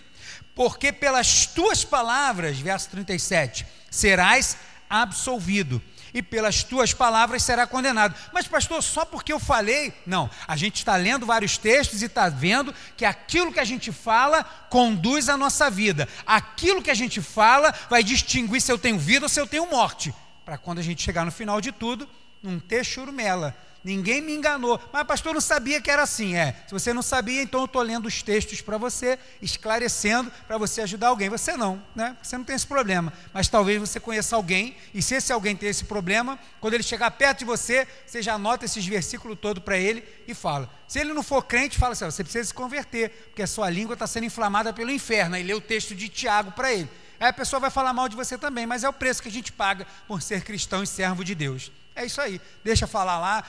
porque 0.55 0.93
pelas 0.93 1.47
tuas 1.47 1.85
palavras, 1.85 2.59
verso 2.59 2.91
37, 2.91 3.67
serás 3.91 4.59
absolvido, 4.89 5.81
e 6.13 6.23
pelas 6.23 6.63
tuas 6.63 6.93
palavras 6.93 7.43
será 7.43 7.67
condenado. 7.67 8.15
Mas, 8.33 8.47
pastor, 8.47 8.83
só 8.83 9.05
porque 9.05 9.33
eu 9.33 9.39
falei? 9.39 9.93
Não, 10.07 10.31
a 10.47 10.57
gente 10.57 10.77
está 10.77 10.97
lendo 10.97 11.27
vários 11.27 11.57
textos 11.57 12.03
e 12.03 12.07
está 12.07 12.29
vendo 12.29 12.75
que 12.97 13.05
aquilo 13.05 13.53
que 13.53 13.61
a 13.61 13.65
gente 13.65 13.93
fala 13.93 14.45
conduz 14.69 15.29
a 15.29 15.37
nossa 15.37 15.71
vida. 15.71 16.09
Aquilo 16.27 16.83
que 16.83 16.91
a 16.91 16.95
gente 16.95 17.21
fala 17.21 17.75
vai 17.89 18.03
distinguir 18.03 18.61
se 18.61 18.71
eu 18.71 18.79
tenho 18.79 18.99
vida 18.99 19.27
ou 19.27 19.29
se 19.29 19.41
eu 19.41 19.47
tenho 19.47 19.71
morte. 19.71 20.15
Para 20.45 20.59
quando 20.59 20.79
a 20.79 20.83
gente 20.83 21.03
chegar 21.03 21.25
no 21.25 21.33
final 21.33 21.61
de 21.61 21.73
tudo, 21.73 22.09
não 22.43 22.59
ter 22.59 22.85
churumela 22.85 23.57
Ninguém 23.83 24.21
me 24.21 24.35
enganou. 24.35 24.79
Mas, 24.93 25.07
pastor, 25.07 25.33
não 25.33 25.41
sabia 25.41 25.81
que 25.81 25.91
era 25.91 26.03
assim. 26.03 26.37
É, 26.37 26.55
se 26.67 26.73
você 26.73 26.93
não 26.93 27.01
sabia, 27.01 27.43
então 27.43 27.61
eu 27.61 27.65
estou 27.65 27.81
lendo 27.81 28.07
os 28.07 28.23
textos 28.23 28.61
para 28.61 28.77
você, 28.77 29.19
esclarecendo 29.41 30.31
para 30.47 30.59
você 30.59 30.83
ajudar 30.83 31.09
alguém. 31.09 31.31
Você 31.31 31.57
não, 31.57 31.83
né? 31.95 32.17
Você 32.23 32.37
não 32.37 32.45
tem 32.45 32.55
esse 32.55 32.67
problema. 32.67 33.13
Mas 33.33 33.49
talvez 33.49 33.81
você 33.81 33.99
conheça 33.99 34.37
alguém, 34.37 34.77
e 34.93 35.01
se 35.01 35.15
esse 35.15 35.33
alguém 35.33 35.57
tem 35.57 35.71
esse 35.71 35.85
problema, 35.85 36.39
quando 36.61 36.75
ele 36.75 36.83
chegar 36.83 37.11
perto 37.11 37.39
de 37.39 37.45
você, 37.47 37.89
você 38.07 38.21
já 38.21 38.35
anota 38.35 38.67
esses 38.67 38.87
versículos 38.87 39.39
todos 39.41 39.63
para 39.63 39.79
ele 39.79 40.05
e 40.29 40.35
fala. 40.35 40.71
Se 40.87 40.99
ele 40.99 41.15
não 41.15 41.23
for 41.23 41.43
crente, 41.45 41.79
fala 41.79 41.93
assim: 41.93 42.05
você 42.05 42.23
precisa 42.23 42.45
se 42.45 42.55
converter, 42.55 43.11
porque 43.29 43.43
a 43.43 43.47
sua 43.47 43.71
língua 43.71 43.95
está 43.95 44.07
sendo 44.07 44.25
inflamada 44.25 44.73
pelo 44.75 44.91
inferno. 44.91 45.37
Aí 45.37 45.43
lê 45.43 45.55
o 45.55 45.61
texto 45.61 45.95
de 45.95 46.09
Tiago 46.09 46.53
para 46.53 46.71
ele. 46.73 46.89
Aí 47.19 47.29
a 47.29 47.33
pessoa 47.33 47.61
vai 47.61 47.71
falar 47.71 47.93
mal 47.93 48.09
de 48.09 48.17
você 48.17 48.37
também, 48.37 48.67
mas 48.67 48.85
é 48.85 48.89
o 48.89 48.93
preço 48.93 49.23
que 49.23 49.29
a 49.29 49.33
gente 49.33 49.53
paga 49.53 49.87
por 50.07 50.21
ser 50.21 50.43
cristão 50.43 50.83
e 50.83 50.87
servo 50.87 51.25
de 51.25 51.35
Deus. 51.35 51.71
É 51.95 52.05
isso 52.05 52.21
aí. 52.21 52.41
Deixa 52.63 52.87
falar 52.87 53.19
lá, 53.19 53.45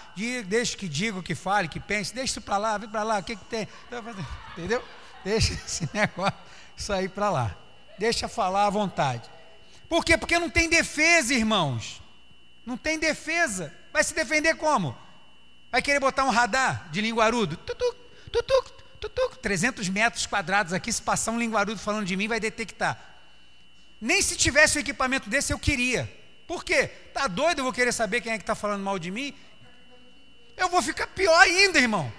deixa 0.46 0.76
que 0.76 0.88
diga, 0.88 1.22
que 1.22 1.36
fale, 1.36 1.68
que 1.68 1.80
pense, 1.80 2.14
deixa 2.14 2.34
isso 2.34 2.42
para 2.42 2.58
lá, 2.58 2.78
vem 2.78 2.90
para 2.90 3.04
lá, 3.04 3.20
o 3.20 3.24
que, 3.24 3.36
que 3.36 3.46
tem? 3.46 3.68
Entendeu? 4.58 4.84
Deixa 5.24 5.54
esse 5.54 5.90
negócio, 5.94 6.38
isso 6.76 6.92
aí 6.92 7.08
para 7.08 7.30
lá. 7.30 7.56
Deixa 7.98 8.28
falar 8.28 8.66
à 8.66 8.70
vontade. 8.70 9.30
Por 9.88 10.04
quê? 10.04 10.18
Porque 10.18 10.40
não 10.40 10.50
tem 10.50 10.70
defesa, 10.70 11.34
irmãos. 11.34 12.02
Não 12.66 12.78
tem 12.78 12.98
defesa. 12.98 13.74
Vai 13.92 14.04
se 14.04 14.14
defender 14.14 14.56
como? 14.56 14.98
Vai 15.72 15.82
querer 15.82 16.00
botar 16.00 16.26
um 16.26 16.30
radar 16.30 16.90
de 16.92 17.02
linguarudo? 17.02 17.58
Tutuc, 17.58 17.98
tutuc, 18.32 18.72
tutuc, 19.00 19.40
300 19.40 19.88
metros 19.90 20.26
quadrados 20.26 20.74
aqui, 20.74 20.92
se 20.92 21.02
passar 21.02 21.32
um 21.32 21.40
linguarudo 21.40 21.80
falando 21.80 22.06
de 22.06 22.16
mim, 22.16 22.28
vai 22.28 22.40
detectar. 22.40 23.00
Nem 24.00 24.22
se 24.22 24.36
tivesse 24.36 24.78
um 24.78 24.82
equipamento 24.82 25.30
desse, 25.30 25.54
eu 25.54 25.60
queria. 25.60 26.12
Por 26.52 26.66
quê? 26.66 26.90
Tá 27.14 27.28
doido? 27.30 27.60
Eu 27.60 27.64
vou 27.64 27.72
querer 27.72 27.94
saber 27.94 28.20
quem 28.20 28.34
é 28.34 28.38
que 28.38 28.44
está 28.44 28.54
falando 28.54 28.84
mal 28.84 29.00
de 29.00 29.10
mim? 29.10 29.34
Eu 30.58 30.68
vou 30.68 30.82
ficar 30.82 31.08
pior 31.08 31.40
ainda, 31.40 31.80
irmão. 31.80 32.12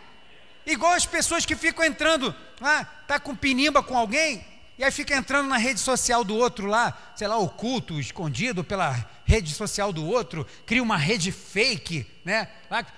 Igual 0.64 0.94
as 0.94 1.04
pessoas 1.04 1.44
que 1.44 1.54
ficam 1.54 1.84
entrando, 1.84 2.34
ah, 2.58 2.82
tá 3.06 3.20
com 3.20 3.36
pinimba 3.36 3.82
com 3.82 3.94
alguém, 3.94 4.42
e 4.78 4.84
aí 4.84 4.90
fica 4.90 5.14
entrando 5.14 5.50
na 5.50 5.58
rede 5.58 5.80
social 5.80 6.24
do 6.24 6.34
outro 6.34 6.66
lá, 6.66 7.12
sei 7.14 7.28
lá, 7.28 7.36
oculto, 7.36 8.00
escondido 8.00 8.64
pela 8.64 9.06
rede 9.26 9.52
social 9.52 9.92
do 9.92 10.06
outro, 10.06 10.46
cria 10.64 10.82
uma 10.82 10.96
rede 10.96 11.30
fake, 11.30 12.06
né? 12.24 12.48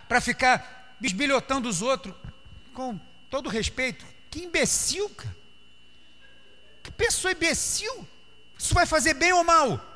Para 0.09 0.20
ficar 0.20 0.95
bisbilhotando 1.01 1.68
os 1.68 1.82
outros. 1.82 2.14
Com 2.72 2.97
todo 3.28 3.49
respeito, 3.49 4.07
que 4.30 4.45
imbecil, 4.45 5.11
cara. 5.11 5.37
Que 6.80 6.93
pessoa 6.93 7.32
imbecil. 7.32 8.07
Isso 8.57 8.72
vai 8.72 8.87
fazer 8.87 9.14
bem 9.14 9.32
ou 9.32 9.43
mal? 9.43 9.93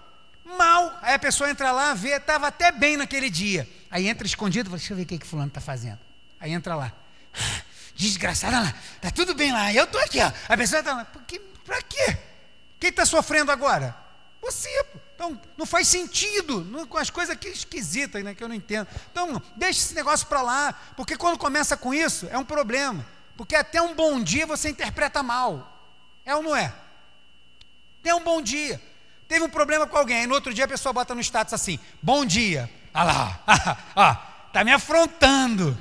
Mal. 0.56 0.98
Aí 1.02 1.14
a 1.14 1.18
pessoa 1.18 1.50
entra 1.50 1.72
lá, 1.72 1.94
vê, 1.94 2.10
estava 2.10 2.46
até 2.46 2.72
bem 2.72 2.96
naquele 2.96 3.28
dia. 3.28 3.68
Aí 3.90 4.08
entra 4.08 4.26
escondido, 4.26 4.70
deixa 4.70 4.92
eu 4.92 4.96
ver 4.96 5.02
o 5.02 5.06
que, 5.06 5.18
que 5.18 5.26
fulano 5.26 5.48
está 5.48 5.60
fazendo. 5.60 5.98
Aí 6.40 6.52
entra 6.52 6.74
lá. 6.74 6.92
Desgraçada 7.94 8.60
lá, 8.60 8.74
está 8.94 9.10
tudo 9.10 9.34
bem 9.34 9.52
lá. 9.52 9.72
Eu 9.72 9.84
estou 9.84 10.00
aqui, 10.00 10.20
ó. 10.20 10.32
A 10.48 10.56
pessoa 10.56 10.80
está 10.80 10.94
lá. 10.94 11.06
Para 11.64 11.82
quê? 11.82 12.16
Quem 12.78 12.90
está 12.90 13.04
sofrendo 13.04 13.50
agora? 13.50 13.96
Você. 14.40 14.68
Então, 15.14 15.40
não 15.56 15.66
faz 15.66 15.88
sentido 15.88 16.86
com 16.88 16.96
as 16.96 17.10
coisas 17.10 17.34
aqui 17.34 17.48
esquisitas, 17.48 18.22
né, 18.22 18.36
que 18.36 18.42
eu 18.42 18.48
não 18.48 18.54
entendo. 18.54 18.86
Então, 19.10 19.42
deixa 19.56 19.80
esse 19.80 19.94
negócio 19.94 20.28
para 20.28 20.40
lá, 20.42 20.72
porque 20.96 21.16
quando 21.16 21.36
começa 21.36 21.76
com 21.76 21.92
isso, 21.92 22.28
é 22.30 22.38
um 22.38 22.44
problema. 22.44 23.04
Porque 23.36 23.56
até 23.56 23.82
um 23.82 23.94
bom 23.96 24.22
dia 24.22 24.46
você 24.46 24.68
interpreta 24.68 25.20
mal. 25.20 25.76
É 26.24 26.36
ou 26.36 26.42
não 26.42 26.54
é? 26.54 26.72
Até 28.00 28.14
um 28.14 28.22
bom 28.22 28.40
dia. 28.40 28.80
Teve 29.28 29.44
um 29.44 29.50
problema 29.50 29.86
com 29.86 29.96
alguém, 29.96 30.20
aí 30.20 30.26
no 30.26 30.34
outro 30.34 30.54
dia 30.54 30.64
a 30.64 30.68
pessoa 30.68 30.92
bota 30.92 31.14
no 31.14 31.20
status 31.20 31.52
assim: 31.52 31.78
Bom 32.02 32.24
dia. 32.24 32.68
Ah 32.94 33.04
lá, 33.04 33.42
ó, 33.94 34.14
tá 34.52 34.64
me 34.64 34.72
afrontando. 34.72 35.78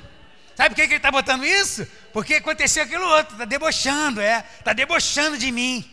Sabe 0.53 0.69
por 0.69 0.75
que, 0.75 0.87
que 0.87 0.93
ele 0.93 0.97
está 0.97 1.11
botando 1.11 1.45
isso? 1.45 1.87
Porque 2.11 2.35
aconteceu 2.35 2.83
aquilo 2.83 3.05
outro, 3.05 3.33
está 3.33 3.45
debochando, 3.45 4.19
é, 4.19 4.43
está 4.59 4.73
debochando 4.73 5.37
de 5.37 5.51
mim. 5.51 5.89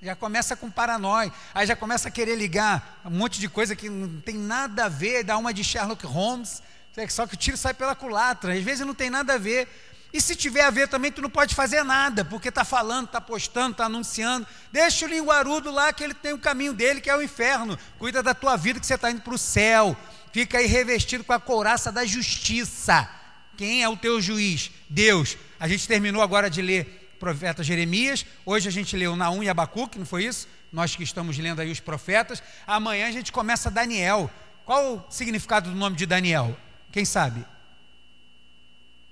Já 0.00 0.14
começa 0.14 0.56
com 0.56 0.70
paranoia, 0.70 1.32
aí 1.52 1.66
já 1.66 1.74
começa 1.74 2.08
a 2.08 2.10
querer 2.10 2.36
ligar 2.36 3.00
um 3.04 3.10
monte 3.10 3.40
de 3.40 3.48
coisa 3.48 3.74
que 3.74 3.90
não 3.90 4.20
tem 4.20 4.36
nada 4.36 4.84
a 4.84 4.88
ver, 4.88 5.24
dá 5.24 5.36
uma 5.36 5.52
de 5.52 5.64
Sherlock 5.64 6.06
Holmes, 6.06 6.62
só 7.10 7.26
que 7.26 7.34
o 7.34 7.36
tiro 7.36 7.56
sai 7.56 7.74
pela 7.74 7.96
culatra, 7.96 8.54
às 8.54 8.62
vezes 8.62 8.86
não 8.86 8.94
tem 8.94 9.10
nada 9.10 9.34
a 9.34 9.38
ver. 9.38 9.68
E 10.12 10.20
se 10.20 10.34
tiver 10.34 10.62
a 10.62 10.70
ver 10.70 10.88
também, 10.88 11.12
tu 11.12 11.20
não 11.20 11.28
pode 11.28 11.54
fazer 11.54 11.82
nada, 11.84 12.24
porque 12.24 12.48
está 12.48 12.64
falando, 12.64 13.06
está 13.06 13.20
postando, 13.20 13.72
está 13.72 13.84
anunciando. 13.84 14.46
Deixa 14.72 15.04
o 15.04 15.08
linguarudo 15.08 15.70
lá, 15.70 15.92
que 15.92 16.02
ele 16.02 16.14
tem 16.14 16.32
o 16.32 16.38
caminho 16.38 16.72
dele, 16.72 17.00
que 17.00 17.10
é 17.10 17.16
o 17.16 17.22
inferno. 17.22 17.78
Cuida 17.98 18.22
da 18.22 18.32
tua 18.32 18.56
vida, 18.56 18.80
que 18.80 18.86
você 18.86 18.94
está 18.94 19.10
indo 19.10 19.20
para 19.20 19.34
o 19.34 19.38
céu. 19.38 19.96
Fica 20.32 20.58
aí 20.58 20.66
revestido 20.66 21.24
com 21.24 21.32
a 21.32 21.40
couraça 21.40 21.92
da 21.92 22.06
justiça. 22.06 23.08
Quem 23.56 23.82
é 23.82 23.88
o 23.88 23.96
teu 23.96 24.20
juiz? 24.20 24.70
Deus. 24.88 25.36
A 25.60 25.68
gente 25.68 25.86
terminou 25.86 26.22
agora 26.22 26.48
de 26.48 26.62
ler 26.62 27.10
o 27.16 27.18
profeta 27.18 27.62
Jeremias. 27.62 28.24
Hoje 28.46 28.68
a 28.68 28.72
gente 28.72 28.96
leu 28.96 29.14
Naum 29.14 29.42
e 29.42 29.48
Abacuque, 29.48 29.98
não 29.98 30.06
foi 30.06 30.24
isso? 30.24 30.48
Nós 30.72 30.94
que 30.96 31.02
estamos 31.02 31.36
lendo 31.36 31.60
aí 31.60 31.70
os 31.70 31.80
profetas. 31.80 32.42
Amanhã 32.66 33.08
a 33.08 33.12
gente 33.12 33.32
começa 33.32 33.70
Daniel 33.70 34.30
Qual 34.64 34.96
o 34.96 35.04
significado 35.10 35.70
do 35.70 35.76
nome 35.76 35.96
de 35.96 36.06
Daniel? 36.06 36.56
Quem 36.92 37.04
sabe? 37.04 37.44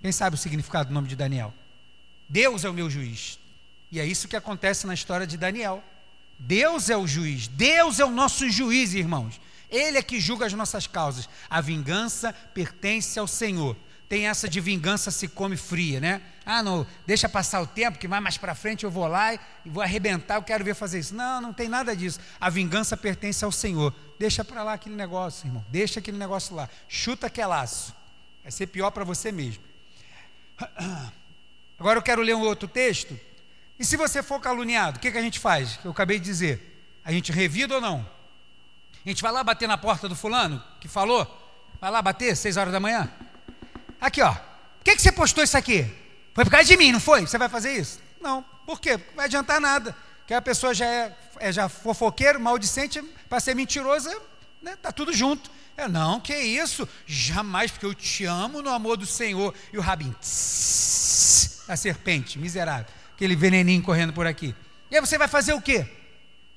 Quem 0.07 0.13
sabe 0.13 0.37
o 0.37 0.39
significado 0.39 0.89
do 0.89 0.95
nome 0.95 1.09
de 1.09 1.17
Daniel? 1.17 1.53
Deus 2.29 2.65
é 2.65 2.71
o 2.71 2.73
meu 2.73 2.89
juiz. 2.89 3.41
E 3.91 3.99
é 3.99 4.07
isso 4.07 4.29
que 4.29 4.37
acontece 4.37 4.87
na 4.87 4.95
história 4.95 5.27
de 5.27 5.37
Daniel. 5.37 5.83
Deus 6.39 6.89
é 6.89 6.97
o 6.97 7.09
juiz, 7.09 7.49
Deus 7.49 7.99
é 7.99 8.05
o 8.05 8.11
nosso 8.13 8.49
juiz, 8.49 8.95
irmãos. 8.95 9.41
Ele 9.69 9.99
é 9.99 10.03
que 10.05 10.21
julga 10.21 10.47
as 10.47 10.53
nossas 10.53 10.87
causas. 10.87 11.29
A 11.51 11.61
vingança 11.61 12.33
pertence 12.55 13.19
ao 13.19 13.27
Senhor. 13.27 13.77
Tem 14.09 14.29
essa 14.29 14.49
de 14.49 14.61
vingança 14.61 15.11
se 15.11 15.27
come 15.27 15.57
fria, 15.57 15.99
né? 15.99 16.23
Ah, 16.45 16.63
não, 16.63 16.87
deixa 17.05 17.29
passar 17.29 17.61
o 17.61 17.67
tempo, 17.67 17.99
que 17.99 18.07
vai 18.07 18.21
mais 18.21 18.39
para 18.39 18.55
frente 18.55 18.85
eu 18.85 18.91
vou 18.93 19.09
lá 19.09 19.35
e 19.35 19.41
vou 19.65 19.83
arrebentar, 19.83 20.37
eu 20.37 20.43
quero 20.45 20.63
ver 20.63 20.77
fazer 20.77 21.01
isso. 21.01 21.17
Não, 21.17 21.41
não 21.41 21.53
tem 21.53 21.69
nada 21.69 21.97
disso. 21.97 22.21
A 22.41 22.49
vingança 22.49 22.97
pertence 22.97 23.45
ao 23.45 23.51
Senhor. 23.51 23.93
Deixa 24.21 24.45
para 24.45 24.63
lá 24.63 24.75
aquele 24.75 24.95
negócio, 24.95 25.49
irmão. 25.49 25.65
Deixa 25.69 25.99
aquele 25.99 26.17
negócio 26.17 26.55
lá. 26.55 26.71
Chuta 26.87 27.27
aquele 27.27 27.49
laço. 27.49 27.93
Vai 28.45 28.53
ser 28.53 28.69
pior 28.69 28.93
para 28.93 29.03
você 29.03 29.33
mesmo. 29.33 29.67
Agora 31.79 31.99
eu 31.99 32.03
quero 32.03 32.23
ler 32.23 32.35
um 32.35 32.43
outro 32.43 32.67
texto. 32.67 33.19
E 33.79 33.85
se 33.85 33.97
você 33.97 34.23
for 34.23 34.41
caluniado, 34.41 34.97
o 34.97 35.01
que, 35.01 35.13
que 35.13 35.19
a 35.19 35.23
gente 35.23 35.39
faz? 35.39 35.79
Eu 35.85 35.91
acabei 35.91 36.19
de 36.19 36.25
dizer. 36.25 36.73
A 37.05 37.13
gente 37.13 37.31
revida 37.31 37.77
ou 37.77 37.81
não? 37.81 38.07
A 39.05 39.09
gente 39.09 39.23
vai 39.23 39.31
lá 39.31 39.45
bater 39.45 39.69
na 39.69 39.79
porta 39.79 40.09
do 40.09 40.17
fulano 40.17 40.63
que 40.81 40.89
falou? 40.89 41.25
Vai 41.81 41.91
lá 41.91 42.01
bater, 42.03 42.37
seis 42.37 42.57
horas 42.57 42.73
da 42.73 42.81
manhã? 42.81 43.11
Aqui, 44.01 44.23
ó. 44.23 44.33
Por 44.33 44.85
que, 44.85 44.97
que 44.97 45.03
você 45.03 45.13
postou 45.13 45.45
isso 45.45 45.57
aqui? 45.57 45.85
Foi 46.35 46.45
por 46.45 46.51
causa 46.51 46.67
de 46.67 46.77
mim, 46.77 46.93
não 46.93 47.01
foi? 47.01 47.21
Você 47.23 47.39
vai 47.39 47.49
fazer 47.49 47.73
isso? 47.73 48.01
Não. 48.21 48.43
Por 48.65 48.81
quê? 48.81 48.97
Não 48.97 49.17
vai 49.17 49.27
adiantar 49.27 49.61
nada. 49.61 49.95
Que 50.27 50.35
a 50.35 50.43
pessoa 50.43 50.75
já 50.75 50.87
é, 50.87 51.17
é 51.39 51.53
já 51.53 51.69
fofoqueiro, 51.69 52.41
maldicente, 52.41 53.01
para 53.29 53.39
ser 53.39 53.55
mentirosa, 53.55 54.17
né? 54.61 54.77
Tá 54.77 54.91
tudo 54.91 55.13
junto. 55.13 55.51
É, 55.77 55.87
não, 55.89 56.21
que 56.21 56.35
isso? 56.35 56.89
Jamais, 57.07 57.71
porque 57.71 57.87
eu 57.87 57.95
te 57.95 58.25
amo 58.25 58.63
no 58.63 58.71
amor 58.71 58.97
do 58.97 59.07
Senhor. 59.07 59.55
E 59.73 59.79
o 59.79 59.81
rabinho, 59.81 60.15
tss, 60.15 61.65
a 61.69 61.77
serpente, 61.77 62.39
miserável. 62.39 62.87
Aquele 63.15 63.37
veneninho 63.37 63.83
correndo 63.83 64.13
por 64.13 64.27
aqui. 64.27 64.55
E 64.91 64.97
aí 64.97 65.01
você 65.01 65.19
vai 65.19 65.29
fazer 65.29 65.53
o 65.53 65.61
quê? 65.61 65.87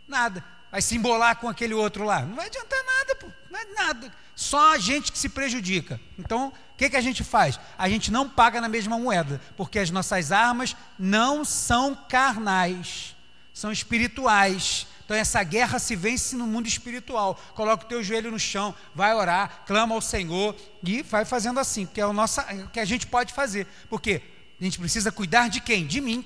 Nada 0.08 0.44
vai 0.72 0.82
se 0.82 0.96
embolar 0.96 1.36
com 1.38 1.50
aquele 1.50 1.74
outro 1.74 2.04
lá. 2.04 2.22
Não 2.22 2.36
vai 2.36 2.48
adiantar 2.48 2.80
nada, 2.84 3.16
pô. 3.16 3.28
Não 3.50 3.60
é 3.60 3.66
nada. 3.74 4.14
Só 4.36 4.74
a 4.74 4.78
gente 4.78 5.12
que 5.12 5.18
se 5.18 5.30
prejudica. 5.30 6.00
Então, 6.18 6.50
o 6.74 6.78
que, 6.78 6.90
que 6.90 6.96
a 6.96 7.02
gente 7.02 7.24
faz? 7.24 7.60
A 7.78 7.90
gente 7.90 8.12
não 8.12 8.30
paga 8.30 8.62
na 8.62 8.70
mesma 8.70 8.98
moeda, 8.98 9.42
porque 9.58 9.80
as 9.80 9.90
nossas 9.90 10.32
armas 10.32 10.76
não 10.98 11.44
são 11.44 11.96
carnais, 11.96 13.16
são 13.54 13.72
espirituais. 13.72 14.88
Então, 15.10 15.18
essa 15.18 15.42
guerra 15.42 15.80
se 15.80 15.96
vence 15.96 16.36
no 16.36 16.46
mundo 16.46 16.68
espiritual. 16.68 17.34
Coloca 17.56 17.84
o 17.84 17.88
teu 17.88 18.04
joelho 18.04 18.30
no 18.30 18.38
chão, 18.38 18.76
vai 18.94 19.12
orar, 19.12 19.64
clama 19.66 19.96
ao 19.96 20.02
Senhor 20.02 20.56
e 20.84 21.02
vai 21.02 21.26
fazendo 21.26 21.60
assim, 21.60 21.88
que 21.88 22.00
é 22.00 22.06
o 22.06 22.14
nosso, 22.14 22.40
que 22.72 22.80
a 22.80 22.86
gente 22.86 23.08
pode 23.08 23.34
fazer. 23.34 23.66
Porque 23.90 24.22
a 24.62 24.64
gente 24.64 24.78
precisa 24.78 25.12
cuidar 25.12 25.48
de 25.48 25.62
quem? 25.62 25.88
De 25.88 26.00
mim. 26.00 26.24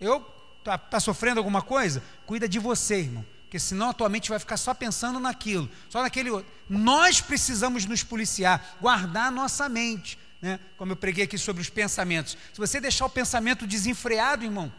Eu 0.00 0.24
tá, 0.62 0.78
tá 0.78 1.00
sofrendo 1.00 1.40
alguma 1.40 1.62
coisa? 1.62 2.00
Cuida 2.24 2.48
de 2.48 2.60
você, 2.60 3.00
irmão 3.00 3.26
porque 3.42 3.58
senão 3.60 3.90
a 3.90 3.92
tua 3.92 4.08
mente 4.08 4.28
vai 4.28 4.40
ficar 4.40 4.56
só 4.56 4.74
pensando 4.74 5.20
naquilo, 5.20 5.70
só 5.88 6.02
naquele 6.02 6.30
outro. 6.30 6.50
Nós 6.68 7.20
precisamos 7.20 7.86
nos 7.86 8.02
policiar, 8.02 8.76
guardar 8.80 9.28
a 9.28 9.30
nossa 9.30 9.68
mente, 9.68 10.18
né? 10.42 10.58
como 10.76 10.92
eu 10.92 10.96
preguei 10.96 11.24
aqui 11.24 11.38
sobre 11.38 11.62
os 11.62 11.70
pensamentos. 11.70 12.36
Se 12.52 12.58
você 12.58 12.80
deixar 12.80 13.06
o 13.06 13.10
pensamento 13.10 13.64
desenfreado, 13.64 14.44
irmão, 14.44 14.72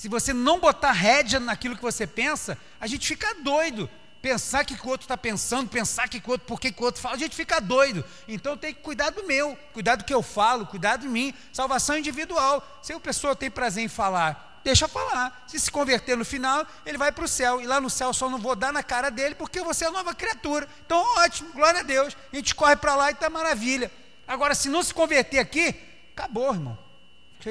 se 0.00 0.08
você 0.08 0.32
não 0.32 0.58
botar 0.58 0.92
rédea 0.92 1.38
naquilo 1.38 1.76
que 1.76 1.82
você 1.82 2.06
pensa, 2.06 2.56
a 2.80 2.86
gente 2.86 3.06
fica 3.06 3.34
doido. 3.34 3.86
Pensar 4.22 4.64
que 4.64 4.72
o 4.72 4.88
outro 4.88 5.04
está 5.04 5.14
pensando, 5.14 5.68
pensar 5.68 6.08
que 6.08 6.16
o 6.16 6.30
outro, 6.30 6.46
por 6.46 6.58
que 6.58 6.74
o 6.74 6.84
outro 6.84 7.02
fala, 7.02 7.16
a 7.16 7.18
gente 7.18 7.36
fica 7.36 7.60
doido. 7.60 8.02
Então 8.26 8.56
tem 8.56 8.72
que 8.72 8.80
cuidar 8.80 9.10
do 9.10 9.26
meu, 9.26 9.54
cuidar 9.74 9.96
do 9.96 10.04
que 10.04 10.14
eu 10.14 10.22
falo, 10.22 10.64
cuidar 10.64 10.96
de 10.96 11.06
mim. 11.06 11.34
Salvação 11.52 11.98
individual. 11.98 12.66
Se 12.80 12.94
a 12.94 12.98
pessoa 12.98 13.36
tem 13.36 13.50
prazer 13.50 13.84
em 13.84 13.88
falar 13.88 14.58
deixa 14.64 14.88
falar. 14.88 15.44
Se 15.46 15.60
se 15.60 15.70
converter 15.70 16.16
no 16.16 16.24
final, 16.24 16.66
ele 16.86 16.96
vai 16.96 17.12
para 17.12 17.24
o 17.24 17.28
céu. 17.28 17.60
E 17.60 17.66
lá 17.66 17.78
no 17.78 17.90
céu 17.90 18.14
só 18.14 18.30
não 18.30 18.38
vou 18.38 18.56
dar 18.56 18.72
na 18.72 18.82
cara 18.82 19.10
dele, 19.10 19.34
porque 19.34 19.60
você 19.60 19.84
é 19.84 19.90
nova 19.90 20.14
criatura. 20.14 20.66
Então, 20.84 20.98
ótimo, 21.18 21.52
glória 21.52 21.80
a 21.80 21.82
Deus. 21.82 22.16
A 22.32 22.36
gente 22.36 22.54
corre 22.54 22.76
para 22.76 22.94
lá 22.94 23.10
e 23.10 23.12
está 23.12 23.28
maravilha. 23.28 23.92
Agora, 24.26 24.54
se 24.54 24.70
não 24.70 24.82
se 24.82 24.94
converter 24.94 25.40
aqui, 25.40 25.74
acabou, 26.14 26.54
irmão. 26.54 26.78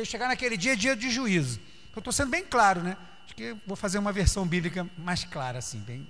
Chegar 0.03 0.27
naquele 0.27 0.57
dia, 0.57 0.75
dia 0.75 0.95
de 0.95 1.11
juízo. 1.11 1.68
Eu 1.99 2.01
estou 2.01 2.13
sendo 2.13 2.29
bem 2.29 2.45
claro, 2.45 2.81
né? 2.81 2.95
Acho 3.25 3.35
que 3.35 3.53
vou 3.67 3.75
fazer 3.75 3.99
uma 3.99 4.13
versão 4.13 4.47
bíblica 4.47 4.87
mais 4.97 5.25
clara, 5.25 5.59
assim. 5.59 5.79
Bem... 5.79 6.07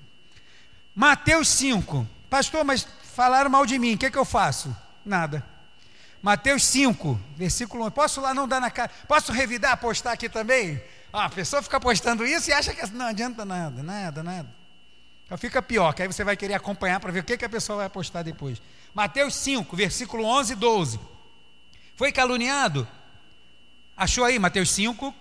Mateus 0.93 1.47
5. 1.47 2.07
Pastor, 2.29 2.63
mas 2.63 2.87
falaram 3.05 3.49
mal 3.49 3.65
de 3.65 3.79
mim, 3.79 3.95
o 3.95 3.97
que, 3.97 4.05
é 4.05 4.11
que 4.11 4.17
eu 4.17 4.23
faço? 4.23 4.75
Nada. 5.03 5.43
Mateus 6.21 6.63
5, 6.65 7.19
versículo 7.35 7.87
1. 7.87 7.89
Posso 7.89 8.21
lá 8.21 8.35
não 8.35 8.47
dar 8.47 8.61
na 8.61 8.69
cara? 8.69 8.91
Posso 9.07 9.31
revidar, 9.31 9.77
postar 9.77 10.11
aqui 10.11 10.29
também? 10.29 10.79
Ah, 11.11 11.25
a 11.25 11.29
pessoa 11.29 11.63
fica 11.63 11.79
postando 11.79 12.23
isso 12.23 12.51
e 12.51 12.53
acha 12.53 12.71
que 12.71 12.85
não 12.91 13.07
adianta 13.07 13.43
nada, 13.43 13.81
nada, 13.81 14.21
nada. 14.21 14.55
Então 15.25 15.39
fica 15.39 15.59
pior, 15.59 15.91
que 15.93 16.03
aí 16.03 16.07
você 16.07 16.23
vai 16.23 16.37
querer 16.37 16.53
acompanhar 16.53 16.99
para 16.99 17.11
ver 17.11 17.21
o 17.21 17.23
que, 17.23 17.35
que 17.35 17.45
a 17.45 17.49
pessoa 17.49 17.79
vai 17.79 17.89
postar 17.89 18.21
depois. 18.21 18.61
Mateus 18.93 19.35
5, 19.37 19.75
versículo 19.75 20.23
11 20.23 20.53
e 20.53 20.55
12. 20.55 20.99
Foi 21.95 22.11
caluniado? 22.11 22.87
Achou 23.97 24.23
aí, 24.23 24.37
Mateus 24.37 24.69
5, 24.69 25.15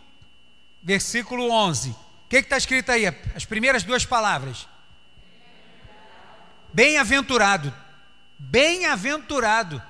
versículo 0.83 1.51
11. 1.51 1.91
O 1.91 1.97
que 2.29 2.37
está 2.37 2.57
escrito 2.57 2.91
aí? 2.93 3.07
As 3.35 3.45
primeiras 3.45 3.83
duas 3.83 4.05
palavras. 4.05 4.69
Bem-aventurado. 6.73 7.73
Bem-aventurado. 8.39 9.83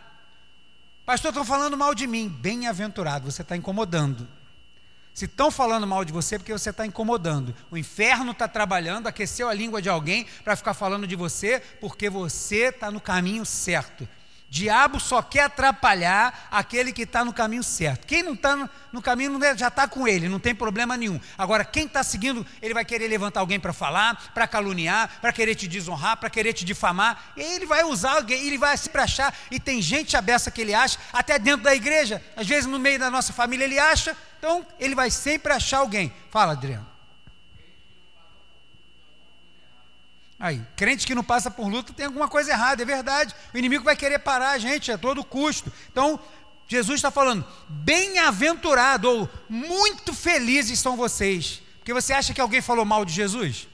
Pastor, 1.04 1.30
estão 1.30 1.44
falando 1.44 1.76
mal 1.76 1.94
de 1.94 2.06
mim. 2.06 2.28
Bem-aventurado, 2.28 3.30
você 3.30 3.42
está 3.42 3.56
incomodando. 3.56 4.28
Se 5.12 5.24
estão 5.24 5.50
falando 5.50 5.86
mal 5.86 6.04
de 6.04 6.12
você, 6.12 6.36
é 6.36 6.38
porque 6.38 6.52
você 6.52 6.70
está 6.70 6.86
incomodando. 6.86 7.52
O 7.70 7.76
inferno 7.76 8.30
está 8.30 8.46
trabalhando, 8.46 9.08
aqueceu 9.08 9.48
a 9.48 9.54
língua 9.54 9.82
de 9.82 9.88
alguém 9.88 10.26
para 10.44 10.54
ficar 10.54 10.74
falando 10.74 11.08
de 11.08 11.16
você, 11.16 11.60
porque 11.80 12.08
você 12.08 12.66
está 12.66 12.90
no 12.90 13.00
caminho 13.00 13.44
certo. 13.44 14.08
Diabo 14.50 14.98
só 14.98 15.20
quer 15.20 15.42
atrapalhar 15.42 16.48
aquele 16.50 16.90
que 16.90 17.02
está 17.02 17.22
no 17.22 17.34
caminho 17.34 17.62
certo. 17.62 18.06
Quem 18.06 18.22
não 18.22 18.32
está 18.32 18.56
no, 18.90 19.02
caminho 19.02 19.38
já 19.54 19.68
está 19.68 19.86
com 19.86 20.08
ele, 20.08 20.26
não 20.26 20.40
tem 20.40 20.54
problema 20.54 20.96
nenhum. 20.96 21.20
Agora, 21.36 21.66
quem 21.66 21.84
está 21.84 22.02
seguindo, 22.02 22.46
ele 22.62 22.72
vai 22.72 22.82
querer 22.82 23.08
levantar 23.08 23.40
alguém 23.40 23.60
para 23.60 23.74
falar, 23.74 24.32
para 24.32 24.48
caluniar, 24.48 25.20
para 25.20 25.32
querer 25.34 25.54
te 25.54 25.68
desonrar, 25.68 26.16
para 26.16 26.30
querer 26.30 26.54
te 26.54 26.64
difamar. 26.64 27.32
E 27.36 27.42
ele 27.42 27.66
vai 27.66 27.84
usar 27.84 28.12
alguém, 28.12 28.46
ele 28.46 28.56
vai 28.56 28.74
se 28.78 28.90
achar. 28.94 29.36
E 29.50 29.60
tem 29.60 29.82
gente 29.82 30.16
abessa 30.16 30.50
que 30.50 30.62
ele 30.62 30.72
acha, 30.72 30.98
até 31.12 31.38
dentro 31.38 31.64
da 31.64 31.74
igreja, 31.74 32.24
às 32.34 32.46
vezes 32.46 32.64
no 32.64 32.78
meio 32.78 32.98
da 32.98 33.10
nossa 33.10 33.34
família 33.34 33.64
ele 33.64 33.78
acha. 33.78 34.16
Então, 34.38 34.64
ele 34.80 34.94
vai 34.94 35.10
sempre 35.10 35.52
achar 35.52 35.78
alguém. 35.78 36.10
Fala, 36.30 36.52
Adriano. 36.52 36.97
Aí, 40.40 40.62
crente 40.76 41.06
que 41.06 41.16
não 41.16 41.24
passa 41.24 41.50
por 41.50 41.66
luta 41.66 41.92
tem 41.92 42.06
alguma 42.06 42.28
coisa 42.28 42.52
errada, 42.52 42.80
é 42.82 42.86
verdade. 42.86 43.34
O 43.52 43.58
inimigo 43.58 43.82
vai 43.82 43.96
querer 43.96 44.20
parar 44.20 44.50
a 44.50 44.58
gente 44.58 44.92
a 44.92 44.96
todo 44.96 45.24
custo. 45.24 45.72
Então, 45.90 46.20
Jesus 46.68 46.98
está 46.98 47.10
falando: 47.10 47.44
bem-aventurado 47.68 49.10
ou 49.10 49.30
muito 49.48 50.14
felizes 50.14 50.78
são 50.78 50.96
vocês. 50.96 51.60
Porque 51.78 51.92
você 51.92 52.12
acha 52.12 52.32
que 52.32 52.40
alguém 52.40 52.60
falou 52.60 52.84
mal 52.84 53.04
de 53.04 53.12
Jesus? 53.12 53.66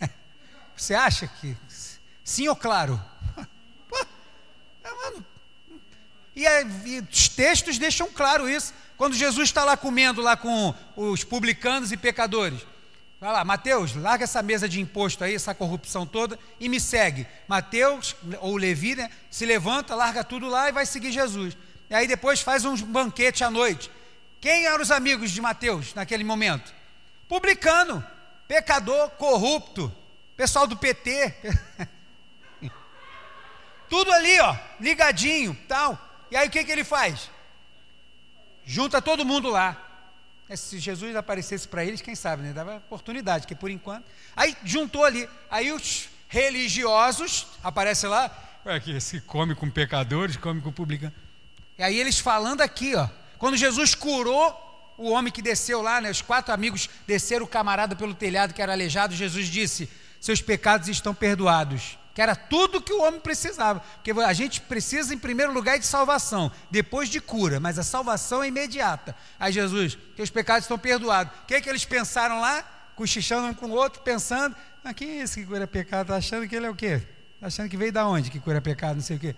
Você 0.76 0.94
acha 0.94 1.28
que 1.28 1.56
sim 2.24 2.48
ou 2.48 2.56
claro? 2.56 3.00
É, 6.38 6.62
e, 6.84 6.98
e 6.98 7.00
os 7.00 7.30
textos 7.30 7.78
deixam 7.78 8.10
claro 8.12 8.46
isso. 8.46 8.74
Quando 8.94 9.14
Jesus 9.14 9.48
está 9.48 9.64
lá 9.64 9.74
comendo 9.74 10.20
lá 10.20 10.36
com 10.36 10.74
os 10.94 11.24
publicanos 11.24 11.92
e 11.92 11.96
pecadores, 11.96 12.60
Vai 13.18 13.32
lá, 13.32 13.44
Mateus, 13.44 13.94
larga 13.94 14.24
essa 14.24 14.42
mesa 14.42 14.68
de 14.68 14.78
imposto 14.78 15.24
aí, 15.24 15.34
essa 15.34 15.54
corrupção 15.54 16.06
toda, 16.06 16.38
e 16.60 16.68
me 16.68 16.78
segue. 16.78 17.26
Mateus, 17.48 18.14
ou 18.40 18.56
Levi, 18.56 18.94
né, 18.94 19.10
se 19.30 19.46
levanta, 19.46 19.94
larga 19.94 20.22
tudo 20.22 20.48
lá 20.48 20.68
e 20.68 20.72
vai 20.72 20.84
seguir 20.84 21.12
Jesus. 21.12 21.56
E 21.88 21.94
aí 21.94 22.06
depois 22.06 22.42
faz 22.42 22.64
um 22.64 22.76
banquete 22.76 23.42
à 23.42 23.50
noite. 23.50 23.90
Quem 24.38 24.66
eram 24.66 24.82
os 24.82 24.90
amigos 24.90 25.30
de 25.30 25.40
Mateus 25.40 25.94
naquele 25.94 26.24
momento? 26.24 26.74
Publicano, 27.26 28.04
pecador, 28.46 29.08
corrupto, 29.10 29.90
pessoal 30.36 30.66
do 30.66 30.76
PT. 30.76 31.34
tudo 33.88 34.12
ali, 34.12 34.38
ó, 34.40 34.54
ligadinho, 34.78 35.56
tal. 35.66 35.98
E 36.30 36.36
aí 36.36 36.48
o 36.48 36.50
que, 36.50 36.64
que 36.64 36.70
ele 36.70 36.84
faz? 36.84 37.30
Junta 38.62 39.00
todo 39.00 39.24
mundo 39.24 39.48
lá. 39.48 39.85
É, 40.48 40.56
se 40.56 40.78
Jesus 40.78 41.16
aparecesse 41.16 41.66
para 41.66 41.84
eles, 41.84 42.00
quem 42.00 42.14
sabe, 42.14 42.42
né? 42.42 42.52
Dava 42.52 42.76
oportunidade, 42.76 43.46
que 43.46 43.54
por 43.54 43.70
enquanto. 43.70 44.04
Aí 44.36 44.56
juntou 44.64 45.04
ali. 45.04 45.28
Aí 45.50 45.72
os 45.72 46.08
religiosos, 46.28 47.46
aparece 47.62 48.06
lá, 48.06 48.30
é 48.66 48.80
que 48.80 49.00
se 49.00 49.20
come 49.20 49.54
com 49.54 49.70
pecadores, 49.70 50.36
come 50.36 50.60
com 50.60 50.72
publicanos. 50.72 51.16
E 51.78 51.82
aí 51.82 51.98
eles 51.98 52.18
falando 52.18 52.62
aqui, 52.62 52.96
ó. 52.96 53.08
Quando 53.38 53.56
Jesus 53.56 53.94
curou 53.94 54.94
o 54.98 55.10
homem 55.10 55.32
que 55.32 55.40
desceu 55.40 55.82
lá, 55.82 56.00
né? 56.00 56.10
Os 56.10 56.20
quatro 56.20 56.52
amigos 56.52 56.90
desceram 57.06 57.44
o 57.44 57.48
camarada 57.48 57.94
pelo 57.94 58.14
telhado 58.14 58.52
que 58.52 58.60
era 58.60 58.72
aleijado, 58.72 59.14
Jesus 59.14 59.46
disse: 59.46 59.88
Seus 60.20 60.42
pecados 60.42 60.88
estão 60.88 61.14
perdoados. 61.14 61.96
Que 62.16 62.22
era 62.22 62.34
tudo 62.34 62.80
que 62.80 62.94
o 62.94 63.02
homem 63.02 63.20
precisava. 63.20 63.80
Porque 63.80 64.10
a 64.10 64.32
gente 64.32 64.62
precisa, 64.62 65.12
em 65.12 65.18
primeiro 65.18 65.52
lugar, 65.52 65.78
de 65.78 65.84
salvação, 65.84 66.50
depois 66.70 67.10
de 67.10 67.20
cura, 67.20 67.60
mas 67.60 67.78
a 67.78 67.82
salvação 67.82 68.42
é 68.42 68.48
imediata. 68.48 69.14
Aí 69.38 69.52
Jesus, 69.52 69.98
os 70.18 70.30
pecados 70.30 70.64
estão 70.64 70.78
perdoados. 70.78 71.30
O 71.42 71.44
que, 71.44 71.54
é 71.54 71.60
que 71.60 71.68
eles 71.68 71.84
pensaram 71.84 72.40
lá? 72.40 72.64
Cochichando 72.94 73.48
um 73.48 73.52
com 73.52 73.66
o 73.66 73.72
outro, 73.72 74.00
pensando, 74.00 74.56
ah, 74.82 74.94
quem 74.94 75.10
é 75.10 75.22
esse 75.24 75.40
que 75.40 75.46
cura 75.46 75.66
pecado? 75.66 76.06
Está 76.06 76.16
achando 76.16 76.48
que 76.48 76.56
ele 76.56 76.64
é 76.64 76.70
o 76.70 76.74
quê? 76.74 77.02
Está 77.34 77.48
achando 77.48 77.68
que 77.68 77.76
veio 77.76 77.92
da 77.92 78.08
onde 78.08 78.30
que 78.30 78.40
cura 78.40 78.62
pecado, 78.62 78.94
não 78.94 79.02
sei 79.02 79.18
o 79.18 79.20
quê. 79.20 79.36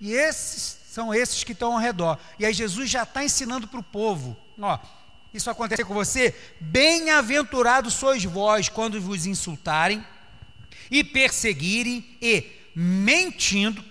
E 0.00 0.12
esses 0.12 0.80
são 0.90 1.14
esses 1.14 1.44
que 1.44 1.52
estão 1.52 1.74
ao 1.74 1.78
redor. 1.78 2.18
E 2.40 2.44
aí 2.44 2.52
Jesus 2.52 2.90
já 2.90 3.04
está 3.04 3.22
ensinando 3.22 3.68
para 3.68 3.78
o 3.78 3.84
povo, 3.84 4.36
ó, 4.60 4.80
isso 5.32 5.48
acontecer 5.48 5.84
com 5.84 5.94
você, 5.94 6.34
bem-aventurados 6.58 7.94
sois 7.94 8.24
vós 8.24 8.68
quando 8.68 9.00
vos 9.00 9.26
insultarem 9.26 10.04
e 10.90 11.02
perseguirem 11.04 12.04
e, 12.20 12.44
mentindo, 12.74 13.84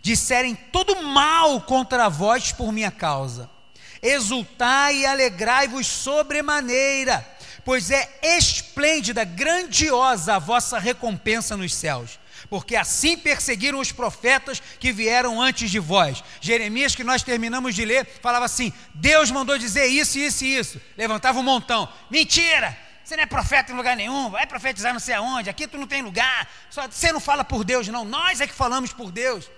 disserem 0.00 0.54
todo 0.54 1.02
mal 1.02 1.60
contra 1.62 2.08
vós 2.08 2.52
por 2.52 2.72
minha 2.72 2.90
causa. 2.90 3.50
Exultai 4.02 4.98
e 4.98 5.06
alegrai-vos 5.06 5.86
sobremaneira, 5.86 7.26
pois 7.64 7.90
é 7.90 8.08
esplêndida, 8.22 9.24
grandiosa 9.24 10.36
a 10.36 10.38
vossa 10.38 10.78
recompensa 10.78 11.56
nos 11.56 11.74
céus. 11.74 12.18
Porque 12.48 12.76
assim 12.76 13.16
perseguiram 13.16 13.80
os 13.80 13.90
profetas 13.90 14.62
que 14.78 14.92
vieram 14.92 15.40
antes 15.40 15.70
de 15.70 15.78
vós. 15.78 16.22
Jeremias, 16.40 16.94
que 16.94 17.02
nós 17.02 17.22
terminamos 17.22 17.74
de 17.74 17.84
ler, 17.84 18.06
falava 18.22 18.44
assim: 18.44 18.72
Deus 18.94 19.30
mandou 19.30 19.58
dizer 19.58 19.86
isso, 19.86 20.18
isso 20.18 20.44
e 20.44 20.56
isso. 20.56 20.80
Levantava 20.96 21.40
um 21.40 21.42
montão. 21.42 21.88
Mentira! 22.10 22.85
Você 23.06 23.14
não 23.14 23.22
é 23.22 23.26
profeta 23.26 23.70
em 23.70 23.76
lugar 23.76 23.96
nenhum, 23.96 24.30
vai 24.30 24.44
profetizar 24.48 24.92
não 24.92 24.98
sei 24.98 25.14
aonde, 25.14 25.48
aqui 25.48 25.68
tu 25.68 25.78
não 25.78 25.86
tem 25.86 26.02
lugar, 26.02 26.50
só, 26.68 26.88
você 26.88 27.12
não 27.12 27.20
fala 27.20 27.44
por 27.44 27.62
Deus, 27.62 27.86
não, 27.86 28.04
nós 28.04 28.40
é 28.40 28.48
que 28.48 28.52
falamos 28.52 28.92
por 28.92 29.12
Deus. 29.12 29.48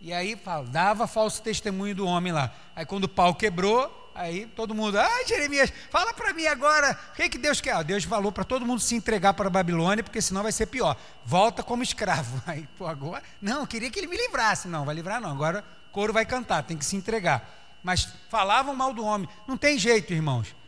E 0.00 0.10
aí 0.10 0.40
dava 0.70 1.06
falso 1.06 1.42
testemunho 1.42 1.94
do 1.94 2.06
homem 2.06 2.32
lá. 2.32 2.50
Aí 2.74 2.86
quando 2.86 3.04
o 3.04 3.08
pau 3.10 3.34
quebrou, 3.34 4.10
aí 4.14 4.46
todo 4.46 4.74
mundo, 4.74 4.98
ah, 4.98 5.24
Jeremias, 5.28 5.70
fala 5.90 6.14
para 6.14 6.32
mim 6.32 6.46
agora, 6.46 6.98
o 7.12 7.16
que, 7.16 7.28
que 7.28 7.36
Deus 7.36 7.60
quer? 7.60 7.74
Ah, 7.74 7.82
Deus 7.82 8.04
falou 8.04 8.32
para 8.32 8.42
todo 8.42 8.64
mundo 8.64 8.80
se 8.80 8.94
entregar 8.94 9.34
para 9.34 9.48
a 9.48 9.50
Babilônia, 9.50 10.02
porque 10.02 10.22
senão 10.22 10.42
vai 10.42 10.50
ser 10.50 10.64
pior. 10.64 10.96
Volta 11.26 11.62
como 11.62 11.82
escravo. 11.82 12.42
Aí, 12.48 12.66
pô, 12.78 12.86
agora, 12.86 13.22
não, 13.42 13.66
queria 13.66 13.90
que 13.90 14.00
ele 14.00 14.06
me 14.06 14.16
livrasse. 14.16 14.66
Não, 14.66 14.86
vai 14.86 14.94
livrar 14.94 15.20
não, 15.20 15.30
agora 15.30 15.62
couro 15.92 16.10
vai 16.10 16.24
cantar, 16.24 16.62
tem 16.62 16.78
que 16.78 16.86
se 16.86 16.96
entregar. 16.96 17.78
Mas 17.82 18.08
falavam 18.30 18.74
mal 18.74 18.94
do 18.94 19.04
homem. 19.04 19.28
Não 19.46 19.58
tem 19.58 19.78
jeito, 19.78 20.14
irmãos. 20.14 20.58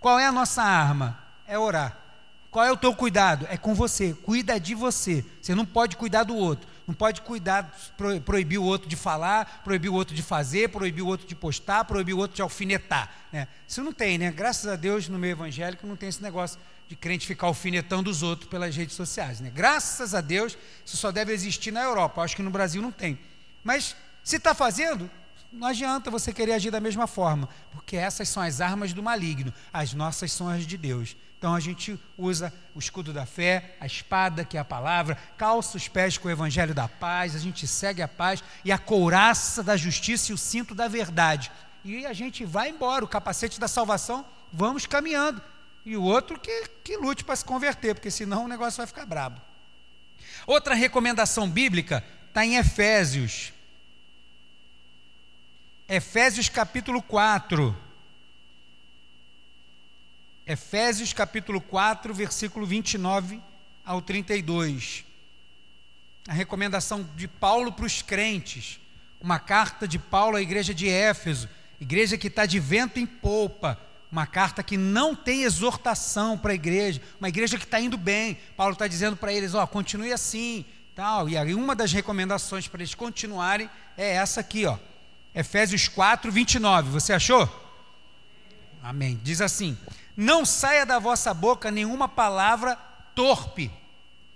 Qual 0.00 0.18
é 0.18 0.26
a 0.26 0.32
nossa 0.32 0.62
arma? 0.62 1.18
É 1.46 1.58
orar. 1.58 1.96
Qual 2.50 2.64
é 2.64 2.72
o 2.72 2.76
teu 2.76 2.94
cuidado? 2.94 3.46
É 3.50 3.56
com 3.56 3.74
você. 3.74 4.14
Cuida 4.22 4.58
de 4.58 4.74
você. 4.74 5.24
Você 5.40 5.54
não 5.54 5.66
pode 5.66 5.96
cuidar 5.96 6.24
do 6.24 6.34
outro. 6.34 6.68
Não 6.86 6.94
pode 6.94 7.20
cuidar, 7.20 7.70
proibir 8.24 8.58
o 8.58 8.64
outro 8.64 8.88
de 8.88 8.96
falar, 8.96 9.60
proibir 9.62 9.90
o 9.90 9.94
outro 9.94 10.14
de 10.14 10.22
fazer, 10.22 10.70
proibir 10.70 11.02
o 11.02 11.06
outro 11.06 11.26
de 11.26 11.34
postar, 11.34 11.84
proibir 11.84 12.14
o 12.14 12.18
outro 12.18 12.34
de 12.34 12.40
alfinetar. 12.40 13.12
Né? 13.30 13.46
Isso 13.66 13.82
não 13.82 13.92
tem, 13.92 14.16
né? 14.16 14.30
Graças 14.30 14.66
a 14.66 14.74
Deus, 14.74 15.06
no 15.06 15.18
meio 15.18 15.32
evangélico, 15.32 15.86
não 15.86 15.96
tem 15.96 16.08
esse 16.08 16.22
negócio 16.22 16.58
de 16.88 16.96
crente 16.96 17.26
ficar 17.26 17.46
alfinetando 17.46 18.08
os 18.08 18.22
outros 18.22 18.48
pelas 18.48 18.74
redes 18.74 18.96
sociais. 18.96 19.38
Né? 19.38 19.52
Graças 19.54 20.14
a 20.14 20.22
Deus, 20.22 20.56
isso 20.82 20.96
só 20.96 21.12
deve 21.12 21.34
existir 21.34 21.70
na 21.70 21.82
Europa. 21.82 22.22
Acho 22.22 22.34
que 22.34 22.42
no 22.42 22.50
Brasil 22.50 22.80
não 22.80 22.90
tem. 22.90 23.18
Mas 23.62 23.94
se 24.24 24.36
está 24.36 24.54
fazendo, 24.54 25.10
não 25.52 25.68
adianta 25.68 26.10
você 26.10 26.32
querer 26.32 26.52
agir 26.52 26.70
da 26.70 26.80
mesma 26.80 27.06
forma, 27.06 27.48
porque 27.72 27.96
essas 27.96 28.28
são 28.28 28.42
as 28.42 28.60
armas 28.60 28.92
do 28.92 29.02
maligno, 29.02 29.52
as 29.72 29.94
nossas 29.94 30.30
são 30.32 30.48
as 30.48 30.66
de 30.66 30.76
Deus. 30.76 31.16
Então 31.38 31.54
a 31.54 31.60
gente 31.60 31.98
usa 32.16 32.52
o 32.74 32.78
escudo 32.78 33.12
da 33.12 33.24
fé, 33.24 33.76
a 33.80 33.86
espada, 33.86 34.44
que 34.44 34.56
é 34.56 34.60
a 34.60 34.64
palavra, 34.64 35.16
calça 35.36 35.76
os 35.76 35.86
pés 35.86 36.18
com 36.18 36.26
o 36.26 36.30
evangelho 36.30 36.74
da 36.74 36.88
paz, 36.88 37.36
a 37.36 37.38
gente 37.38 37.66
segue 37.66 38.02
a 38.02 38.08
paz 38.08 38.42
e 38.64 38.72
a 38.72 38.78
couraça 38.78 39.62
da 39.62 39.76
justiça 39.76 40.32
e 40.32 40.34
o 40.34 40.38
cinto 40.38 40.74
da 40.74 40.88
verdade. 40.88 41.50
E 41.84 42.04
a 42.04 42.12
gente 42.12 42.44
vai 42.44 42.70
embora, 42.70 43.04
o 43.04 43.08
capacete 43.08 43.60
da 43.60 43.68
salvação, 43.68 44.26
vamos 44.52 44.84
caminhando. 44.84 45.40
E 45.86 45.96
o 45.96 46.02
outro 46.02 46.38
que, 46.40 46.68
que 46.82 46.96
lute 46.96 47.24
para 47.24 47.36
se 47.36 47.44
converter, 47.44 47.94
porque 47.94 48.10
senão 48.10 48.44
o 48.44 48.48
negócio 48.48 48.76
vai 48.76 48.86
ficar 48.86 49.06
brabo. 49.06 49.40
Outra 50.46 50.74
recomendação 50.74 51.48
bíblica 51.48 52.04
está 52.28 52.44
em 52.44 52.56
Efésios, 52.56 53.52
Efésios 55.88 56.50
capítulo 56.50 57.00
4. 57.00 57.74
Efésios 60.46 61.14
capítulo 61.14 61.62
4, 61.62 62.12
versículo 62.12 62.66
29 62.66 63.40
ao 63.86 64.02
32. 64.02 65.06
A 66.28 66.34
recomendação 66.34 67.08
de 67.16 67.26
Paulo 67.26 67.72
para 67.72 67.86
os 67.86 68.02
crentes. 68.02 68.78
Uma 69.18 69.38
carta 69.38 69.88
de 69.88 69.98
Paulo 69.98 70.36
à 70.36 70.42
igreja 70.42 70.74
de 70.74 70.86
Éfeso, 70.86 71.48
igreja 71.80 72.18
que 72.18 72.26
está 72.26 72.44
de 72.44 72.60
vento 72.60 73.00
em 73.00 73.06
polpa. 73.06 73.80
Uma 74.12 74.26
carta 74.26 74.62
que 74.62 74.76
não 74.76 75.16
tem 75.16 75.44
exortação 75.44 76.36
para 76.36 76.52
a 76.52 76.54
igreja, 76.54 77.00
uma 77.18 77.30
igreja 77.30 77.56
que 77.56 77.64
está 77.64 77.80
indo 77.80 77.96
bem. 77.96 78.38
Paulo 78.58 78.74
está 78.74 78.86
dizendo 78.86 79.16
para 79.16 79.32
eles: 79.32 79.54
ó, 79.54 79.66
continue 79.66 80.12
assim, 80.12 80.66
tal. 80.94 81.30
E 81.30 81.38
aí 81.38 81.54
uma 81.54 81.74
das 81.74 81.94
recomendações 81.94 82.68
para 82.68 82.82
eles 82.82 82.94
continuarem 82.94 83.70
é 83.96 84.16
essa 84.16 84.40
aqui, 84.40 84.66
ó. 84.66 84.76
Efésios 85.38 85.86
4, 85.86 86.32
29. 86.32 86.90
Você 86.90 87.12
achou? 87.12 87.48
Amém. 88.82 89.20
Diz 89.22 89.40
assim: 89.40 89.78
Não 90.16 90.44
saia 90.44 90.84
da 90.84 90.98
vossa 90.98 91.32
boca 91.32 91.70
nenhuma 91.70 92.08
palavra 92.08 92.74
torpe 93.14 93.70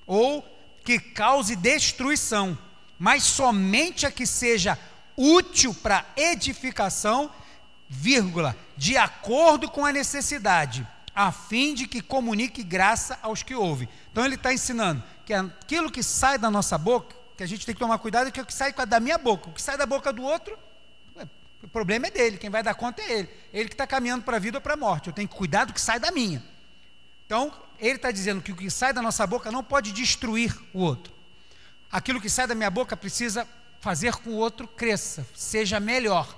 ou 0.07 0.47
que 0.85 1.01
cause 1.01 1.57
destruição, 1.57 2.57
mas 3.01 3.25
somente 3.25 4.07
a 4.07 4.13
que 4.13 4.25
seja 4.25 4.79
útil 5.17 5.75
para 5.75 6.07
edificação, 6.17 7.29
vírgula, 7.89 8.57
de 8.77 8.97
acordo 8.97 9.69
com 9.69 9.85
a 9.85 9.91
necessidade, 9.91 10.87
a 11.13 11.33
fim 11.33 11.75
de 11.75 11.89
que 11.89 12.01
comunique 12.01 12.63
graça 12.63 13.19
aos 13.23 13.43
que 13.43 13.57
ouvem. 13.57 13.89
Então 14.13 14.25
ele 14.25 14.37
está 14.37 14.55
ensinando 14.55 15.03
que 15.27 15.35
aquilo 15.35 15.91
que 15.91 16.03
sai 16.05 16.39
da 16.39 16.49
nossa 16.49 16.79
boca, 16.79 17.17
que 17.37 17.43
a 17.43 17.47
gente 17.47 17.67
tem 17.67 17.75
que 17.75 17.81
tomar 17.81 17.99
cuidado, 17.99 18.29
é 18.29 18.31
que 18.31 18.41
o 18.41 18.47
que 18.47 18.55
sai 18.55 18.73
da 18.73 19.01
minha 19.01 19.19
boca, 19.19 19.51
o 19.51 19.53
que 19.53 19.61
sai 19.61 19.77
da 19.77 19.85
boca 19.85 20.13
do 20.13 20.23
outro 20.23 20.57
o 21.63 21.69
problema 21.69 22.09
é 22.09 22.11
dele, 22.11 22.39
quem 22.39 22.51
vai 22.51 22.63
dar 22.63 22.75
conta 22.75 23.01
é 23.03 23.21
ele. 23.21 23.29
Ele 23.53 23.69
que 23.69 23.75
está 23.75 23.87
caminhando 23.87 24.25
para 24.25 24.37
a 24.37 24.41
vida 24.41 24.59
ou 24.59 24.63
para 24.63 24.75
a 24.75 24.77
morte. 24.77 25.09
Eu 25.09 25.13
tenho 25.13 25.29
que 25.29 25.35
cuidar 25.35 25.65
do 25.65 25.73
que 25.73 25.81
sai 25.81 26.01
da 26.01 26.11
minha. 26.11 26.43
Então, 27.25 27.53
ele 27.79 27.97
está 27.97 28.11
dizendo 28.11 28.43
que 28.43 28.51
o 28.51 28.57
que 28.57 28.69
sai 28.69 28.93
da 28.93 29.01
nossa 29.01 29.27
boca 29.27 29.51
não 29.51 29.63
pode 29.63 29.93
destruir 29.93 30.57
o 30.75 30.81
outro. 30.81 31.13
Aquilo 31.91 32.21
que 32.21 32.29
sai 32.29 32.47
da 32.47 32.55
minha 32.55 32.71
boca 32.71 32.97
precisa 32.97 33.47
fazer 33.81 34.13
com 34.15 34.23
que 34.23 34.29
o 34.29 34.35
outro 34.35 34.67
cresça, 34.67 35.27
seja 35.35 35.79
melhor. 35.79 36.37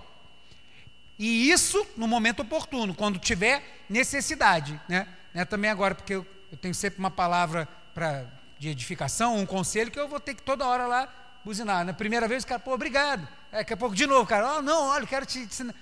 E 1.19 1.51
isso 1.51 1.87
no 1.97 2.07
momento 2.07 2.41
oportuno, 2.41 2.95
quando 2.95 3.19
tiver 3.19 3.85
necessidade. 3.89 4.79
Né? 4.89 5.07
né? 5.33 5.45
Também 5.45 5.71
agora, 5.71 5.95
porque 5.95 6.15
eu, 6.15 6.27
eu 6.51 6.59
tenho 6.59 6.75
sempre 6.75 6.99
uma 6.99 7.11
palavra 7.11 7.67
pra, 7.95 8.27
de 8.59 8.69
edificação, 8.69 9.39
um 9.39 9.47
conselho, 9.47 9.91
que 9.91 9.99
eu 9.99 10.09
vou 10.09 10.21
ter 10.21 10.35
que 10.35 10.43
toda 10.43 10.67
hora 10.67 10.87
lá 10.87 11.24
buzinar. 11.45 11.85
Na 11.85 11.93
primeira 11.93 12.27
vez, 12.27 12.45
o 12.45 12.47
cara, 12.47 12.61
pô, 12.61 12.73
obrigado. 12.73 13.27
É, 13.53 13.59
daqui 13.59 13.73
a 13.73 13.77
pouco, 13.77 13.95
de 13.95 14.07
novo, 14.07 14.27
cara, 14.27 14.57
oh, 14.59 14.63
não, 14.63 14.89
olha, 14.89 15.07
quero 15.07 15.27
te 15.27 15.41
ensinar. 15.41 15.75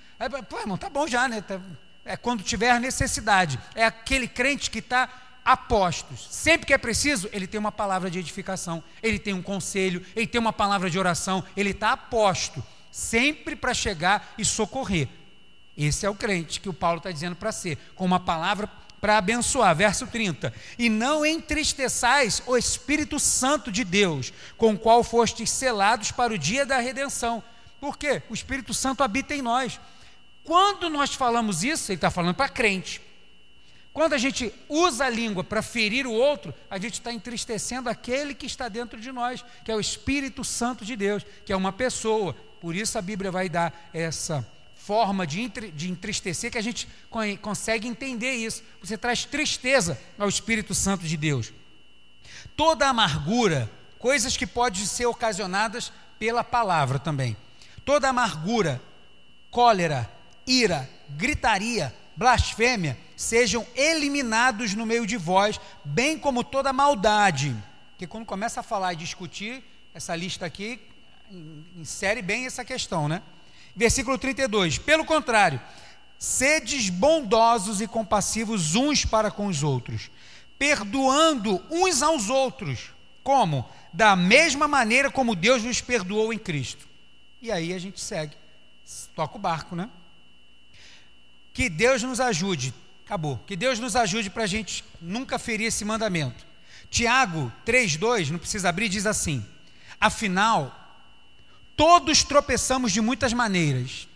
Pô, 0.49 0.59
irmão, 0.59 0.77
tá 0.77 0.91
bom 0.91 1.07
já, 1.07 1.29
né? 1.29 1.41
Tá, 1.41 1.61
é 2.05 2.17
quando 2.17 2.43
tiver 2.43 2.79
necessidade. 2.81 3.59
É 3.75 3.85
aquele 3.85 4.27
crente 4.27 4.71
que 4.71 4.81
está 4.81 5.09
a 5.45 5.57
postos. 5.57 6.27
Sempre 6.31 6.67
que 6.67 6.75
é 6.75 6.79
preciso, 6.79 7.29
ele 7.33 7.47
tem 7.47 7.59
uma 7.59 7.73
palavra 7.73 8.11
de 8.11 8.19
edificação, 8.19 8.83
ele 9.03 9.19
tem 9.19 9.35
um 9.35 9.43
conselho, 9.43 10.05
ele 10.15 10.27
tem 10.27 10.41
uma 10.41 10.53
palavra 10.53 10.89
de 10.89 10.99
oração, 10.99 11.45
ele 11.57 11.71
está 11.71 11.93
a 11.93 11.97
posto, 11.97 12.63
sempre 12.91 13.57
para 13.57 13.75
chegar 13.75 14.35
e 14.39 14.45
socorrer. 14.45 15.09
Esse 15.77 16.05
é 16.05 16.11
o 16.11 16.15
crente 16.15 16.61
que 16.61 16.69
o 16.69 16.75
Paulo 16.75 16.99
está 16.99 17.11
dizendo 17.11 17.35
para 17.35 17.51
ser, 17.51 17.79
com 17.95 18.05
uma 18.05 18.21
palavra 18.21 18.69
para 19.03 19.19
abençoar. 19.19 19.75
Verso 19.75 20.07
30. 20.07 20.55
E 20.79 20.89
não 20.89 21.27
entristeçais 21.27 22.41
o 22.47 22.57
Espírito 22.57 23.19
Santo 23.19 23.73
de 23.73 23.83
Deus, 23.83 24.33
com 24.57 24.75
o 24.75 24.79
qual 24.79 25.03
fostes 25.03 25.51
selados 25.51 26.13
para 26.13 26.33
o 26.33 26.39
dia 26.39 26.65
da 26.65 26.79
redenção. 26.79 27.43
Por 27.81 27.99
quê? 27.99 28.23
O 28.31 28.35
Espírito 28.35 28.73
Santo 28.73 29.03
habita 29.03 29.35
em 29.35 29.43
nós. 29.43 29.81
Quando 30.45 30.89
nós 30.89 31.13
falamos 31.15 31.65
isso, 31.65 31.91
ele 31.91 31.97
está 31.97 32.13
falando 32.13 32.37
para 32.37 32.49
crente. 32.49 33.03
Quando 33.93 34.13
a 34.13 34.19
gente 34.19 34.55
usa 34.69 35.07
a 35.07 35.11
língua 35.11 35.43
para 35.43 35.63
ferir 35.63 36.07
o 36.07 36.13
outro, 36.13 36.55
a 36.71 36.79
gente 36.79 36.95
está 36.95 37.13
entristecendo 37.13 37.91
aquele 37.91 38.37
que 38.37 38.47
está 38.47 38.69
dentro 38.69 39.01
de 39.01 39.11
nós, 39.11 39.45
que 39.65 39.73
é 39.73 39.75
o 39.75 39.81
Espírito 39.81 40.45
Santo 40.45 40.85
de 40.85 40.95
Deus, 40.95 41.27
que 41.45 41.53
é 41.53 41.57
uma 41.57 41.73
pessoa. 41.73 42.35
Por 42.61 42.77
isso 42.77 42.97
a 42.97 43.03
Bíblia 43.03 43.33
vai 43.33 43.49
dar 43.49 43.91
essa 43.93 44.49
forma 44.85 45.25
de, 45.25 45.49
de 45.49 45.91
entristecer 45.91 46.51
que 46.51 46.59
a 46.59 46.63
gente 46.63 46.89
consegue 47.41 47.87
entender 47.87 48.33
isso. 48.33 48.65
Você 48.83 48.99
traz 48.99 49.25
tristeza 49.25 49.99
ao 50.19 50.29
Espírito 50.29 50.75
Santo 50.75 51.07
de 51.07 51.17
Deus. 51.17 51.53
Toda 52.57 52.89
amargura, 52.89 53.71
coisas 53.97 54.37
que 54.37 54.47
podem 54.47 54.85
ser 54.85 55.07
ocasionadas 55.07 55.93
pela 56.19 56.43
palavra 56.43 56.99
também. 56.99 57.37
Toda 57.85 58.09
amargura, 58.09 58.83
cólera, 59.53 60.11
ira, 60.45 60.91
gritaria, 61.11 61.95
blasfêmia, 62.17 62.99
sejam 63.17 63.65
eliminados 63.77 64.75
no 64.75 64.85
meio 64.85 65.07
de 65.07 65.17
vós, 65.17 65.61
bem 65.85 66.19
como 66.19 66.43
toda 66.43 66.73
maldade 66.73 67.57
Porque 67.93 68.07
quando 68.07 68.27
começa 68.27 68.61
a 68.61 68.63
falar 68.65 68.95
e 68.95 68.97
discutir, 68.97 69.63
essa 69.95 70.17
lista 70.17 70.45
aqui 70.45 70.81
insere 71.77 72.21
bem 72.21 72.47
essa 72.47 72.65
questão, 72.65 73.09
né? 73.09 73.23
Versículo 73.75 74.19
32. 74.19 74.79
Pelo 74.79 75.05
contrário, 75.05 75.61
sedes 76.19 76.89
bondosos 76.89 77.81
e 77.81 77.87
compassivos 77.87 78.75
uns 78.75 79.05
para 79.05 79.31
com 79.31 79.47
os 79.47 79.63
outros, 79.63 80.11
perdoando 80.59 81.61
uns 81.71 82.03
aos 82.03 82.29
outros. 82.31 82.91
Como? 83.23 83.69
Da 83.93 84.17
mesma 84.17 84.69
maneira 84.69 85.11
como 85.11 85.35
Deus 85.35 85.63
nos 85.63 85.81
perdoou 85.81 86.33
em 86.33 86.39
Cristo. 86.39 86.87
E 87.41 87.51
aí 87.51 87.73
a 87.73 87.79
gente 87.79 88.01
segue. 88.01 88.37
Toca 89.15 89.37
o 89.37 89.41
barco, 89.41 89.75
né? 89.75 89.89
Que 91.53 91.69
Deus 91.69 92.03
nos 92.03 92.21
ajude. 92.21 92.73
Acabou. 93.05 93.39
Que 93.47 93.57
Deus 93.57 93.79
nos 93.79 93.97
ajude 93.97 94.31
para 94.31 94.45
a 94.45 94.47
gente 94.47 94.85
nunca 95.01 95.39
ferir 95.39 95.67
esse 95.67 95.85
mandamento. 95.85 96.47
Tiago 96.89 97.53
3,2, 97.67 98.31
não 98.31 98.39
precisa 98.39 98.69
abrir, 98.69 98.89
diz 98.89 99.07
assim: 99.07 99.45
Afinal, 100.01 100.82
todos 101.77 102.23
tropeçamos 102.25 102.93
de 102.93 103.01
muitas 103.01 103.33
maneiras. 103.33 104.09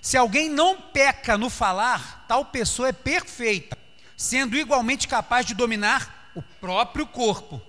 Se 0.00 0.16
alguém 0.16 0.48
não 0.48 0.80
peca 0.80 1.36
no 1.36 1.50
falar, 1.50 2.24
tal 2.26 2.44
pessoa 2.44 2.88
é 2.88 2.92
perfeita, 2.92 3.76
sendo 4.16 4.56
igualmente 4.56 5.06
capaz 5.06 5.44
de 5.44 5.54
dominar 5.54 6.30
o 6.34 6.42
próprio 6.42 7.06
corpo, 7.06 7.60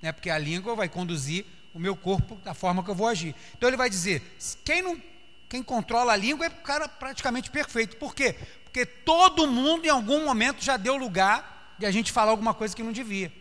né? 0.00 0.12
porque 0.12 0.30
a 0.30 0.38
língua 0.38 0.76
vai 0.76 0.88
conduzir 0.88 1.44
o 1.74 1.78
meu 1.78 1.96
corpo 1.96 2.36
da 2.36 2.54
forma 2.54 2.84
que 2.84 2.90
eu 2.90 2.94
vou 2.94 3.08
agir. 3.08 3.34
Então 3.56 3.68
ele 3.68 3.76
vai 3.76 3.90
dizer: 3.90 4.22
quem, 4.64 4.82
não, 4.82 5.00
quem 5.48 5.62
controla 5.62 6.12
a 6.12 6.16
língua 6.16 6.46
é 6.46 6.48
o 6.48 6.62
cara 6.62 6.86
praticamente 6.88 7.50
perfeito. 7.50 7.96
Por 7.96 8.14
quê? 8.14 8.36
Porque 8.64 8.86
todo 8.86 9.46
mundo 9.46 9.86
em 9.86 9.90
algum 9.90 10.24
momento 10.24 10.62
já 10.62 10.76
deu 10.76 10.96
lugar 10.96 11.74
de 11.78 11.86
a 11.86 11.90
gente 11.90 12.12
falar 12.12 12.30
alguma 12.30 12.54
coisa 12.54 12.76
que 12.76 12.82
não 12.82 12.92
devia. 12.92 13.32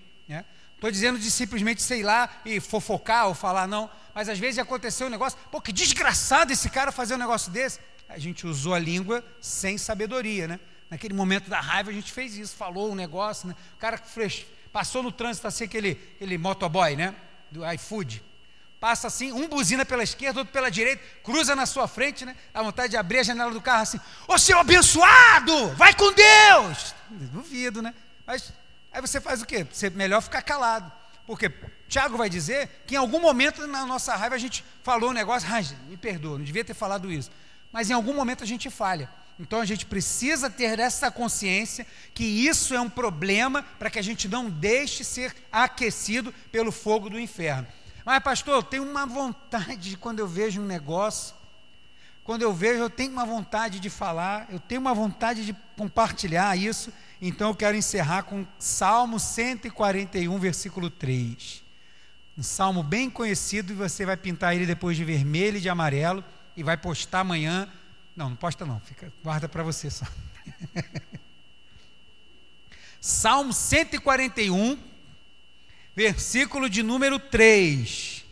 Estou 0.81 0.89
dizendo 0.89 1.19
de 1.19 1.29
simplesmente, 1.29 1.79
sei 1.79 2.01
lá, 2.01 2.27
e 2.43 2.59
fofocar 2.59 3.27
ou 3.27 3.35
falar, 3.35 3.67
não. 3.67 3.87
Mas 4.15 4.27
às 4.27 4.39
vezes 4.39 4.57
aconteceu 4.57 5.05
um 5.05 5.11
negócio, 5.11 5.37
pô, 5.51 5.61
que 5.61 5.71
desgraçado 5.71 6.51
esse 6.51 6.71
cara 6.71 6.91
fazer 6.91 7.13
um 7.13 7.19
negócio 7.19 7.51
desse. 7.51 7.79
A 8.09 8.17
gente 8.17 8.47
usou 8.47 8.73
a 8.73 8.79
língua 8.79 9.23
sem 9.39 9.77
sabedoria, 9.77 10.47
né? 10.47 10.59
Naquele 10.89 11.13
momento 11.13 11.51
da 11.51 11.61
raiva 11.61 11.91
a 11.91 11.93
gente 11.93 12.11
fez 12.11 12.35
isso, 12.35 12.55
falou 12.55 12.91
um 12.91 12.95
negócio, 12.95 13.47
né? 13.47 13.55
O 13.75 13.77
cara 13.77 14.01
passou 14.73 15.03
no 15.03 15.11
trânsito 15.11 15.45
assim, 15.45 15.65
aquele, 15.65 15.91
aquele 16.15 16.35
motoboy, 16.39 16.95
né? 16.95 17.13
Do 17.51 17.63
iFood. 17.73 18.23
Passa 18.79 19.05
assim, 19.05 19.31
um 19.31 19.47
buzina 19.47 19.85
pela 19.85 20.01
esquerda, 20.01 20.39
outro 20.39 20.51
pela 20.51 20.71
direita, 20.71 21.03
cruza 21.21 21.55
na 21.55 21.67
sua 21.67 21.87
frente, 21.87 22.25
né? 22.25 22.35
Dá 22.51 22.63
vontade 22.63 22.89
de 22.89 22.97
abrir 22.97 23.19
a 23.19 23.23
janela 23.23 23.51
do 23.51 23.61
carro 23.61 23.83
assim, 23.83 23.99
ô 24.27 24.35
seu 24.35 24.57
abençoado, 24.57 25.75
vai 25.75 25.93
com 25.93 26.11
Deus! 26.11 26.95
Duvido, 27.07 27.83
né? 27.83 27.93
Mas 28.25 28.51
Aí 28.91 29.01
você 29.01 29.21
faz 29.21 29.41
o 29.41 29.45
quê? 29.45 29.63
Você 29.63 29.89
melhor 29.89 30.21
ficar 30.21 30.41
calado. 30.41 30.91
Porque 31.25 31.49
Tiago 31.87 32.17
vai 32.17 32.29
dizer 32.29 32.83
que 32.85 32.95
em 32.95 32.97
algum 32.97 33.19
momento 33.19 33.65
na 33.67 33.85
nossa 33.85 34.15
raiva 34.15 34.35
a 34.35 34.39
gente 34.39 34.65
falou 34.83 35.11
um 35.11 35.13
negócio, 35.13 35.47
ai, 35.51 35.65
me 35.87 35.95
perdoa, 35.95 36.37
não 36.37 36.45
devia 36.45 36.65
ter 36.65 36.73
falado 36.73 37.11
isso. 37.11 37.31
Mas 37.71 37.89
em 37.89 37.93
algum 37.93 38.13
momento 38.13 38.43
a 38.43 38.47
gente 38.47 38.69
falha. 38.69 39.09
Então 39.39 39.59
a 39.59 39.65
gente 39.65 39.85
precisa 39.85 40.49
ter 40.49 40.77
essa 40.77 41.09
consciência 41.09 41.87
que 42.13 42.23
isso 42.23 42.75
é 42.75 42.81
um 42.81 42.89
problema 42.89 43.63
para 43.79 43.89
que 43.89 43.97
a 43.97 44.01
gente 44.01 44.27
não 44.27 44.49
deixe 44.49 45.03
ser 45.03 45.35
aquecido 45.51 46.33
pelo 46.51 46.71
fogo 46.71 47.09
do 47.09 47.19
inferno. 47.19 47.67
Mas, 48.05 48.21
pastor, 48.21 48.55
eu 48.55 48.63
tenho 48.63 48.83
uma 48.83 49.05
vontade 49.05 49.95
quando 49.97 50.19
eu 50.19 50.27
vejo 50.27 50.61
um 50.61 50.65
negócio, 50.65 51.35
quando 52.23 52.43
eu 52.43 52.53
vejo, 52.53 52.79
eu 52.79 52.89
tenho 52.89 53.11
uma 53.11 53.25
vontade 53.25 53.79
de 53.79 53.89
falar, 53.89 54.47
eu 54.49 54.59
tenho 54.59 54.81
uma 54.81 54.93
vontade 54.93 55.45
de 55.45 55.55
compartilhar 55.75 56.55
isso. 56.57 56.93
Então 57.21 57.49
eu 57.49 57.55
quero 57.55 57.77
encerrar 57.77 58.23
com 58.23 58.47
Salmo 58.57 59.19
141, 59.19 60.39
versículo 60.39 60.89
3. 60.89 61.61
Um 62.35 62.41
salmo 62.41 62.81
bem 62.81 63.11
conhecido 63.11 63.71
e 63.71 63.75
você 63.75 64.03
vai 64.07 64.17
pintar 64.17 64.55
ele 64.55 64.65
depois 64.65 64.97
de 64.97 65.05
vermelho 65.05 65.57
e 65.57 65.61
de 65.61 65.69
amarelo 65.69 66.23
e 66.57 66.63
vai 66.63 66.75
postar 66.75 67.19
amanhã. 67.19 67.69
Não, 68.15 68.29
não 68.29 68.35
posta 68.35 68.65
não, 68.65 68.79
fica, 68.79 69.13
guarda 69.23 69.47
para 69.47 69.61
você 69.61 69.91
só. 69.91 70.05
Salmo 72.99 73.53
141, 73.53 74.77
versículo 75.95 76.67
de 76.67 76.81
número 76.81 77.19
3. 77.19 78.25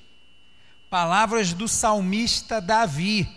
Palavras 0.90 1.54
do 1.54 1.68
salmista 1.68 2.60
Davi. 2.60 3.30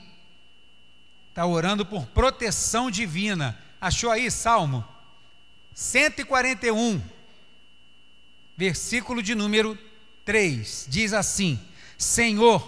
Está 1.28 1.44
orando 1.44 1.84
por 1.84 2.07
proteção 2.07 2.90
divina. 2.90 3.59
Achou 3.80 4.11
aí, 4.11 4.30
Salmo? 4.30 4.82
141, 5.74 7.00
versículo 8.56 9.22
de 9.22 9.34
número 9.34 9.78
3, 10.24 10.86
diz 10.88 11.12
assim: 11.12 11.58
Senhor, 11.96 12.60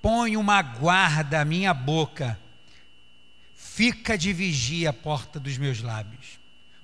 põe 0.00 0.36
uma 0.36 0.62
guarda 0.62 1.40
à 1.40 1.44
minha 1.44 1.74
boca, 1.74 2.38
fica 3.54 4.16
de 4.16 4.32
vigia 4.32 4.90
a 4.90 4.92
porta 4.92 5.40
dos 5.40 5.58
meus 5.58 5.82
lábios, 5.82 6.38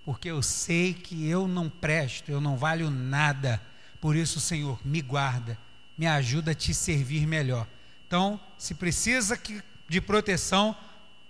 porque 0.04 0.28
eu 0.28 0.42
sei 0.42 0.92
que 0.92 1.28
eu 1.28 1.46
não 1.46 1.70
presto, 1.70 2.30
eu 2.30 2.40
não 2.40 2.56
valho 2.56 2.90
nada, 2.90 3.60
por 4.00 4.16
isso, 4.16 4.40
Senhor, 4.40 4.78
me 4.84 5.00
guarda, 5.00 5.58
me 5.96 6.06
ajuda 6.06 6.50
a 6.50 6.54
te 6.54 6.74
servir 6.74 7.26
melhor. 7.26 7.66
Então, 8.06 8.38
se 8.58 8.74
precisa 8.74 9.40
de 9.88 10.00
proteção, 10.00 10.76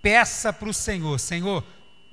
peça 0.01 0.51
para 0.51 0.69
o 0.69 0.73
Senhor: 0.73 1.19
Senhor, 1.19 1.65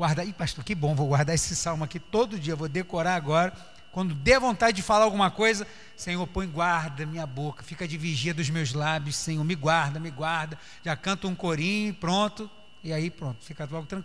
guardar. 0.02 0.26
Ih, 0.26 0.32
pastor, 0.32 0.64
que 0.64 0.74
bom, 0.74 0.96
vou 0.96 1.06
guardar 1.06 1.32
esse 1.32 1.54
salmo 1.54 1.84
aqui 1.84 2.00
todo 2.00 2.36
dia, 2.36 2.56
vou 2.56 2.68
decorar 2.68 3.14
agora. 3.14 3.52
Quando 3.92 4.14
der 4.14 4.40
vontade 4.40 4.76
de 4.76 4.82
falar 4.82 5.04
alguma 5.04 5.30
coisa, 5.30 5.64
Senhor, 5.96 6.26
põe 6.26 6.48
guarda 6.48 7.06
minha 7.06 7.24
boca, 7.24 7.62
fica 7.62 7.86
de 7.86 7.96
vigia 7.96 8.34
dos 8.34 8.50
meus 8.50 8.72
lábios, 8.72 9.14
Senhor, 9.14 9.44
me 9.44 9.54
guarda, 9.54 10.00
me 10.00 10.10
guarda. 10.10 10.58
Já 10.82 10.96
canto 10.96 11.28
um 11.28 11.36
corinho, 11.36 11.94
pronto, 11.94 12.50
e 12.82 12.92
aí 12.92 13.10
pronto, 13.10 13.44
fica 13.44 13.68
logo 13.70 13.86
tranquilo. 13.86 14.00